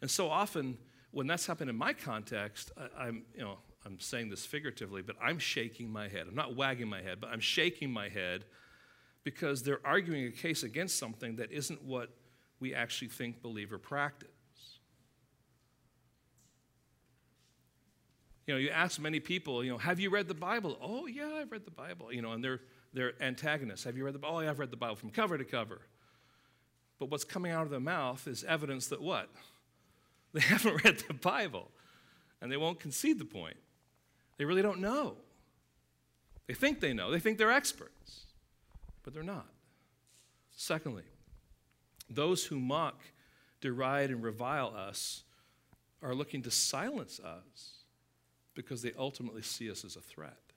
And 0.00 0.10
so 0.10 0.28
often, 0.28 0.78
when 1.10 1.26
that's 1.26 1.46
happened 1.46 1.70
in 1.70 1.76
my 1.76 1.92
context, 1.92 2.70
I, 2.76 3.06
I'm, 3.06 3.24
you 3.34 3.42
know, 3.42 3.58
I'm 3.84 3.98
saying 3.98 4.30
this 4.30 4.46
figuratively, 4.46 5.02
but 5.02 5.16
I'm 5.22 5.38
shaking 5.38 5.90
my 5.90 6.08
head. 6.08 6.26
I'm 6.28 6.34
not 6.34 6.54
wagging 6.54 6.88
my 6.88 7.02
head, 7.02 7.20
but 7.20 7.30
I'm 7.30 7.40
shaking 7.40 7.90
my 7.90 8.08
head 8.08 8.44
because 9.24 9.62
they're 9.62 9.80
arguing 9.84 10.26
a 10.26 10.30
case 10.30 10.62
against 10.62 10.98
something 10.98 11.36
that 11.36 11.50
isn't 11.50 11.82
what 11.82 12.10
we 12.60 12.74
actually 12.74 13.08
think, 13.08 13.42
believe, 13.42 13.72
or 13.72 13.78
practice. 13.78 14.28
You 18.46 18.54
know, 18.54 18.58
you 18.58 18.70
ask 18.70 19.00
many 19.00 19.20
people, 19.20 19.62
you 19.64 19.70
know, 19.70 19.78
have 19.78 20.00
you 20.00 20.10
read 20.10 20.28
the 20.28 20.34
Bible? 20.34 20.76
Oh, 20.82 21.06
yeah, 21.06 21.38
I've 21.40 21.52
read 21.52 21.64
the 21.64 21.70
Bible. 21.70 22.12
You 22.12 22.20
know, 22.20 22.32
and 22.32 22.42
they're, 22.42 22.60
they're 22.92 23.12
antagonists. 23.22 23.84
Have 23.84 23.96
you 23.96 24.04
read 24.04 24.14
the 24.14 24.18
Bible? 24.18 24.36
Oh, 24.36 24.40
yeah, 24.40 24.50
I've 24.50 24.58
read 24.58 24.70
the 24.70 24.76
Bible 24.76 24.96
from 24.96 25.10
cover 25.10 25.38
to 25.38 25.44
cover. 25.44 25.80
But 26.98 27.10
what's 27.10 27.24
coming 27.24 27.52
out 27.52 27.62
of 27.62 27.70
their 27.70 27.80
mouth 27.80 28.26
is 28.26 28.44
evidence 28.44 28.88
that 28.88 29.00
what? 29.00 29.28
They 30.32 30.42
haven't 30.42 30.84
read 30.84 31.02
the 31.08 31.14
Bible. 31.14 31.72
And 32.40 32.52
they 32.52 32.56
won't 32.56 32.78
concede 32.78 33.18
the 33.18 33.24
point. 33.24 33.56
They 34.38 34.44
really 34.44 34.62
don't 34.62 34.78
know. 34.78 35.16
They 36.46 36.54
think 36.54 36.78
they 36.78 36.92
know. 36.92 37.10
They 37.10 37.18
think 37.18 37.36
they're 37.36 37.50
experts. 37.50 38.26
But 39.02 39.12
they're 39.12 39.24
not. 39.24 39.48
Secondly, 40.54 41.02
those 42.08 42.44
who 42.44 42.60
mock, 42.60 43.02
deride, 43.60 44.10
and 44.10 44.22
revile 44.22 44.72
us 44.76 45.24
are 46.02 46.14
looking 46.14 46.42
to 46.42 46.50
silence 46.50 47.18
us 47.18 47.84
because 48.54 48.82
they 48.82 48.92
ultimately 48.98 49.42
see 49.42 49.70
us 49.70 49.84
as 49.84 49.96
a 49.96 50.00
threat. 50.00 50.49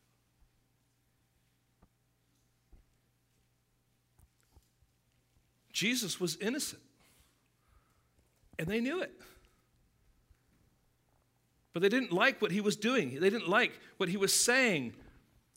Jesus 5.74 6.20
was 6.20 6.38
innocent, 6.38 6.82
and 8.58 8.68
they 8.68 8.80
knew 8.80 9.02
it. 9.02 9.12
But 11.74 11.82
they 11.82 11.90
didn't 11.90 12.14
like 12.14 12.42
what 12.42 12.52
he 12.52 12.62
was 12.62 12.76
doing, 12.76 13.20
they 13.20 13.30
didn't 13.30 13.50
like 13.50 13.78
what 13.98 14.08
he 14.08 14.16
was 14.16 14.34
saying, 14.34 14.94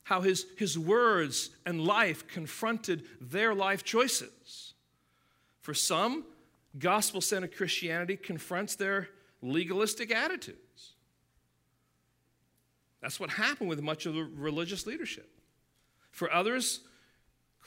how 0.03 0.21
his, 0.21 0.47
his 0.57 0.77
words 0.77 1.51
and 1.65 1.81
life 1.81 2.27
confronted 2.27 3.05
their 3.21 3.53
life 3.53 3.83
choices. 3.83 4.73
For 5.61 5.73
some, 5.73 6.25
gospel 6.79 7.21
centered 7.21 7.55
Christianity 7.55 8.17
confronts 8.17 8.75
their 8.75 9.09
legalistic 9.41 10.11
attitudes. 10.13 10.93
That's 13.01 13.19
what 13.19 13.29
happened 13.29 13.69
with 13.69 13.81
much 13.81 14.05
of 14.05 14.15
the 14.15 14.23
religious 14.23 14.87
leadership. 14.87 15.29
For 16.11 16.33
others, 16.33 16.79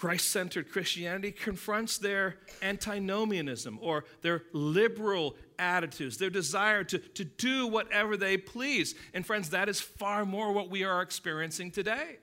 Christ 0.01 0.31
centered 0.31 0.73
Christianity 0.73 1.31
confronts 1.31 1.99
their 1.99 2.37
antinomianism 2.63 3.79
or 3.83 4.07
their 4.23 4.45
liberal 4.55 5.37
attitudes, 5.59 6.17
their 6.17 6.31
desire 6.31 6.83
to, 6.85 6.99
to 6.99 7.23
do 7.23 7.67
whatever 7.67 8.17
they 8.17 8.39
please. 8.39 8.95
And, 9.13 9.27
friends, 9.27 9.51
that 9.51 9.69
is 9.69 9.79
far 9.79 10.25
more 10.25 10.53
what 10.53 10.71
we 10.71 10.85
are 10.85 11.03
experiencing 11.03 11.71
today. 11.71 12.17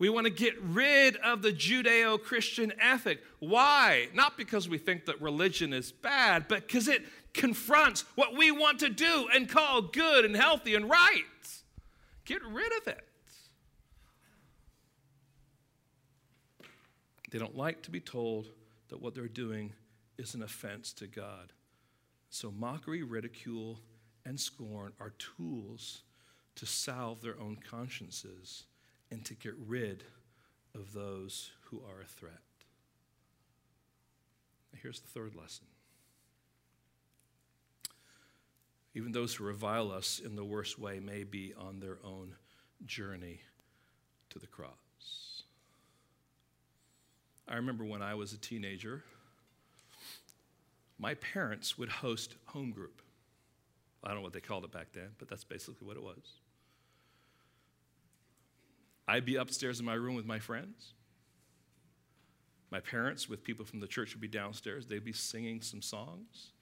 We 0.00 0.08
want 0.08 0.26
to 0.26 0.32
get 0.32 0.60
rid 0.60 1.14
of 1.18 1.42
the 1.42 1.52
Judeo 1.52 2.20
Christian 2.20 2.72
ethic. 2.80 3.22
Why? 3.38 4.08
Not 4.14 4.36
because 4.36 4.68
we 4.68 4.78
think 4.78 5.06
that 5.06 5.22
religion 5.22 5.72
is 5.72 5.92
bad, 5.92 6.46
but 6.48 6.66
because 6.66 6.88
it 6.88 7.04
confronts 7.32 8.04
what 8.16 8.36
we 8.36 8.50
want 8.50 8.80
to 8.80 8.88
do 8.88 9.28
and 9.32 9.48
call 9.48 9.80
good 9.80 10.24
and 10.24 10.34
healthy 10.34 10.74
and 10.74 10.90
right. 10.90 11.22
Get 12.24 12.42
rid 12.42 12.72
of 12.78 12.88
it. 12.88 13.03
They 17.34 17.40
don't 17.40 17.56
like 17.56 17.82
to 17.82 17.90
be 17.90 17.98
told 17.98 18.52
that 18.90 19.02
what 19.02 19.16
they're 19.16 19.26
doing 19.26 19.72
is 20.18 20.36
an 20.36 20.42
offense 20.44 20.92
to 20.92 21.08
God. 21.08 21.52
So, 22.30 22.52
mockery, 22.52 23.02
ridicule, 23.02 23.80
and 24.24 24.38
scorn 24.38 24.92
are 25.00 25.14
tools 25.18 26.04
to 26.54 26.64
salve 26.64 27.22
their 27.22 27.36
own 27.40 27.56
consciences 27.56 28.66
and 29.10 29.24
to 29.24 29.34
get 29.34 29.54
rid 29.66 30.04
of 30.76 30.92
those 30.92 31.50
who 31.62 31.78
are 31.78 32.00
a 32.00 32.06
threat. 32.06 32.38
Now, 34.72 34.78
here's 34.80 35.00
the 35.00 35.08
third 35.08 35.34
lesson. 35.34 35.66
Even 38.94 39.10
those 39.10 39.34
who 39.34 39.42
revile 39.42 39.90
us 39.90 40.20
in 40.24 40.36
the 40.36 40.44
worst 40.44 40.78
way 40.78 41.00
may 41.00 41.24
be 41.24 41.52
on 41.58 41.80
their 41.80 41.98
own 42.04 42.36
journey 42.86 43.40
to 44.30 44.38
the 44.38 44.46
cross. 44.46 44.83
I 47.48 47.56
remember 47.56 47.84
when 47.84 48.02
I 48.02 48.14
was 48.14 48.32
a 48.32 48.38
teenager, 48.38 49.02
my 50.98 51.14
parents 51.14 51.76
would 51.76 51.88
host 51.88 52.34
home 52.46 52.70
group. 52.70 53.02
I 54.02 54.08
don't 54.08 54.18
know 54.18 54.22
what 54.22 54.32
they 54.32 54.40
called 54.40 54.64
it 54.64 54.72
back 54.72 54.88
then, 54.92 55.10
but 55.18 55.28
that's 55.28 55.44
basically 55.44 55.86
what 55.86 55.96
it 55.96 56.02
was. 56.02 56.40
I'd 59.06 59.24
be 59.24 59.36
upstairs 59.36 59.80
in 59.80 59.86
my 59.86 59.94
room 59.94 60.14
with 60.14 60.26
my 60.26 60.38
friends. 60.38 60.94
My 62.70 62.80
parents, 62.80 63.28
with 63.28 63.44
people 63.44 63.64
from 63.64 63.80
the 63.80 63.86
church, 63.86 64.14
would 64.14 64.20
be 64.20 64.28
downstairs. 64.28 64.86
They'd 64.86 65.04
be 65.04 65.12
singing 65.12 65.60
some 65.60 65.82
songs. 65.82 66.52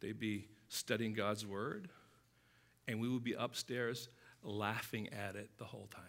They'd 0.00 0.18
be 0.18 0.48
studying 0.68 1.14
God's 1.14 1.46
word. 1.46 1.88
And 2.88 3.00
we 3.00 3.08
would 3.08 3.24
be 3.24 3.34
upstairs 3.34 4.08
laughing 4.42 5.08
at 5.12 5.36
it 5.36 5.50
the 5.58 5.64
whole 5.64 5.88
time, 5.90 6.02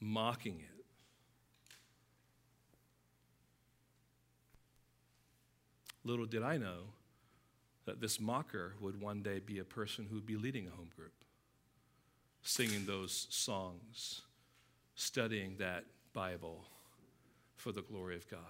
mocking 0.00 0.60
it. 0.60 0.75
Little 6.06 6.24
did 6.24 6.44
I 6.44 6.56
know 6.56 6.84
that 7.84 8.00
this 8.00 8.20
mocker 8.20 8.74
would 8.80 9.00
one 9.00 9.22
day 9.22 9.40
be 9.40 9.58
a 9.58 9.64
person 9.64 10.06
who 10.08 10.14
would 10.14 10.26
be 10.26 10.36
leading 10.36 10.68
a 10.68 10.70
home 10.70 10.90
group. 10.96 11.12
singing 12.46 12.86
those 12.86 13.26
songs, 13.30 14.22
studying 14.94 15.56
that 15.58 15.84
Bible 16.12 16.64
for 17.56 17.72
the 17.72 17.82
glory 17.82 18.14
of 18.14 18.28
God. 18.30 18.40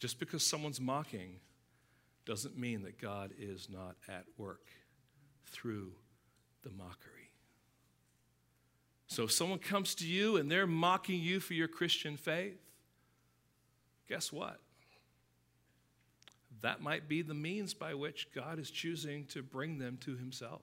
Just 0.00 0.18
because 0.18 0.44
someone's 0.44 0.80
mocking 0.80 1.36
doesn't 2.26 2.58
mean 2.58 2.82
that 2.82 3.00
God 3.00 3.30
is 3.38 3.68
not 3.70 3.96
at 4.08 4.24
work 4.36 4.66
through 5.46 5.92
the 6.62 6.70
mockery. 6.70 7.30
So 9.06 9.24
if 9.24 9.32
someone 9.32 9.60
comes 9.60 9.94
to 9.96 10.06
you 10.06 10.36
and 10.36 10.50
they're 10.50 10.66
mocking 10.66 11.20
you 11.20 11.38
for 11.38 11.54
your 11.54 11.68
Christian 11.68 12.16
faith, 12.16 12.58
guess 14.08 14.32
what? 14.32 14.58
That 16.64 16.80
might 16.80 17.10
be 17.10 17.20
the 17.20 17.34
means 17.34 17.74
by 17.74 17.92
which 17.92 18.28
God 18.34 18.58
is 18.58 18.70
choosing 18.70 19.26
to 19.26 19.42
bring 19.42 19.76
them 19.76 19.98
to 20.00 20.16
Himself. 20.16 20.62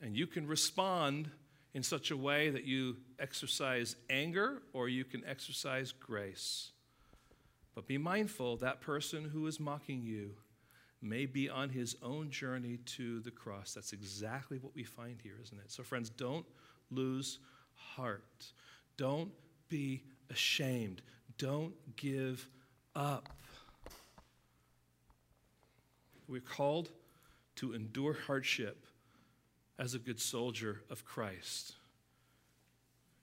And 0.00 0.16
you 0.16 0.28
can 0.28 0.46
respond 0.46 1.28
in 1.74 1.82
such 1.82 2.12
a 2.12 2.16
way 2.16 2.50
that 2.50 2.62
you 2.62 2.98
exercise 3.18 3.96
anger 4.08 4.62
or 4.72 4.88
you 4.88 5.04
can 5.04 5.24
exercise 5.26 5.90
grace. 5.90 6.70
But 7.74 7.88
be 7.88 7.98
mindful 7.98 8.58
that 8.58 8.80
person 8.80 9.24
who 9.24 9.44
is 9.48 9.58
mocking 9.58 10.02
you 10.02 10.36
may 11.02 11.26
be 11.26 11.50
on 11.50 11.68
his 11.68 11.96
own 12.00 12.30
journey 12.30 12.78
to 12.86 13.18
the 13.22 13.32
cross. 13.32 13.74
That's 13.74 13.92
exactly 13.92 14.58
what 14.58 14.76
we 14.76 14.84
find 14.84 15.16
here, 15.20 15.40
isn't 15.42 15.58
it? 15.58 15.72
So, 15.72 15.82
friends, 15.82 16.10
don't 16.10 16.46
lose 16.92 17.40
heart. 17.74 18.52
Don't 18.96 19.32
be 19.68 20.04
ashamed. 20.30 21.02
Don't 21.38 21.74
give 21.96 22.48
up. 22.94 23.30
We're 26.28 26.40
called 26.40 26.90
to 27.56 27.74
endure 27.74 28.16
hardship 28.26 28.86
as 29.78 29.94
a 29.94 29.98
good 29.98 30.20
soldier 30.20 30.82
of 30.90 31.04
Christ. 31.04 31.74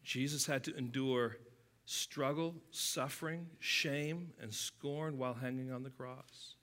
Jesus 0.04 0.46
had 0.46 0.64
to 0.66 0.76
endure 0.76 1.38
struggle, 1.86 2.56
suffering, 2.72 3.48
shame, 3.60 4.32
and 4.42 4.54
scorn 4.54 5.18
while 5.18 5.34
hanging 5.34 5.72
on 5.72 5.84
the 5.84 5.90
cross. 5.90 6.56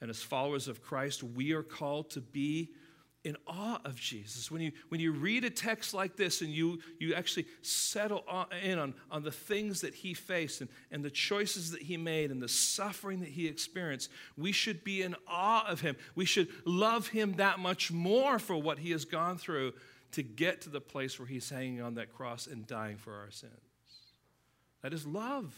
And 0.00 0.10
as 0.10 0.22
followers 0.22 0.68
of 0.68 0.82
Christ, 0.82 1.22
we 1.22 1.52
are 1.52 1.62
called 1.62 2.10
to 2.10 2.20
be 2.20 2.70
in 3.24 3.36
awe 3.46 3.80
of 3.84 3.98
Jesus. 3.98 4.50
When 4.50 4.60
you, 4.60 4.72
when 4.90 5.00
you 5.00 5.12
read 5.12 5.44
a 5.44 5.50
text 5.50 5.94
like 5.94 6.14
this 6.14 6.42
and 6.42 6.50
you, 6.50 6.78
you 6.98 7.14
actually 7.14 7.46
settle 7.62 8.22
in 8.62 8.78
on, 8.78 8.94
on 9.10 9.22
the 9.24 9.32
things 9.32 9.80
that 9.80 9.94
he 9.94 10.12
faced 10.12 10.60
and, 10.60 10.70
and 10.90 11.02
the 11.02 11.10
choices 11.10 11.70
that 11.70 11.80
he 11.82 11.96
made 11.96 12.30
and 12.30 12.40
the 12.40 12.48
suffering 12.48 13.20
that 13.20 13.30
he 13.30 13.46
experienced, 13.46 14.10
we 14.36 14.52
should 14.52 14.84
be 14.84 15.02
in 15.02 15.16
awe 15.26 15.66
of 15.66 15.80
him. 15.80 15.96
We 16.14 16.26
should 16.26 16.48
love 16.66 17.08
him 17.08 17.34
that 17.36 17.58
much 17.58 17.90
more 17.90 18.38
for 18.38 18.56
what 18.56 18.78
he 18.78 18.90
has 18.90 19.06
gone 19.06 19.38
through 19.38 19.72
to 20.12 20.22
get 20.22 20.60
to 20.62 20.70
the 20.70 20.80
place 20.80 21.18
where 21.18 21.26
he's 21.26 21.48
hanging 21.48 21.80
on 21.80 21.94
that 21.94 22.12
cross 22.12 22.46
and 22.46 22.66
dying 22.66 22.98
for 22.98 23.14
our 23.14 23.30
sins. 23.30 23.52
That 24.82 24.92
is 24.92 25.06
love. 25.06 25.54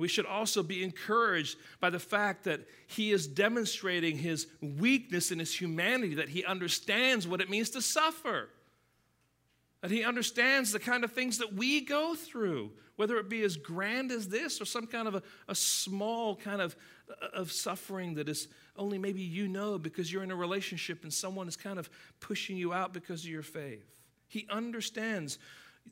We 0.00 0.08
should 0.08 0.26
also 0.26 0.62
be 0.62 0.82
encouraged 0.82 1.58
by 1.78 1.90
the 1.90 1.98
fact 1.98 2.44
that 2.44 2.60
he 2.86 3.12
is 3.12 3.26
demonstrating 3.26 4.16
his 4.16 4.46
weakness 4.62 5.30
and 5.30 5.38
his 5.38 5.54
humanity, 5.54 6.14
that 6.14 6.30
he 6.30 6.42
understands 6.44 7.28
what 7.28 7.42
it 7.42 7.50
means 7.50 7.70
to 7.70 7.82
suffer, 7.82 8.48
that 9.82 9.90
he 9.90 10.02
understands 10.02 10.72
the 10.72 10.80
kind 10.80 11.04
of 11.04 11.12
things 11.12 11.38
that 11.38 11.52
we 11.52 11.82
go 11.82 12.14
through, 12.14 12.70
whether 12.96 13.18
it 13.18 13.28
be 13.28 13.42
as 13.42 13.58
grand 13.58 14.10
as 14.10 14.28
this 14.28 14.60
or 14.60 14.64
some 14.64 14.86
kind 14.86 15.06
of 15.06 15.16
a, 15.16 15.22
a 15.48 15.54
small 15.54 16.34
kind 16.34 16.62
of, 16.62 16.74
of 17.34 17.52
suffering 17.52 18.14
that 18.14 18.28
is 18.28 18.48
only 18.76 18.96
maybe 18.96 19.20
you 19.20 19.48
know 19.48 19.78
because 19.78 20.10
you're 20.10 20.22
in 20.22 20.30
a 20.30 20.36
relationship 20.36 21.02
and 21.02 21.12
someone 21.12 21.46
is 21.46 21.56
kind 21.56 21.78
of 21.78 21.90
pushing 22.20 22.56
you 22.56 22.72
out 22.72 22.94
because 22.94 23.22
of 23.24 23.30
your 23.30 23.42
faith. 23.42 24.00
He 24.28 24.46
understands 24.48 25.38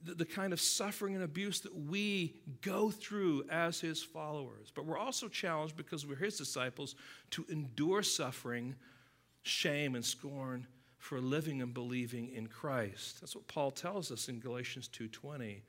the, 0.04 0.14
the 0.14 0.24
kind 0.24 0.52
of 0.52 0.60
suffering 0.60 1.14
and 1.14 1.24
abuse 1.24 1.60
that 1.60 1.74
we 1.74 2.34
go 2.62 2.90
through 2.90 3.44
as 3.50 3.80
his 3.80 4.02
followers. 4.02 4.72
But 4.74 4.86
we're 4.86 4.98
also 4.98 5.28
challenged 5.28 5.76
because 5.76 6.06
we're 6.06 6.16
his 6.16 6.36
disciples 6.36 6.94
to 7.30 7.44
endure 7.48 8.02
suffering, 8.02 8.74
shame, 9.42 9.94
and 9.94 10.04
scorn 10.04 10.66
for 10.98 11.20
living 11.20 11.62
and 11.62 11.72
believing 11.72 12.28
in 12.34 12.46
Christ. 12.46 13.20
That's 13.20 13.34
what 13.34 13.46
Paul 13.46 13.70
tells 13.70 14.10
us 14.10 14.28
in 14.28 14.40
Galatians 14.40 14.88
2:20. 14.88 15.62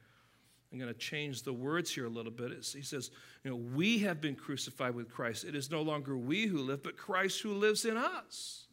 I'm 0.71 0.77
going 0.77 0.93
to 0.93 0.99
change 0.99 1.41
the 1.41 1.53
words 1.53 1.91
here 1.91 2.05
a 2.05 2.09
little 2.09 2.31
bit. 2.31 2.51
It's, 2.51 2.73
he 2.73 2.83
says, 2.83 3.09
you 3.43 3.49
know, 3.49 3.57
we 3.57 3.99
have 3.99 4.21
been 4.21 4.35
crucified 4.35 4.93
with 4.93 5.09
Christ. 5.09 5.43
It 5.43 5.55
is 5.55 5.71
no 5.71 5.81
longer 5.81 6.15
we 6.15 6.45
who 6.45 6.59
live, 6.59 6.83
but 6.83 6.95
Christ 6.95 7.41
who 7.41 7.55
lives 7.55 7.85
in 7.85 7.97
us. 7.97 8.67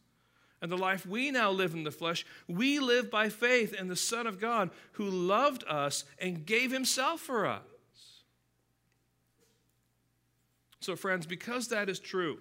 And 0.61 0.71
the 0.71 0.77
life 0.77 1.05
we 1.05 1.29
now 1.29 1.51
live 1.51 1.73
in 1.73 1.83
the 1.83 1.91
flesh, 1.91 2.25
we 2.47 2.79
live 2.79 3.11
by 3.11 3.29
faith 3.29 3.73
in 3.73 3.87
the 3.87 3.95
Son 3.95 4.25
of 4.25 4.39
God 4.39 4.71
who 4.93 5.05
loved 5.05 5.63
us 5.67 6.03
and 6.19 6.45
gave 6.45 6.71
himself 6.71 7.19
for 7.21 7.45
us. 7.45 7.61
So, 10.79 10.95
friends, 10.95 11.25
because 11.25 11.67
that 11.67 11.89
is 11.89 11.99
true, 11.99 12.39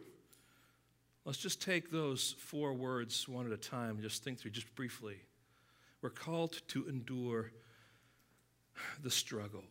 let's 1.24 1.38
just 1.38 1.60
take 1.60 1.90
those 1.90 2.36
four 2.38 2.72
words 2.72 3.28
one 3.28 3.44
at 3.44 3.52
a 3.52 3.56
time 3.56 3.90
and 3.90 4.02
just 4.02 4.24
think 4.24 4.38
through 4.38 4.52
just 4.52 4.74
briefly. 4.74 5.16
We're 6.00 6.10
called 6.10 6.60
to 6.68 6.88
endure 6.88 7.50
the 9.02 9.10
struggle 9.10 9.64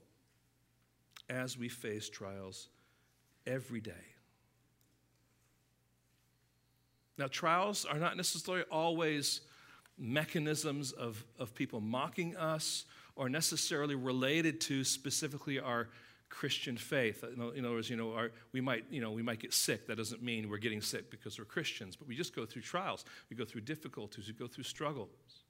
as 1.29 1.57
we 1.57 1.69
face 1.69 2.09
trials 2.09 2.69
every 3.47 3.81
day. 3.81 4.14
Now, 7.17 7.27
trials 7.27 7.85
are 7.85 7.97
not 7.97 8.17
necessarily 8.17 8.65
always 8.71 9.41
mechanisms 9.97 10.91
of, 10.91 11.23
of 11.39 11.55
people 11.55 11.79
mocking 11.79 12.35
us 12.35 12.85
or 13.15 13.29
necessarily 13.29 13.95
related 13.95 14.59
to 14.61 14.83
specifically 14.83 15.59
our 15.59 15.87
Christian 16.29 16.75
faith. 16.75 17.23
In 17.23 17.65
other 17.65 17.75
words, 17.75 17.89
you 17.89 17.95
know, 17.95 18.13
our, 18.13 18.31
we 18.51 18.59
might, 18.59 18.83
you 18.89 18.99
know, 18.99 19.11
we 19.11 19.21
might 19.21 19.39
get 19.39 19.53
sick. 19.53 19.87
That 19.87 19.95
doesn't 19.95 20.21
mean 20.21 20.49
we're 20.49 20.57
getting 20.57 20.81
sick 20.81 21.09
because 21.09 21.39
we're 21.39 21.45
Christians, 21.45 21.95
but 21.95 22.07
we 22.07 22.15
just 22.15 22.35
go 22.35 22.45
through 22.45 22.63
trials. 22.63 23.05
We 23.29 23.37
go 23.37 23.45
through 23.45 23.61
difficulties. 23.61 24.27
We 24.27 24.33
go 24.33 24.47
through 24.47 24.65
struggles. 24.65 25.43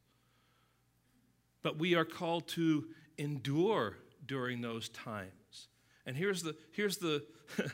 But 1.64 1.80
we 1.80 1.96
are 1.96 2.06
called 2.06 2.48
to 2.50 2.86
endure 3.18 3.98
during 4.28 4.62
those 4.62 4.90
times. 4.90 5.70
And 6.06 6.16
here's 6.16 6.44
the, 6.44 6.56
here's 6.72 6.98
the, 6.98 7.24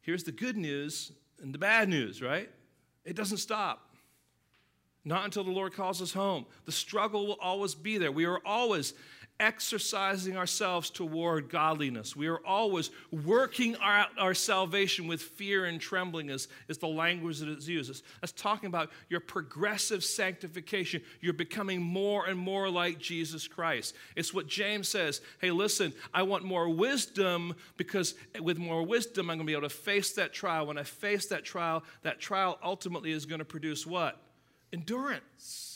here's 0.00 0.24
the 0.24 0.32
good 0.32 0.56
news 0.56 1.12
and 1.42 1.52
the 1.52 1.58
bad 1.58 1.90
news, 1.90 2.22
right? 2.22 2.48
It 3.06 3.16
doesn't 3.16 3.38
stop. 3.38 3.88
Not 5.04 5.24
until 5.24 5.44
the 5.44 5.52
Lord 5.52 5.72
calls 5.72 6.02
us 6.02 6.12
home. 6.12 6.44
The 6.64 6.72
struggle 6.72 7.28
will 7.28 7.38
always 7.40 7.76
be 7.76 7.96
there. 7.96 8.10
We 8.10 8.24
are 8.24 8.40
always 8.44 8.92
exercising 9.38 10.36
ourselves 10.36 10.88
toward 10.90 11.48
godliness. 11.50 12.16
We 12.16 12.26
are 12.26 12.40
always 12.46 12.90
working 13.10 13.76
out 13.82 14.08
our, 14.18 14.28
our 14.28 14.34
salvation 14.34 15.06
with 15.06 15.20
fear 15.20 15.66
and 15.66 15.80
trembling, 15.80 16.30
is, 16.30 16.48
is 16.68 16.78
the 16.78 16.88
language 16.88 17.40
that 17.40 17.48
is 17.48 17.68
used. 17.68 18.02
That's 18.20 18.32
talking 18.32 18.68
about 18.68 18.90
your 19.08 19.20
progressive 19.20 20.04
sanctification. 20.04 21.02
You're 21.20 21.34
becoming 21.34 21.82
more 21.82 22.26
and 22.26 22.38
more 22.38 22.70
like 22.70 22.98
Jesus 22.98 23.46
Christ. 23.46 23.94
It's 24.14 24.32
what 24.32 24.46
James 24.46 24.88
says 24.88 25.20
hey, 25.40 25.50
listen, 25.50 25.92
I 26.14 26.22
want 26.22 26.44
more 26.44 26.68
wisdom 26.68 27.54
because 27.76 28.14
with 28.40 28.58
more 28.58 28.82
wisdom, 28.82 29.30
I'm 29.30 29.38
going 29.38 29.46
to 29.46 29.50
be 29.50 29.56
able 29.56 29.68
to 29.68 29.74
face 29.74 30.12
that 30.12 30.32
trial. 30.32 30.66
When 30.66 30.78
I 30.78 30.82
face 30.82 31.26
that 31.26 31.44
trial, 31.44 31.84
that 32.02 32.20
trial 32.20 32.58
ultimately 32.62 33.12
is 33.12 33.26
going 33.26 33.40
to 33.40 33.44
produce 33.44 33.86
what? 33.86 34.20
Endurance. 34.72 35.75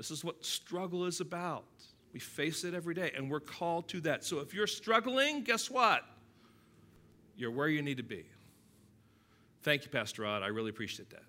This 0.00 0.10
is 0.10 0.24
what 0.24 0.42
struggle 0.46 1.04
is 1.04 1.20
about. 1.20 1.66
We 2.14 2.20
face 2.20 2.64
it 2.64 2.72
every 2.72 2.94
day, 2.94 3.12
and 3.14 3.30
we're 3.30 3.38
called 3.38 3.86
to 3.88 4.00
that. 4.00 4.24
So 4.24 4.38
if 4.38 4.54
you're 4.54 4.66
struggling, 4.66 5.42
guess 5.42 5.70
what? 5.70 6.04
You're 7.36 7.50
where 7.50 7.68
you 7.68 7.82
need 7.82 7.98
to 7.98 8.02
be. 8.02 8.24
Thank 9.62 9.84
you, 9.84 9.90
Pastor 9.90 10.22
Rod. 10.22 10.42
I 10.42 10.46
really 10.46 10.70
appreciate 10.70 11.10
that. 11.10 11.24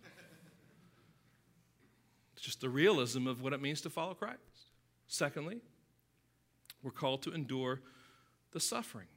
It's 2.37 2.45
just 2.45 2.61
the 2.61 2.69
realism 2.69 3.27
of 3.27 3.41
what 3.41 3.51
it 3.51 3.61
means 3.61 3.81
to 3.81 3.89
follow 3.89 4.13
Christ. 4.13 4.39
Secondly, 5.09 5.59
we're 6.81 6.91
called 6.91 7.23
to 7.23 7.33
endure 7.33 7.81
the 8.53 8.61
suffering. 8.61 9.07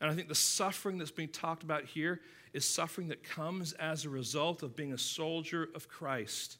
And 0.00 0.10
I 0.10 0.14
think 0.14 0.28
the 0.28 0.34
suffering 0.34 0.96
that's 0.96 1.10
being 1.10 1.28
talked 1.28 1.64
about 1.64 1.84
here 1.84 2.22
is 2.54 2.64
suffering 2.64 3.08
that 3.08 3.24
comes 3.24 3.74
as 3.74 4.06
a 4.06 4.08
result 4.08 4.62
of 4.62 4.74
being 4.74 4.94
a 4.94 4.98
soldier 4.98 5.68
of 5.74 5.86
Christ 5.86 6.56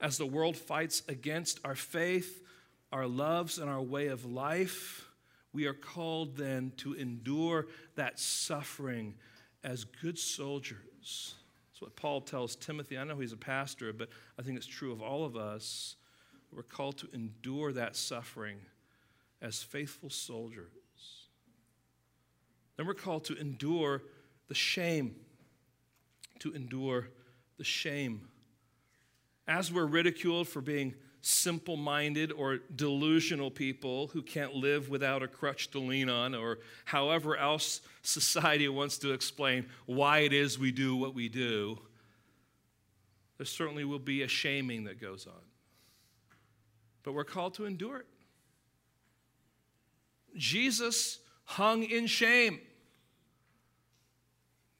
as 0.00 0.18
the 0.18 0.26
world 0.26 0.56
fights 0.56 1.02
against 1.08 1.60
our 1.64 1.74
faith, 1.74 2.42
our 2.92 3.06
loves, 3.06 3.58
and 3.58 3.70
our 3.70 3.82
way 3.82 4.08
of 4.08 4.24
life, 4.24 5.08
we 5.52 5.66
are 5.66 5.74
called 5.74 6.36
then 6.36 6.72
to 6.78 6.94
endure 6.94 7.66
that 7.94 8.18
suffering 8.18 9.14
as 9.62 9.84
good 9.84 10.18
soldiers. 10.18 11.34
That's 11.70 11.80
what 11.80 11.96
Paul 11.96 12.20
tells 12.20 12.56
Timothy. 12.56 12.98
I 12.98 13.04
know 13.04 13.18
he's 13.18 13.32
a 13.32 13.36
pastor, 13.36 13.92
but 13.92 14.08
I 14.38 14.42
think 14.42 14.56
it's 14.56 14.66
true 14.66 14.92
of 14.92 15.00
all 15.00 15.24
of 15.24 15.36
us. 15.36 15.96
We're 16.52 16.62
called 16.62 16.98
to 16.98 17.08
endure 17.12 17.72
that 17.72 17.96
suffering 17.96 18.58
as 19.42 19.62
faithful 19.62 20.10
soldiers. 20.10 20.68
Then 22.76 22.86
we're 22.86 22.94
called 22.94 23.24
to 23.26 23.36
endure 23.36 24.02
the 24.48 24.54
shame 24.54 25.16
to 26.44 26.52
endure 26.52 27.08
the 27.56 27.64
shame. 27.64 28.28
As 29.46 29.72
we're 29.72 29.86
ridiculed 29.86 30.48
for 30.48 30.60
being 30.60 30.94
simple 31.20 31.76
minded 31.76 32.32
or 32.32 32.58
delusional 32.76 33.50
people 33.50 34.08
who 34.08 34.22
can't 34.22 34.54
live 34.54 34.90
without 34.90 35.22
a 35.22 35.28
crutch 35.28 35.70
to 35.70 35.78
lean 35.78 36.10
on, 36.10 36.34
or 36.34 36.58
however 36.84 37.36
else 37.36 37.80
society 38.02 38.68
wants 38.68 38.98
to 38.98 39.12
explain 39.12 39.66
why 39.86 40.18
it 40.20 40.32
is 40.32 40.58
we 40.58 40.70
do 40.70 40.96
what 40.96 41.14
we 41.14 41.28
do, 41.28 41.78
there 43.38 43.46
certainly 43.46 43.84
will 43.84 43.98
be 43.98 44.22
a 44.22 44.28
shaming 44.28 44.84
that 44.84 45.00
goes 45.00 45.26
on. 45.26 45.42
But 47.02 47.12
we're 47.12 47.24
called 47.24 47.54
to 47.54 47.64
endure 47.64 47.98
it. 47.98 48.06
Jesus 50.36 51.20
hung 51.44 51.84
in 51.84 52.06
shame. 52.06 52.60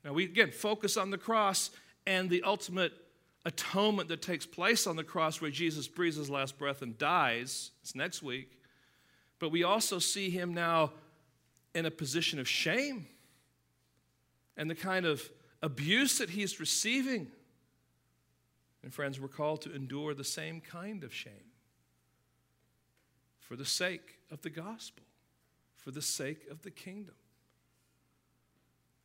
Now, 0.04 0.12
we 0.12 0.24
again 0.24 0.50
focus 0.50 0.96
on 0.96 1.10
the 1.10 1.18
cross 1.18 1.70
and 2.06 2.28
the 2.28 2.42
ultimate 2.42 2.92
atonement 3.44 4.08
that 4.08 4.22
takes 4.22 4.46
place 4.46 4.86
on 4.86 4.96
the 4.96 5.04
cross 5.04 5.40
where 5.40 5.50
Jesus 5.50 5.86
breathes 5.86 6.16
his 6.16 6.30
last 6.30 6.58
breath 6.58 6.82
and 6.82 6.96
dies. 6.96 7.70
It's 7.82 7.94
next 7.94 8.22
week. 8.22 8.58
But 9.38 9.50
we 9.50 9.62
also 9.62 9.98
see 9.98 10.30
him 10.30 10.54
now 10.54 10.92
in 11.74 11.86
a 11.86 11.90
position 11.90 12.38
of 12.38 12.48
shame 12.48 13.06
and 14.56 14.70
the 14.70 14.74
kind 14.74 15.04
of 15.04 15.28
abuse 15.62 16.18
that 16.18 16.30
he's 16.30 16.60
receiving. 16.60 17.30
And, 18.82 18.92
friends, 18.92 19.18
we're 19.18 19.28
called 19.28 19.62
to 19.62 19.74
endure 19.74 20.14
the 20.14 20.24
same 20.24 20.60
kind 20.60 21.04
of 21.04 21.12
shame 21.12 21.52
for 23.40 23.56
the 23.56 23.64
sake 23.64 24.18
of 24.30 24.42
the 24.42 24.50
gospel, 24.50 25.04
for 25.76 25.90
the 25.90 26.02
sake 26.02 26.46
of 26.50 26.62
the 26.62 26.70
kingdom. 26.70 27.14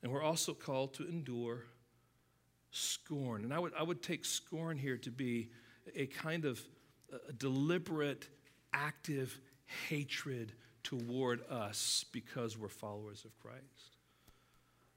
And 0.01 0.11
we're 0.11 0.23
also 0.23 0.53
called 0.53 0.93
to 0.95 1.07
endure 1.07 1.65
scorn. 2.71 3.43
And 3.43 3.53
I 3.53 3.59
would, 3.59 3.73
I 3.77 3.83
would 3.83 4.01
take 4.01 4.25
scorn 4.25 4.77
here 4.77 4.97
to 4.97 5.11
be 5.11 5.49
a 5.95 6.05
kind 6.05 6.45
of 6.45 6.61
a 7.27 7.33
deliberate, 7.33 8.27
active 8.73 9.39
hatred 9.87 10.53
toward 10.83 11.41
us 11.49 12.05
because 12.11 12.57
we're 12.57 12.67
followers 12.67 13.25
of 13.25 13.37
Christ. 13.39 13.97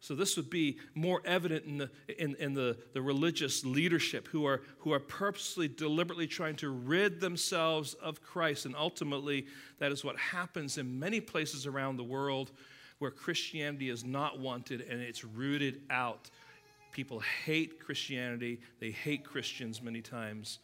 So 0.01 0.17
this 0.17 0.37
would 0.37 0.51
be 0.51 0.79
more 0.97 1.23
evident 1.25 1.65
in 1.65 1.79
the, 1.79 1.91
in, 2.19 2.35
in 2.41 2.55
the, 2.55 2.77
the 2.93 3.01
religious 3.01 3.65
leadership 3.65 4.27
who 4.27 4.45
are, 4.47 4.63
who 4.79 4.93
are 4.93 4.99
purposely, 4.99 5.69
deliberately 5.69 6.27
trying 6.27 6.57
to 6.57 6.71
rid 6.71 7.21
themselves 7.21 7.95
of 7.95 8.21
Christ. 8.21 8.67
And 8.67 8.75
ultimately, 8.75 9.47
that 9.79 9.93
is 9.93 10.05
what 10.05 10.17
happens 10.17 10.77
in 10.77 10.99
many 10.99 11.21
places 11.21 11.67
around 11.67 11.99
the 11.99 12.05
world 12.05 12.51
where 12.99 13.13
Christianity 13.13 13.91
is 13.91 14.05
not 14.05 14.41
wanted 14.41 14.81
and 14.81 15.01
it's 15.01 15.25
rooted 15.25 15.83
out 15.89 16.31
People 16.93 17.21
hate 17.47 17.81
Christianity, 17.81 18.61
they 18.79 18.91
hate 18.91 19.25
Christians 19.25 19.83
many 19.83 20.03
times. 20.03 20.59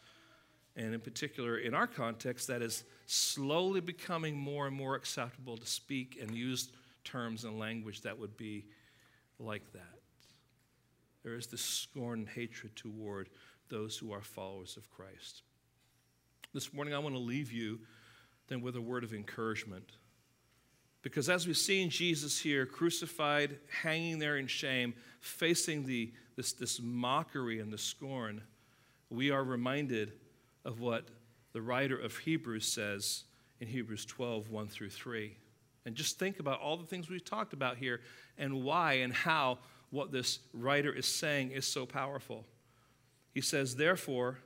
And 0.75 0.93
in 0.93 1.01
particular, 1.01 1.57
in 1.57 1.73
our 1.73 1.87
context, 1.87 2.47
that 2.47 2.61
is 2.61 2.85
slowly 3.05 3.81
becoming 3.81 4.37
more 4.37 4.67
and 4.67 4.75
more 4.75 4.95
acceptable 4.95 5.57
to 5.57 5.65
speak 5.65 6.17
and 6.21 6.33
use 6.33 6.69
terms 7.03 7.43
and 7.43 7.59
language 7.59 8.01
that 8.01 8.17
would 8.17 8.37
be 8.37 8.65
like 9.39 9.73
that. 9.73 9.99
There 11.23 11.35
is 11.35 11.47
this 11.47 11.61
scorn 11.61 12.19
and 12.19 12.29
hatred 12.29 12.75
toward 12.75 13.29
those 13.67 13.97
who 13.97 14.11
are 14.11 14.21
followers 14.21 14.77
of 14.77 14.89
Christ. 14.89 15.41
This 16.53 16.73
morning, 16.73 16.93
I 16.93 16.99
want 16.99 17.15
to 17.15 17.19
leave 17.19 17.51
you 17.51 17.79
then 18.47 18.61
with 18.61 18.75
a 18.75 18.81
word 18.81 19.03
of 19.03 19.13
encouragement. 19.13 19.91
Because 21.01 21.29
as 21.29 21.47
we've 21.47 21.57
seen 21.57 21.89
Jesus 21.89 22.39
here, 22.39 22.65
crucified, 22.65 23.57
hanging 23.69 24.19
there 24.19 24.37
in 24.37 24.47
shame, 24.47 24.93
facing 25.21 25.85
the, 25.85 26.11
this, 26.35 26.53
this 26.53 26.81
mockery 26.81 27.59
and 27.59 27.71
the 27.71 27.77
scorn, 27.77 28.41
we 29.09 29.31
are 29.31 29.43
reminded 29.43 30.11
of 30.65 30.81
what 30.81 31.07
the 31.53 31.61
writer 31.61 31.97
of 31.97 32.17
Hebrews 32.17 32.67
says 32.67 33.23
in 33.59 33.67
Hebrews 33.67 34.05
12, 34.05 34.49
1 34.49 34.67
through 34.67 34.89
3. 34.89 35.35
And 35.85 35.95
just 35.95 36.19
think 36.19 36.39
about 36.39 36.59
all 36.59 36.77
the 36.77 36.85
things 36.85 37.09
we've 37.09 37.23
talked 37.23 37.53
about 37.53 37.77
here 37.77 38.01
and 38.37 38.63
why 38.63 38.93
and 38.93 39.13
how 39.13 39.59
what 39.89 40.11
this 40.11 40.39
writer 40.53 40.93
is 40.93 41.05
saying 41.05 41.51
is 41.51 41.65
so 41.65 41.85
powerful. 41.85 42.45
He 43.33 43.41
says, 43.41 43.75
Therefore, 43.75 44.39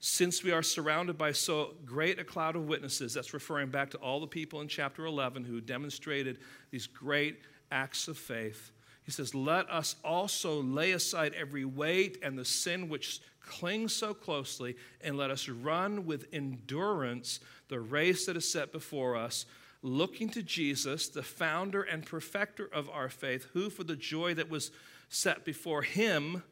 since 0.00 0.42
we 0.42 0.50
are 0.50 0.62
surrounded 0.62 1.18
by 1.18 1.30
so 1.30 1.74
great 1.84 2.18
a 2.18 2.24
cloud 2.24 2.56
of 2.56 2.66
witnesses, 2.66 3.12
that's 3.12 3.34
referring 3.34 3.68
back 3.68 3.90
to 3.90 3.98
all 3.98 4.18
the 4.18 4.26
people 4.26 4.62
in 4.62 4.68
chapter 4.68 5.04
11 5.04 5.44
who 5.44 5.60
demonstrated 5.60 6.38
these 6.70 6.86
great 6.86 7.40
acts 7.70 8.08
of 8.08 8.16
faith. 8.16 8.72
He 9.04 9.10
says, 9.12 9.34
Let 9.34 9.68
us 9.70 9.96
also 10.02 10.62
lay 10.62 10.92
aside 10.92 11.34
every 11.34 11.66
weight 11.66 12.18
and 12.22 12.38
the 12.38 12.46
sin 12.46 12.88
which 12.88 13.20
clings 13.40 13.94
so 13.94 14.14
closely, 14.14 14.74
and 15.02 15.18
let 15.18 15.30
us 15.30 15.48
run 15.48 16.06
with 16.06 16.26
endurance 16.32 17.40
the 17.68 17.80
race 17.80 18.24
that 18.24 18.36
is 18.36 18.50
set 18.50 18.72
before 18.72 19.16
us, 19.16 19.44
looking 19.82 20.30
to 20.30 20.42
Jesus, 20.42 21.08
the 21.08 21.22
founder 21.22 21.82
and 21.82 22.06
perfecter 22.06 22.70
of 22.72 22.88
our 22.88 23.10
faith, 23.10 23.48
who 23.52 23.68
for 23.68 23.84
the 23.84 23.96
joy 23.96 24.32
that 24.34 24.48
was 24.48 24.70
set 25.10 25.44
before 25.44 25.82
him 25.82 26.42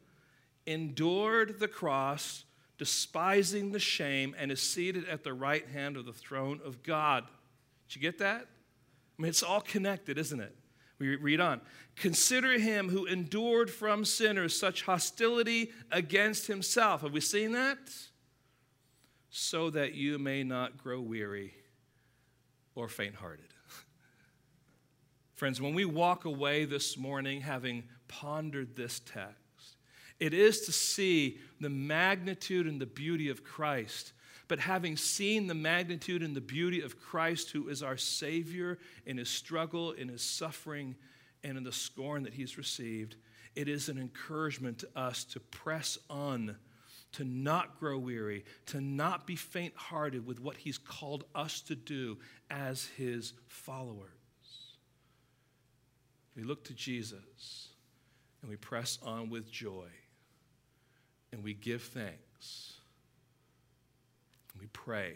endured 0.67 1.59
the 1.59 1.67
cross 1.67 2.43
despising 2.79 3.71
the 3.71 3.79
shame, 3.79 4.33
and 4.39 4.51
is 4.51 4.61
seated 4.61 5.07
at 5.07 5.23
the 5.23 5.33
right 5.33 5.67
hand 5.67 5.97
of 5.97 6.05
the 6.05 6.13
throne 6.13 6.59
of 6.65 6.81
God. 6.81 7.25
Did 7.87 7.97
you 7.97 8.01
get 8.01 8.17
that? 8.19 8.41
I 8.41 9.21
mean, 9.21 9.29
it's 9.29 9.43
all 9.43 9.61
connected, 9.61 10.17
isn't 10.17 10.39
it? 10.39 10.55
We 10.97 11.15
read 11.17 11.41
on. 11.41 11.61
Consider 11.97 12.57
him 12.57 12.89
who 12.89 13.05
endured 13.05 13.69
from 13.69 14.05
sinners 14.05 14.57
such 14.57 14.83
hostility 14.83 15.71
against 15.91 16.47
himself. 16.47 17.01
Have 17.01 17.11
we 17.11 17.21
seen 17.21 17.51
that? 17.51 17.77
So 19.29 19.69
that 19.69 19.93
you 19.93 20.17
may 20.17 20.43
not 20.43 20.77
grow 20.77 21.01
weary 21.01 21.53
or 22.75 22.87
faint 22.87 23.15
hearted. 23.15 23.53
Friends, 25.35 25.61
when 25.61 25.73
we 25.73 25.85
walk 25.85 26.25
away 26.25 26.65
this 26.65 26.97
morning 26.97 27.41
having 27.41 27.83
pondered 28.07 28.75
this 28.75 29.01
text, 29.05 29.38
it 30.19 30.33
is 30.33 30.61
to 30.61 30.71
see 30.71 31.39
the 31.59 31.69
magnitude 31.69 32.67
and 32.67 32.79
the 32.79 32.85
beauty 32.85 33.29
of 33.29 33.43
Christ. 33.43 34.13
But 34.47 34.59
having 34.59 34.97
seen 34.97 35.47
the 35.47 35.53
magnitude 35.53 36.23
and 36.23 36.35
the 36.35 36.41
beauty 36.41 36.81
of 36.81 36.99
Christ, 36.99 37.51
who 37.51 37.69
is 37.69 37.83
our 37.83 37.97
Savior 37.97 38.79
in 39.05 39.17
his 39.17 39.29
struggle, 39.29 39.91
in 39.91 40.09
his 40.09 40.21
suffering, 40.21 40.95
and 41.43 41.57
in 41.57 41.63
the 41.63 41.71
scorn 41.71 42.23
that 42.23 42.33
he's 42.33 42.57
received, 42.57 43.15
it 43.55 43.69
is 43.69 43.87
an 43.87 43.97
encouragement 43.97 44.79
to 44.79 44.89
us 44.95 45.23
to 45.25 45.39
press 45.39 45.97
on, 46.09 46.57
to 47.13 47.23
not 47.23 47.79
grow 47.79 47.97
weary, 47.97 48.43
to 48.67 48.81
not 48.81 49.25
be 49.25 49.35
faint 49.35 49.73
hearted 49.75 50.25
with 50.25 50.41
what 50.41 50.57
he's 50.57 50.77
called 50.77 51.23
us 51.33 51.61
to 51.61 51.75
do 51.75 52.17
as 52.49 52.87
his 52.97 53.33
followers. 53.47 54.09
We 56.35 56.43
look 56.43 56.63
to 56.65 56.73
Jesus 56.73 57.69
and 58.41 58.49
we 58.49 58.57
press 58.57 58.97
on 59.03 59.29
with 59.29 59.49
joy 59.51 59.87
and 61.31 61.43
we 61.43 61.53
give 61.53 61.81
thanks. 61.81 62.73
And 64.53 64.61
we 64.61 64.67
pray. 64.67 65.13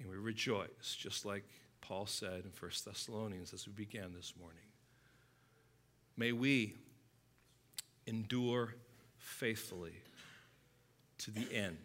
And 0.00 0.08
we 0.08 0.16
rejoice, 0.16 0.96
just 0.96 1.24
like 1.24 1.44
Paul 1.80 2.06
said 2.06 2.44
in 2.44 2.52
1 2.58 2.70
Thessalonians 2.84 3.52
as 3.52 3.66
we 3.66 3.72
began 3.72 4.12
this 4.14 4.34
morning. 4.38 4.58
May 6.16 6.32
we 6.32 6.74
endure 8.06 8.74
faithfully 9.18 9.94
to 11.18 11.30
the 11.30 11.46
end, 11.52 11.78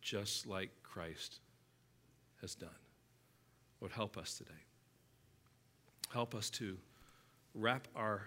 just 0.00 0.46
like 0.46 0.70
Christ 0.82 1.38
has 2.40 2.54
done. 2.54 2.68
Lord, 3.80 3.92
help 3.92 4.16
us 4.16 4.36
today. 4.38 4.50
Help 6.12 6.34
us 6.34 6.50
to 6.50 6.76
wrap 7.54 7.88
our, 7.96 8.22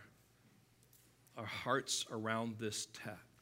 our 1.38 1.46
hearts 1.46 2.06
around 2.12 2.56
this 2.60 2.88
text 2.94 3.33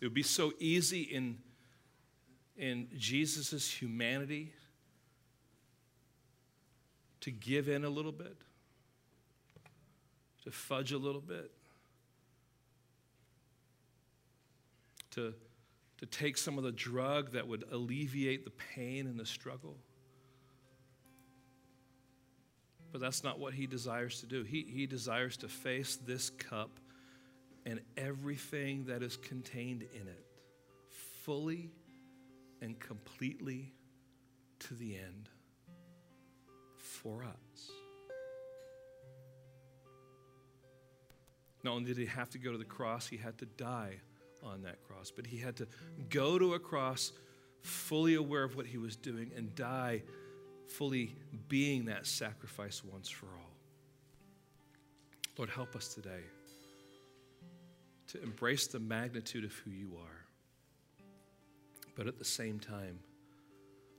It 0.00 0.04
would 0.04 0.14
be 0.14 0.22
so 0.22 0.52
easy 0.58 1.02
in, 1.02 1.38
in 2.56 2.88
Jesus' 2.98 3.70
humanity 3.70 4.52
to 7.20 7.30
give 7.30 7.68
in 7.68 7.84
a 7.84 7.88
little 7.88 8.12
bit, 8.12 8.36
to 10.44 10.50
fudge 10.50 10.92
a 10.92 10.98
little 10.98 11.20
bit, 11.20 11.50
to, 15.12 15.32
to 15.98 16.06
take 16.06 16.36
some 16.36 16.58
of 16.58 16.64
the 16.64 16.72
drug 16.72 17.32
that 17.32 17.48
would 17.48 17.64
alleviate 17.72 18.44
the 18.44 18.52
pain 18.74 19.06
and 19.06 19.18
the 19.18 19.24
struggle. 19.24 19.76
But 22.92 23.00
that's 23.00 23.24
not 23.24 23.38
what 23.38 23.54
he 23.54 23.66
desires 23.66 24.20
to 24.20 24.26
do. 24.26 24.42
He, 24.42 24.62
he 24.62 24.86
desires 24.86 25.38
to 25.38 25.48
face 25.48 25.96
this 25.96 26.28
cup 26.30 26.78
and 27.66 27.80
everything 27.96 28.84
that 28.86 29.02
is 29.02 29.16
contained 29.16 29.82
in 29.82 30.06
it 30.06 30.24
fully 31.24 31.68
and 32.62 32.78
completely 32.78 33.72
to 34.60 34.74
the 34.74 34.94
end 34.94 35.28
for 36.78 37.24
us. 37.24 37.70
Not 41.64 41.72
only 41.72 41.86
did 41.86 41.98
he 41.98 42.06
have 42.06 42.30
to 42.30 42.38
go 42.38 42.52
to 42.52 42.58
the 42.58 42.64
cross, 42.64 43.08
he 43.08 43.16
had 43.16 43.36
to 43.38 43.46
die 43.46 43.96
on 44.42 44.62
that 44.62 44.80
cross, 44.84 45.10
but 45.10 45.26
he 45.26 45.36
had 45.36 45.56
to 45.56 45.66
go 46.08 46.38
to 46.38 46.54
a 46.54 46.60
cross 46.60 47.10
fully 47.62 48.14
aware 48.14 48.44
of 48.44 48.54
what 48.54 48.66
he 48.66 48.78
was 48.78 48.94
doing 48.94 49.32
and 49.36 49.52
die 49.56 50.02
fully 50.68 51.16
being 51.48 51.86
that 51.86 52.06
sacrifice 52.06 52.84
once 52.84 53.08
for 53.08 53.26
all. 53.26 53.50
Lord, 55.36 55.50
help 55.50 55.74
us 55.74 55.92
today 55.92 56.22
to 58.16 58.22
embrace 58.22 58.66
the 58.66 58.78
magnitude 58.78 59.44
of 59.44 59.52
who 59.52 59.70
you 59.70 59.92
are, 60.00 60.24
but 61.94 62.06
at 62.06 62.18
the 62.18 62.24
same 62.24 62.58
time, 62.58 62.98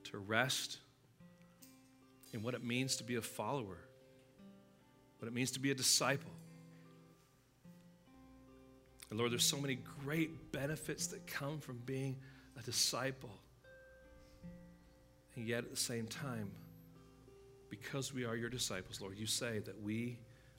to 0.06 0.18
rest 0.18 0.78
in 2.34 2.42
what 2.42 2.54
it 2.54 2.64
means 2.64 2.96
to 2.98 3.04
be 3.04 3.16
a 3.16 3.22
follower, 3.22 3.78
what 5.20 5.28
it 5.28 5.34
means 5.34 5.52
to 5.52 5.60
be 5.60 5.72
a 5.72 5.76
disciple. 5.76 6.32
And 9.10 9.20
Lord, 9.20 9.32
there's 9.32 9.46
so 9.46 9.58
many 9.58 9.80
great 10.04 10.52
benefits 10.52 11.08
that 11.08 11.26
come 11.28 11.60
from 11.60 11.78
being 11.86 12.18
a 12.60 12.62
disciple. 12.62 13.32
And 15.36 15.48
yet, 15.48 15.60
at 15.60 15.70
the 15.70 15.78
same 15.78 16.08
time, 16.08 16.52
because 17.70 18.14
we 18.14 18.26
are 18.26 18.36
your 18.36 18.50
disciples, 18.50 19.00
Lord, 19.00 19.18
you 19.18 19.28
say 19.28 19.60
that 19.60 19.82
we 19.82 20.18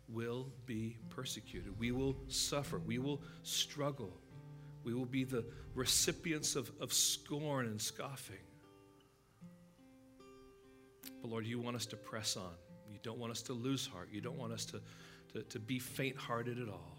will 0.09 0.49
be 0.67 0.97
persecuted. 1.11 1.79
We 1.79 1.93
will 1.93 2.17
suffer. 2.29 2.79
We 2.79 2.99
will 2.99 3.21
struggle. 3.43 4.13
We 4.85 4.95
will 4.95 5.07
be 5.07 5.25
the 5.25 5.45
recipients 5.75 6.57
of, 6.57 6.71
of 6.81 6.93
scorn 6.93 7.67
and 7.67 7.81
scoffing. 7.81 8.37
But 11.21 11.31
Lord, 11.31 11.47
you 11.47 11.59
want 11.59 11.77
us 11.77 11.87
to 11.87 11.97
press 11.97 12.37
on. 12.37 12.53
You 12.91 12.99
don't 13.03 13.19
want 13.19 13.33
us 13.33 13.43
to 13.43 13.53
lose 13.53 13.87
heart. 13.87 14.09
You 14.11 14.21
don't 14.21 14.39
want 14.39 14.53
us 14.53 14.65
to, 14.67 14.81
to, 15.35 15.43
to 15.43 15.59
be 15.59 15.79
faint 15.79 16.17
hearted 16.17 16.61
at 16.61 16.69
all. 16.69 16.99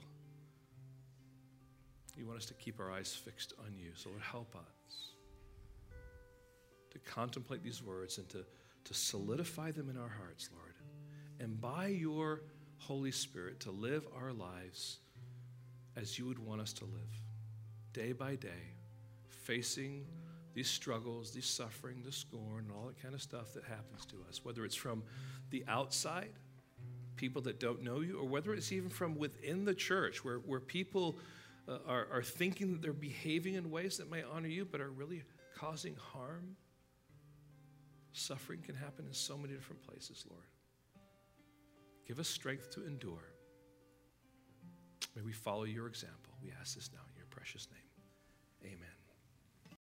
You 2.16 2.26
want 2.28 2.38
us 2.38 2.45
to 2.47 2.53
keep 2.55 2.80
our 2.80 2.91
eyes 2.91 3.14
fixed 3.14 3.53
on 3.66 3.78
you. 3.78 3.91
So, 3.95 4.10
Lord, 4.10 4.22
help 4.22 4.55
us 4.55 5.14
to 6.91 6.99
contemplate 6.99 7.64
these 7.64 7.82
words 7.82 8.18
and 8.18 8.28
to, 8.30 8.45
to 8.84 8.93
solidify 8.93 9.72
them 9.72 9.89
in 9.89 9.97
our 9.97 10.10
hearts, 10.10 10.49
Lord. 10.53 10.74
And 11.39 11.60
by 11.62 11.88
your 11.88 12.41
Holy 12.80 13.11
Spirit, 13.11 13.59
to 13.61 13.71
live 13.71 14.05
our 14.19 14.34
lives 14.34 14.97
as 15.95 16.17
you 16.17 16.25
would 16.25 16.39
want 16.39 16.61
us 16.61 16.73
to 16.73 16.86
live, 16.86 17.21
day 17.93 18.11
by 18.11 18.36
day, 18.36 18.73
facing 19.27 20.05
these 20.53 20.69
struggles, 20.69 21.32
these 21.32 21.45
suffering, 21.45 22.01
the 22.03 22.11
scorn, 22.11 22.65
and 22.67 22.71
all 22.71 22.88
that 22.88 23.01
kind 23.01 23.13
of 23.13 23.21
stuff 23.21 23.53
that 23.53 23.63
happens 23.63 24.05
to 24.07 24.15
us, 24.27 24.43
whether 24.43 24.65
it's 24.65 24.75
from 24.75 25.03
the 25.51 25.63
outside, 25.67 26.32
people 27.15 27.41
that 27.41 27.59
don't 27.59 27.84
know 27.84 27.99
you, 27.99 28.17
or 28.17 28.25
whether 28.25 28.53
it's 28.53 28.71
even 28.71 28.89
from 28.89 29.15
within 29.15 29.65
the 29.65 29.73
church, 29.73 30.23
where, 30.23 30.38
where 30.38 30.59
people 30.59 31.17
uh, 31.67 31.77
are, 31.88 32.07
are 32.11 32.23
thinking 32.23 32.71
that 32.71 32.82
they're 32.82 32.93
behaving 32.93 33.55
in 33.55 33.69
ways 33.69 33.97
that 33.97 34.09
may 34.09 34.23
honor 34.23 34.47
you, 34.47 34.65
but 34.65 34.82
are 34.82 34.89
really 34.89 35.23
causing 35.57 35.95
harm. 35.95 36.55
Suffering 38.13 38.61
can 38.61 38.75
happen 38.75 39.05
in 39.05 39.13
so 39.13 39.38
many 39.38 39.53
different 39.53 39.82
places, 39.86 40.25
Lord. 40.30 40.45
Give 42.10 42.18
us 42.18 42.28
strength 42.28 42.72
to 42.72 42.84
endure. 42.88 43.36
May 45.16 45.22
we 45.22 45.32
follow 45.32 45.66
your 45.66 45.86
example. 45.86 46.34
We 46.41 46.51
ask 46.60 46.74
this 46.74 46.89
now 46.91 47.01
in 47.07 47.16
your 47.16 47.28
precious 47.28 47.68
name. 47.72 47.78